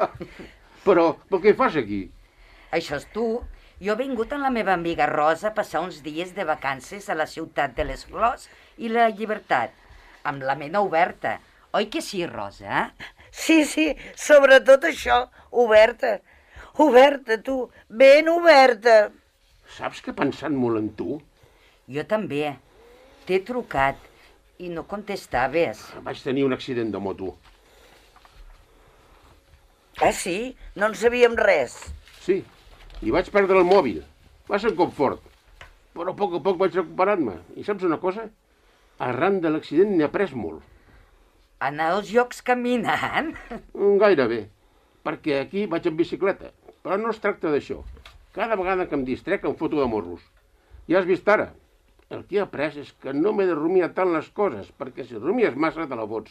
però, 0.86 1.12
però 1.28 1.42
què 1.42 1.54
fas 1.58 1.78
aquí? 1.78 2.06
Això 2.74 2.98
és 3.00 3.06
tu. 3.14 3.26
Jo 3.76 3.92
he 3.92 4.00
vingut 4.00 4.30
amb 4.32 4.46
la 4.46 4.52
meva 4.52 4.72
amiga 4.72 5.04
Rosa 5.10 5.50
a 5.50 5.56
passar 5.56 5.82
uns 5.84 5.98
dies 6.04 6.30
de 6.36 6.46
vacances 6.48 7.10
a 7.12 7.16
la 7.18 7.26
ciutat 7.28 7.74
de 7.76 7.84
les 7.84 8.06
flors 8.08 8.46
i 8.80 8.88
la 8.88 9.10
llibertat, 9.12 9.74
amb 10.24 10.46
la 10.48 10.54
ment 10.56 10.78
oberta. 10.80 11.34
Oi 11.76 11.90
que 11.92 12.00
sí, 12.00 12.22
Rosa? 12.26 12.86
Sí, 13.36 13.66
sí, 13.68 13.90
sobretot 14.16 14.86
això, 14.88 15.26
oberta. 15.52 16.14
Oberta, 16.80 17.36
tu, 17.44 17.58
ben 17.88 18.30
oberta. 18.32 19.10
Saps 19.76 20.00
que 20.00 20.14
he 20.14 20.16
pensat 20.16 20.56
molt 20.56 20.80
en 20.80 20.88
tu? 20.96 21.18
Jo 21.92 22.06
també. 22.08 22.54
T'he 23.28 23.42
trucat 23.44 24.00
i 24.64 24.72
no 24.72 24.86
contestaves. 24.88 25.84
Vaig 26.06 26.24
tenir 26.24 26.48
un 26.48 26.56
accident 26.56 26.94
de 26.94 27.02
moto. 27.02 27.34
Ah, 30.00 30.12
sí? 30.16 30.54
No 30.76 30.88
en 30.88 30.96
sabíem 30.96 31.36
res. 31.36 31.76
Sí, 32.24 32.40
i 33.02 33.12
vaig 33.12 33.28
perdre 33.32 33.58
el 33.60 33.68
mòbil. 33.68 34.00
Va 34.48 34.58
ser 34.62 34.70
un 34.72 34.78
cop 34.78 34.92
fort. 34.96 35.20
Però 35.96 36.12
a 36.12 36.16
poc 36.16 36.36
a 36.38 36.42
poc 36.44 36.58
vaig 36.60 36.76
recuperant-me. 36.76 37.36
I 37.56 37.64
saps 37.66 37.84
una 37.88 37.98
cosa? 38.00 38.26
Arran 39.06 39.40
de 39.42 39.52
l'accident 39.52 39.92
n'he 39.96 40.06
après 40.06 40.32
molt. 40.36 40.62
Anar 41.60 41.90
als 41.96 42.08
jocs 42.12 42.42
caminant? 42.44 43.34
Mm, 43.76 43.98
Gairebé. 44.00 44.40
Perquè 45.04 45.40
aquí 45.42 45.66
vaig 45.70 45.86
en 45.88 45.96
bicicleta. 45.96 46.50
Però 46.82 46.96
no 47.00 47.12
es 47.12 47.20
tracta 47.20 47.52
d'això. 47.52 47.82
Cada 48.36 48.56
vegada 48.56 48.86
que 48.88 48.96
em 48.96 49.04
distrec 49.04 49.44
em 49.44 49.54
foto 49.56 49.80
de 49.80 49.86
morros. 49.88 50.24
Ja 50.88 51.00
has 51.00 51.08
vist 51.08 51.28
ara. 51.28 51.50
El 52.08 52.22
que 52.28 52.38
he 52.38 52.42
après 52.42 52.76
és 52.78 52.92
que 53.02 53.12
no 53.12 53.32
m'he 53.34 53.46
de 53.48 53.54
rumiar 53.56 53.90
tant 53.94 54.12
les 54.14 54.28
coses, 54.30 54.68
perquè 54.78 55.04
si 55.04 55.18
rumies 55.18 55.56
massa 55.58 55.88
te 55.90 55.96
la 55.98 56.06
fots. 56.06 56.30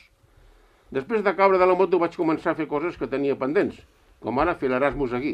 Després 0.95 1.25
de 1.25 1.33
caure 1.35 1.57
de 1.59 1.67
la 1.67 1.75
moto 1.75 1.99
vaig 1.99 2.15
començar 2.15 2.53
a 2.53 2.59
fer 2.59 2.67
coses 2.71 2.95
que 2.97 3.09
tenia 3.11 3.35
pendents, 3.35 3.81
com 4.23 4.39
ara 4.39 4.55
fer 4.61 4.69
l'Erasmus 4.71 5.13
aquí. 5.17 5.33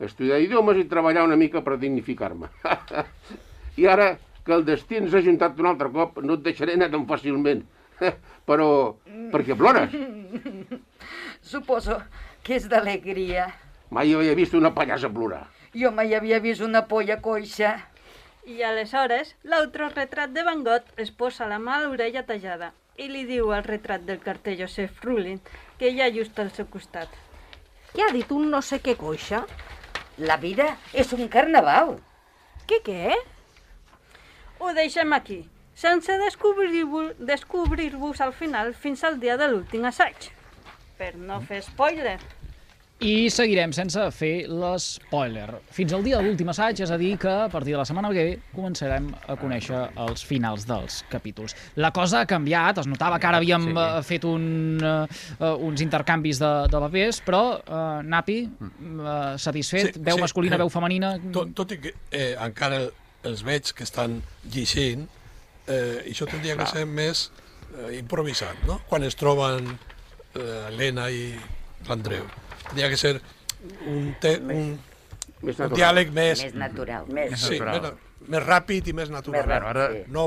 Estudiar 0.00 0.40
idiomes 0.40 0.78
i 0.80 0.88
treballar 0.88 1.26
una 1.26 1.36
mica 1.36 1.60
per 1.64 1.76
dignificar-me. 1.80 2.48
I 3.80 3.86
ara 3.86 4.14
que 4.46 4.54
el 4.56 4.64
destí 4.64 4.96
ens 4.96 5.14
ha 5.14 5.20
juntat 5.24 5.60
un 5.60 5.68
altre 5.68 5.90
cop, 5.92 6.22
no 6.24 6.38
et 6.38 6.46
deixaré 6.46 6.76
anar 6.78 6.88
tan 6.92 7.04
fàcilment. 7.08 7.62
Però, 8.48 8.68
per 9.32 9.42
què 9.44 9.56
plores? 9.58 9.92
Suposo 11.52 12.00
que 12.46 12.56
és 12.56 12.66
d'alegria. 12.70 13.50
Mai 13.92 14.14
havia 14.16 14.36
vist 14.38 14.56
una 14.56 14.72
pallassa 14.74 15.10
plorar. 15.12 15.44
Jo 15.76 15.92
mai 15.94 16.14
havia 16.16 16.40
vist 16.42 16.64
una 16.64 16.86
polla 16.88 17.20
coixa. 17.22 17.76
I 18.48 18.62
aleshores, 18.64 19.34
l'altre 19.44 19.90
retrat 19.92 20.32
de 20.34 20.42
Van 20.46 20.64
Gogh 20.64 21.02
es 21.04 21.10
posa 21.12 21.46
la 21.50 21.60
mà 21.62 21.76
a 21.76 21.82
l'orella 21.84 22.24
tallada 22.26 22.72
i 22.96 23.08
li 23.08 23.26
diu 23.28 23.52
al 23.54 23.66
retrat 23.66 24.02
del 24.08 24.20
carter 24.24 24.56
Joseph 24.58 25.04
Rulin 25.04 25.40
que 25.78 25.92
hi 25.92 26.00
ha 26.00 26.08
just 26.12 26.38
al 26.40 26.50
seu 26.56 26.66
costat. 26.72 27.12
Què 27.92 28.06
ha 28.06 28.12
dit 28.14 28.32
un 28.32 28.48
no 28.50 28.62
sé 28.64 28.80
què 28.80 28.96
coixa? 28.98 29.44
La 30.20 30.36
vida 30.36 30.66
és 30.92 31.14
un 31.16 31.30
carnaval. 31.32 31.94
Què, 32.68 32.80
què? 32.84 33.14
Ho 34.60 34.72
deixem 34.76 35.14
aquí, 35.16 35.38
sense 35.72 36.16
descobrir-vos 36.20 37.14
descobrir 37.30 37.94
al 38.20 38.34
final 38.36 38.74
fins 38.74 39.04
al 39.04 39.16
dia 39.22 39.38
de 39.40 39.48
l'últim 39.48 39.86
assaig. 39.88 40.28
Per 40.98 41.14
no 41.16 41.40
fer 41.40 41.62
spoiler. 41.64 42.18
I 43.00 43.30
seguirem 43.32 43.72
sense 43.72 44.02
fer 44.12 44.44
l'espoiler. 44.52 45.46
Fins 45.72 45.94
al 45.96 46.02
dia 46.04 46.18
de 46.18 46.26
l'últim 46.26 46.50
assaig, 46.52 46.82
és 46.84 46.90
a 46.92 46.98
dir, 47.00 47.14
que 47.20 47.30
a 47.46 47.46
partir 47.48 47.72
de 47.72 47.78
la 47.80 47.86
setmana 47.88 48.10
que 48.12 48.24
ve 48.26 48.34
començarem 48.52 49.06
a 49.24 49.36
conèixer 49.40 49.78
els 50.04 50.20
finals 50.28 50.66
dels 50.68 50.98
capítols. 51.08 51.54
La 51.80 51.94
cosa 51.96 52.20
ha 52.20 52.28
canviat, 52.28 52.82
es 52.82 52.90
notava 52.90 53.16
que 53.18 53.26
ara 53.30 53.38
havíem 53.40 53.70
Sí. 53.70 53.72
sí. 53.72 54.02
fet 54.10 54.26
un, 54.28 54.44
uh, 54.84 55.54
uns 55.64 55.80
intercanvis 55.80 56.42
de, 56.42 56.50
de 56.68 56.82
papers, 56.84 57.22
però, 57.24 57.40
uh, 57.56 58.02
Napi, 58.04 58.36
uh, 58.60 59.38
satisfet, 59.40 59.94
Sí, 59.94 60.02
veu 60.04 60.20
sí. 60.20 60.24
masculina, 60.26 60.58
veu 60.60 60.68
femenina... 60.68 61.14
Tot, 61.32 61.54
tot 61.56 61.72
i 61.72 61.80
que 61.80 61.94
eh, 62.12 62.34
encara 62.36 62.82
els 63.24 63.40
veig 63.48 63.72
que 63.72 63.84
estan 63.88 64.20
llegint, 64.52 65.06
eh, 65.68 66.04
això 66.04 66.28
tindria 66.28 66.58
que 66.60 66.68
ser 66.68 66.84
més 66.84 67.30
eh, 67.78 67.96
improvisat, 67.96 68.60
no? 68.68 68.82
Quan 68.92 69.08
es 69.08 69.16
troben 69.16 69.72
eh, 70.36 70.68
Helena 70.68 71.08
i 71.08 71.32
l'Andreu. 71.88 72.28
Tindria 72.70 72.88
que 72.92 72.96
ser 73.00 73.16
un, 73.86 74.14
te, 74.22 74.36
un, 74.40 74.78
Més 75.40 75.56
un 75.58 75.66
natural. 75.66 75.76
diàleg 75.78 76.14
més... 76.16 76.42
Més 76.46 76.54
natural. 76.54 77.06
Més 77.10 77.34
sí, 77.40 77.58
natural. 77.58 77.80
Més, 77.90 78.28
més 78.30 78.44
ràpid 78.44 78.90
i 78.92 78.96
més 78.96 79.10
natural. 79.12 79.40
Més 79.40 79.48
ràpid, 79.50 79.68
ara, 79.72 79.86
sí. 79.94 80.02
no, 80.12 80.26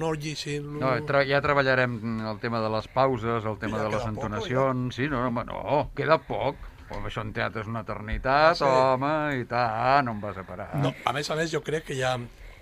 no 0.00 0.10
llegint-lo... 0.14 0.80
No, 0.82 0.90
tra 1.08 1.22
ja 1.28 1.40
treballarem 1.44 1.94
el 2.30 2.40
tema 2.42 2.60
de 2.64 2.68
les 2.76 2.88
pauses, 2.94 3.46
el 3.48 3.56
tema 3.62 3.78
Ja 3.80 3.86
de 3.86 3.94
les 3.94 4.02
queda 4.02 4.10
poc, 4.10 4.12
entonacions... 4.16 4.98
Sí, 5.00 5.08
no, 5.12 5.22
home, 5.28 5.44
no, 5.48 5.62
queda 5.96 6.18
poc. 6.28 6.60
Home, 6.90 7.06
això 7.08 7.22
en 7.22 7.32
teatre 7.32 7.62
és 7.62 7.68
una 7.70 7.84
eternitat, 7.86 8.58
sí. 8.58 8.66
home, 8.66 9.14
i 9.40 9.44
tant, 9.48 10.04
no 10.08 10.16
em 10.16 10.20
vas 10.22 10.36
a 10.40 10.44
parar. 10.44 10.70
No, 10.82 10.92
a 11.06 11.12
més 11.16 11.30
a 11.30 11.36
més, 11.38 11.50
jo 11.54 11.60
crec 11.62 11.86
que 11.92 11.96
ja, 11.98 12.16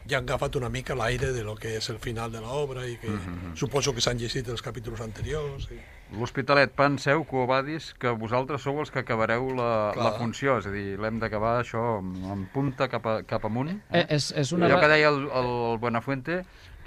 ja 0.09 0.19
han 0.21 0.27
agafat 0.29 0.59
una 0.61 0.69
mica 0.71 0.95
l'aire 0.99 1.33
de 1.33 1.43
lo 1.47 1.55
que 1.57 1.75
és 1.79 1.89
el 1.91 1.99
final 1.99 2.31
de 2.33 2.43
l'obra 2.45 2.85
i 2.87 2.99
que 3.01 3.09
Mhm. 3.11 3.57
suposo 3.57 3.95
que 3.97 4.01
s'han 4.05 4.19
llegit 4.21 4.47
els 4.53 4.63
capítols 4.63 5.01
anteriors. 5.01 5.67
I... 5.73 5.81
L'Hospitalet, 6.17 6.71
penseu, 6.73 7.21
Covadis, 7.29 7.91
que 8.01 8.15
vosaltres 8.17 8.63
sou 8.65 8.79
els 8.81 8.89
que 8.93 9.03
acabareu 9.03 9.51
la, 9.53 9.73
Clar. 9.93 10.07
la 10.07 10.13
funció, 10.17 10.57
és 10.63 10.69
a 10.69 10.73
dir, 10.73 10.87
l'hem 11.01 11.19
d'acabar 11.21 11.59
això 11.61 11.83
en 12.01 12.47
punta 12.55 12.89
cap, 12.89 13.05
a, 13.05 13.19
cap 13.29 13.45
amunt. 13.45 13.75
Eh, 13.93 14.07
és, 14.17 14.31
és 14.33 14.53
una... 14.57 14.71
Allò 14.71 14.81
que 14.81 14.89
deia 14.89 15.11
el, 15.13 15.27
el 15.29 15.51
Buenafuente, 15.83 16.39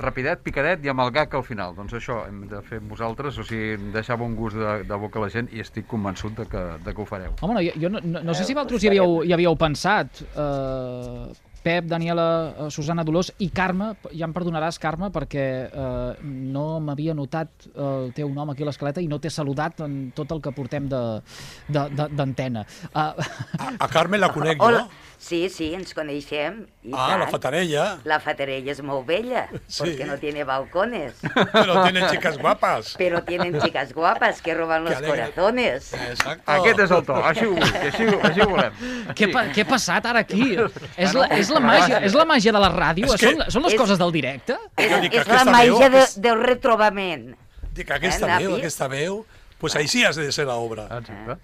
rapidet, 0.02 0.42
picadet 0.42 0.82
i 0.86 0.90
amb 0.90 1.04
el 1.06 1.14
gag 1.14 1.38
al 1.38 1.46
final. 1.46 1.76
Doncs 1.78 1.94
això 2.00 2.24
hem 2.26 2.48
de 2.50 2.64
fer 2.66 2.82
amb 2.82 2.96
vosaltres, 2.96 3.38
o 3.38 3.46
sigui, 3.46 3.78
deixar 3.94 4.18
bon 4.18 4.34
gust 4.40 4.58
de, 4.58 4.74
de 4.90 5.00
boca 5.06 5.22
a 5.22 5.28
la 5.28 5.30
gent 5.34 5.52
i 5.54 5.62
estic 5.62 5.86
convençut 5.92 6.34
de 6.42 6.48
que, 6.50 6.66
de 6.82 6.96
que 6.96 7.04
ho 7.04 7.06
fareu. 7.06 7.38
Home, 7.46 7.60
no, 7.60 7.64
jo, 7.70 7.94
no, 7.94 8.02
no, 8.02 8.26
no 8.26 8.38
sé 8.38 8.48
si 8.48 8.58
vosaltres 8.58 8.82
hi 8.82 8.90
havíeu, 8.90 9.22
hi 9.28 9.38
havíeu 9.38 9.58
pensat. 9.62 10.26
Uh, 10.34 11.30
Pep, 11.62 11.86
Daniela, 11.86 12.26
eh, 12.58 12.70
Susana 12.74 13.04
Dolors 13.06 13.32
i 13.40 13.50
Carme, 13.54 13.92
ja 14.12 14.26
em 14.26 14.34
perdonaràs, 14.34 14.80
Carme, 14.82 15.12
perquè 15.14 15.46
uh, 15.70 16.16
no 16.24 16.80
m'havia 16.82 17.14
notat 17.18 17.68
el 17.76 18.12
teu 18.18 18.32
nom 18.34 18.50
aquí 18.50 18.66
a 18.66 18.70
l'escaleta 18.70 19.04
i 19.04 19.10
no 19.12 19.20
t'he 19.22 19.30
saludat 19.30 19.84
en 19.86 20.12
tot 20.18 20.32
el 20.34 20.42
que 20.42 20.54
portem 20.56 20.90
d'antena. 20.90 22.66
Uh, 22.90 23.14
A, 23.62 23.72
a 23.78 23.88
Carme 23.92 24.18
la 24.18 24.32
conec 24.34 24.62
Hola. 24.62 24.88
Sí, 25.22 25.50
sí, 25.50 25.68
ens 25.76 25.94
coneixem. 25.94 26.66
I 26.84 26.92
Ah, 26.98 27.12
la 27.14 27.20
tant. 27.20 27.32
fatarella. 27.32 28.00
La 28.06 28.20
fatarella 28.20 28.72
es 28.72 28.82
muy 28.82 29.04
bella, 29.06 29.48
Sí. 29.68 29.84
porque 29.84 30.04
no 30.06 30.18
tiene 30.18 30.44
balcones. 30.44 31.14
Però 31.54 31.84
tienen 31.84 32.10
chicas 32.10 32.40
guapas. 32.40 32.96
Pero 32.98 33.22
tienen 33.24 33.60
chicas 33.62 33.94
guapas 33.94 34.42
que 34.42 34.56
roban 34.56 34.84
los 34.84 34.96
Que 34.96 35.06
corazones. 35.08 35.94
Exacto. 35.94 36.52
Aquest 36.52 36.80
és 36.80 36.92
el 36.92 37.06
to, 37.06 37.16
així 37.24 37.46
ho, 37.46 37.52
vull, 37.54 37.76
així, 37.76 38.04
ho- 38.08 38.20
així 38.24 38.42
ho 38.42 38.50
volem. 38.50 38.74
què, 39.14 39.30
pa, 39.32 39.46
què 39.54 39.62
ha 39.62 39.68
passat 39.70 40.06
ara 40.10 40.20
aquí? 40.26 40.58
és, 40.98 41.14
la, 41.14 41.28
és, 41.38 41.50
la 41.54 41.60
màgia, 41.60 42.02
és 42.04 42.14
la 42.18 42.26
màgia 42.26 42.52
de 42.52 42.60
la 42.66 42.72
ràdio? 42.74 43.06
És 43.14 43.22
que- 43.22 43.30
Són, 43.36 43.52
són 43.52 43.64
les 43.70 43.74
és- 43.74 43.80
coses 43.80 44.00
del 44.02 44.12
directe? 44.12 44.58
És, 44.76 44.90
Jo 44.90 45.00
dic 45.06 45.12
que 45.12 45.20
és 45.22 45.28
la 45.28 45.36
aquesta 45.36 45.52
màgia 45.52 45.72
veu 45.78 45.90
de, 45.92 46.00
és- 46.02 46.18
del 46.20 46.42
retrobament. 46.42 47.36
Dic, 47.72 47.92
aquesta 47.92 48.26
Eh, 48.26 48.40
veu, 48.48 48.56
aquesta 48.58 48.88
veu, 48.88 49.26
pues 49.60 49.76
així 49.76 50.04
has 50.04 50.16
de 50.16 50.32
ser 50.32 50.46
l'obra. 50.50 50.90
Exacte. 50.98 51.38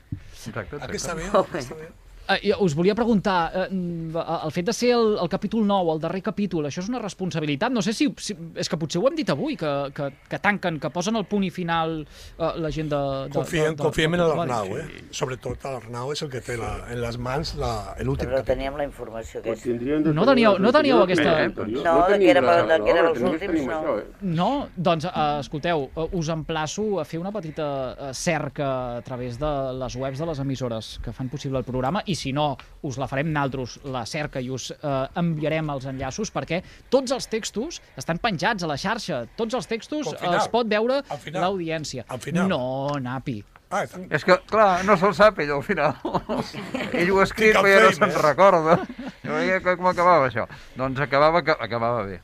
Exacte, 0.48 0.76
Aquesta 0.82 1.12
exacte. 1.14 1.30
veu, 1.32 1.42
aquesta 1.42 1.76
veu. 1.76 1.90
Uh, 2.28 2.64
us 2.66 2.74
volia 2.76 2.94
preguntar, 2.94 3.52
uh, 3.56 4.22
el 4.44 4.52
fet 4.52 4.66
de 4.68 4.74
ser 4.76 4.90
el, 4.98 5.14
el 5.22 5.30
capítol 5.32 5.62
9, 5.66 5.94
el 5.94 6.00
darrer 6.04 6.20
capítol, 6.26 6.66
això 6.68 6.82
és 6.84 6.90
una 6.92 7.00
responsabilitat? 7.00 7.72
No 7.72 7.80
sé 7.86 7.94
si, 7.96 8.10
si 8.20 8.36
és 8.60 8.68
que 8.68 8.76
potser 8.82 9.00
ho 9.00 9.06
hem 9.08 9.16
dit 9.16 9.30
avui, 9.32 9.56
que, 9.56 9.70
que, 9.96 10.10
que 10.28 10.40
tanquen, 10.44 10.76
que 10.84 10.90
posen 10.92 11.16
el 11.16 11.24
punt 11.24 11.46
i 11.48 11.52
final 11.56 12.02
uh, 12.04 12.50
la 12.60 12.72
gent 12.76 12.90
de... 12.92 13.00
de 13.30 13.38
Confiem, 13.38 13.70
de, 13.72 13.78
de, 13.80 13.84
confiem 13.86 14.12
de, 14.12 14.20
en 14.20 14.24
de, 14.26 14.36
l'Arnau, 14.42 14.74
eh? 14.76 15.06
Sobretot 15.16 15.64
l'Arnau 15.70 16.12
és 16.12 16.24
el 16.26 16.32
que 16.34 16.42
té 16.44 16.58
la, 16.60 16.74
en 16.92 17.00
les 17.06 17.18
mans 17.30 17.54
la- 17.62 17.96
l'últim 18.04 18.28
Però 18.28 18.42
capítol. 18.42 18.50
teníem 18.52 18.76
la 18.82 18.90
informació 18.90 19.40
aquesta. 19.40 20.12
No 20.20 20.28
teníeu- 20.28 20.60
no 20.60 20.74
teníeu 20.76 21.00
aquesta- 21.06 21.38
eh. 21.46 21.48
No, 21.56 21.96
de 22.12 22.20
que 22.20 22.30
érem- 22.34 22.44
la- 22.52 22.58
de 22.74 22.80
que 22.84 22.92
érem 22.92 23.10
els 23.14 23.24
últims, 23.24 23.64
no. 23.72 23.80
Això, 23.80 23.96
eh? 24.04 24.06
No? 24.36 24.50
Doncs, 24.76 25.08
uh, 25.08 25.40
escolteu, 25.40 25.88
uh, 25.96 26.10
us 26.12 26.28
emplaço 26.36 27.00
a 27.00 27.06
fer 27.08 27.24
una 27.24 27.32
petita 27.32 28.12
cerca 28.12 28.98
a 28.98 29.02
través 29.02 29.40
de 29.40 29.54
les 29.80 29.96
webs 29.96 30.20
de 30.20 30.26
les 30.34 30.40
emissores 30.44 31.00
que 31.02 31.16
fan 31.16 31.30
possible 31.32 31.64
el 31.64 31.64
programa 31.64 32.04
i 32.06 32.16
si 32.18 32.34
no, 32.36 32.49
us 32.88 32.97
la 32.99 33.07
farem 33.07 33.30
naltros, 33.34 33.78
la 33.86 34.01
cerca, 34.09 34.41
i 34.41 34.49
us 34.53 34.72
eh, 34.74 34.95
enviarem 35.22 35.70
els 35.74 35.86
enllaços, 35.89 36.32
perquè 36.34 36.61
tots 36.93 37.13
els 37.15 37.30
textos 37.32 37.80
estan 37.97 38.18
penjats 38.24 38.65
a 38.65 38.70
la 38.72 38.78
xarxa. 38.78 39.24
Tots 39.38 39.53
els 39.61 39.68
textos 39.70 40.07
Al 40.11 40.18
final. 40.18 40.39
els 40.41 40.49
pot 40.53 40.68
veure 40.72 41.01
l'audiència. 41.34 42.05
Al 42.09 42.20
final. 42.24 42.49
No, 42.49 42.97
Napi. 42.99 43.38
Ah, 43.70 43.82
És 43.84 44.24
que, 44.24 44.38
clar, 44.47 44.86
no 44.88 44.95
se'l 44.95 45.11
sap 45.13 45.41
ell 45.43 45.49
al 45.57 45.63
final. 45.68 45.97
ell 46.95 47.09
ho 47.11 47.20
ha 47.20 47.26
escrit, 47.28 47.51
però 47.57 47.68
ja 47.68 47.82
no 47.84 47.91
se'n 47.91 48.13
recorda. 48.24 48.78
Jo 49.26 49.34
veia 49.36 49.57
com 49.65 49.89
acabava 49.91 50.30
això. 50.30 50.45
Doncs 50.80 51.01
acabava, 51.03 51.41
acabava 51.57 52.05
bé. 52.07 52.22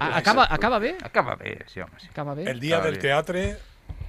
Ah, 0.00 0.16
acaba, 0.18 0.48
acaba 0.50 0.78
bé? 0.82 0.96
Acaba 1.06 1.36
bé, 1.36 1.58
sí, 1.70 1.78
home, 1.84 1.94
sí. 2.00 2.08
Acaba 2.10 2.34
bé? 2.34 2.48
El 2.50 2.58
dia 2.58 2.76
Acaba 2.78 2.90
del 2.90 2.96
bé. 2.98 3.02
teatre 3.06 3.44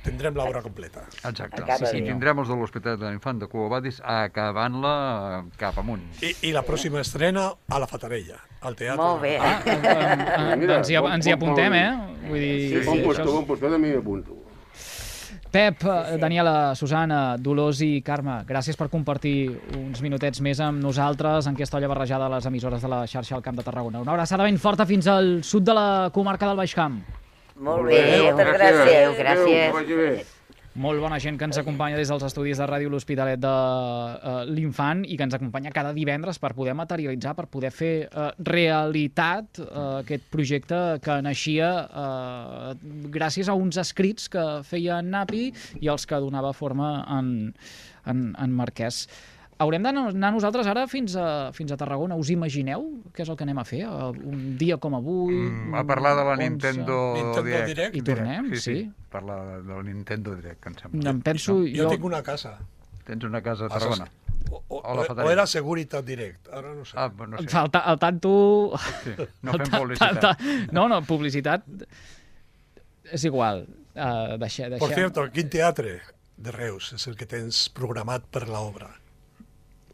tindrem 0.03 0.33
l'obra 0.35 0.61
completa. 0.61 1.03
Exacte. 1.23 1.61
Acaba 1.63 1.85
sí, 1.85 1.97
sí. 1.97 2.03
tindrem 2.07 2.39
els 2.43 2.47
de 2.49 2.55
l'Hospitalet 2.57 2.99
de 2.99 3.09
l'Infant 3.11 3.39
de 3.41 3.47
Cuba 3.51 3.67
Badis 3.75 4.01
acabant-la 4.03 4.93
eh, 5.39 5.41
cap 5.61 5.77
amunt. 5.81 6.03
I, 6.21 6.33
I 6.49 6.53
la 6.55 6.63
pròxima 6.67 7.01
estrena 7.01 7.49
a 7.69 7.79
la 7.79 7.87
Fatarella, 7.87 8.39
al 8.61 8.75
teatre. 8.75 8.97
Molt 9.01 9.21
bé. 9.21 9.37
Ah, 9.39 9.57
eh, 9.65 9.75
eh, 9.77 10.55
Mira, 10.57 10.77
ens, 10.81 10.89
hi, 10.89 10.97
bon- 10.97 11.13
ens 11.13 11.27
hi 11.27 11.35
apuntem, 11.37 11.71
bon- 11.71 11.79
eh? 11.79 12.27
Vull 12.29 12.39
dir, 12.39 12.53
Sí, 12.69 12.85
bon 12.85 12.97
això 12.97 13.05
postor, 13.09 13.27
és- 13.27 13.33
bon 13.35 13.45
postor, 13.45 13.71
també 13.77 13.95
apunto. 13.97 14.37
Pep, 15.51 15.81
eh, 15.83 16.17
Daniela, 16.17 16.73
Susana, 16.79 17.35
Dolors 17.37 17.81
i 17.83 18.01
Carme, 18.01 18.37
gràcies 18.47 18.77
per 18.79 18.87
compartir 18.87 19.49
uns 19.75 19.99
minutets 20.01 20.39
més 20.39 20.61
amb 20.63 20.79
nosaltres 20.81 21.45
en 21.49 21.57
aquesta 21.57 21.75
olla 21.75 21.89
barrejada 21.91 22.27
a 22.27 22.29
les 22.37 22.45
emissores 22.47 22.81
de 22.81 22.87
la 22.87 23.01
xarxa 23.05 23.35
al 23.35 23.41
Camp 23.43 23.57
de 23.59 23.63
Tarragona. 23.67 23.99
Una 23.99 24.13
abraçada 24.13 24.45
ben 24.47 24.57
forta 24.57 24.85
fins 24.85 25.07
al 25.11 25.43
sud 25.43 25.63
de 25.67 25.73
la 25.75 26.09
comarca 26.13 26.47
del 26.47 26.55
Baix 26.55 26.73
Camp. 26.73 27.01
Molt 27.61 27.89
bé, 27.89 28.03
moltes 28.25 28.53
gràcies. 28.57 28.85
Adéu, 28.85 29.17
que 29.17 29.73
vagi 29.77 29.97
bé. 29.99 30.13
Molt 30.81 31.01
bona 31.03 31.17
gent 31.19 31.35
que 31.35 31.43
ens 31.43 31.57
acompanya 31.59 31.97
des 31.99 32.07
dels 32.07 32.23
estudis 32.23 32.59
de 32.61 32.65
ràdio 32.69 32.87
L'Hospitalet 32.89 33.41
de 33.43 33.51
uh, 33.51 34.37
l'Infant 34.47 35.01
i 35.03 35.17
que 35.19 35.25
ens 35.27 35.35
acompanya 35.35 35.73
cada 35.75 35.91
divendres 35.91 36.39
per 36.39 36.53
poder 36.55 36.71
materialitzar, 36.79 37.33
per 37.35 37.49
poder 37.51 37.73
fer 37.75 37.91
uh, 38.07 38.29
realitat 38.47 39.59
uh, 39.65 39.99
aquest 39.99 40.29
projecte 40.31 40.79
que 41.03 41.17
naixia 41.25 41.73
uh, 41.83 42.71
gràcies 43.11 43.51
a 43.51 43.57
uns 43.59 43.81
escrits 43.83 44.31
que 44.31 44.45
feia 44.63 45.01
en 45.03 45.11
Napi 45.11 45.49
i 45.83 45.91
els 45.91 46.07
que 46.07 46.23
donava 46.23 46.55
forma 46.55 46.93
en, 47.19 47.51
en, 48.07 48.25
en 48.39 48.55
Marquès. 48.55 49.03
Haurem 49.61 49.83
d'anar 49.85 50.31
nosaltres 50.33 50.65
ara 50.71 50.87
fins 50.89 51.13
a, 51.19 51.25
fins 51.53 51.71
a 51.73 51.77
Tarragona. 51.77 52.15
Us 52.17 52.31
imagineu 52.33 52.87
què 53.13 53.21
és 53.25 53.29
el 53.29 53.37
que 53.37 53.45
anem 53.45 53.59
a 53.61 53.65
fer? 53.67 53.83
Un 53.85 54.55
dia 54.57 54.77
com 54.81 54.95
avui? 54.97 55.35
Mm, 55.37 55.75
a 55.77 55.83
parlar 55.87 56.15
de 56.17 56.23
la 56.25 56.33
11. 56.37 56.47
Nintendo, 56.49 56.97
Nintendo 57.17 57.43
Direct. 57.49 57.67
Direct? 57.73 57.95
Hi 57.99 58.01
tornem, 58.07 58.47
sí, 58.55 58.61
sí. 58.61 58.75
sí. 58.81 59.07
Parlar 59.11 59.41
de, 59.61 59.67
la 59.69 59.83
Nintendo 59.85 60.33
Direct, 60.39 60.61
que 60.63 60.71
em 60.73 60.79
sembla. 60.79 61.13
Em 61.13 61.21
penso... 61.25 61.59
Jo 61.75 61.89
tinc 61.91 62.07
una 62.09 62.23
casa. 62.25 62.55
Tens 63.05 63.23
una 63.27 63.41
casa 63.45 63.67
a 63.67 63.73
Tarragona. 63.75 64.07
O, 64.49 64.57
o, 64.67 64.79
O 64.81 64.95
la 64.97 65.03
o, 65.13 65.29
era 65.29 65.45
Seguritat 65.47 66.03
Direct, 66.05 66.47
ara 66.51 66.71
no 66.73 66.83
sé. 66.83 66.95
Ah, 66.97 67.11
no 67.13 67.37
sé. 67.37 67.45
Al, 67.57 67.69
ta- 67.71 67.83
al 67.91 67.99
tanto... 68.01 68.31
Sí, 69.03 69.13
no 69.45 69.53
fem 69.59 69.67
ta- 69.69 69.77
publicitat. 69.79 70.19
ta- 70.19 70.33
ta- 70.35 70.55
No, 70.73 70.87
no, 70.89 71.01
publicitat... 71.05 71.67
És 73.11 73.23
igual. 73.27 73.65
Uh, 73.93 74.37
deixa, 74.39 74.69
deixa... 74.71 74.79
Por 74.81 74.93
cierto, 74.95 75.27
quin 75.35 75.49
teatre 75.51 75.99
de 76.41 76.51
Reus 76.55 76.93
és 76.95 77.05
el 77.11 77.17
que 77.19 77.27
tens 77.29 77.65
programat 77.75 78.25
per 78.31 78.47
l'obra? 78.49 78.89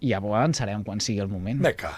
Ja 0.02 0.20
ho 0.22 0.34
avançarem 0.34 0.84
quan 0.84 1.02
sigui 1.04 1.20
el 1.24 1.32
moment. 1.32 1.60
Meca. 1.64 1.93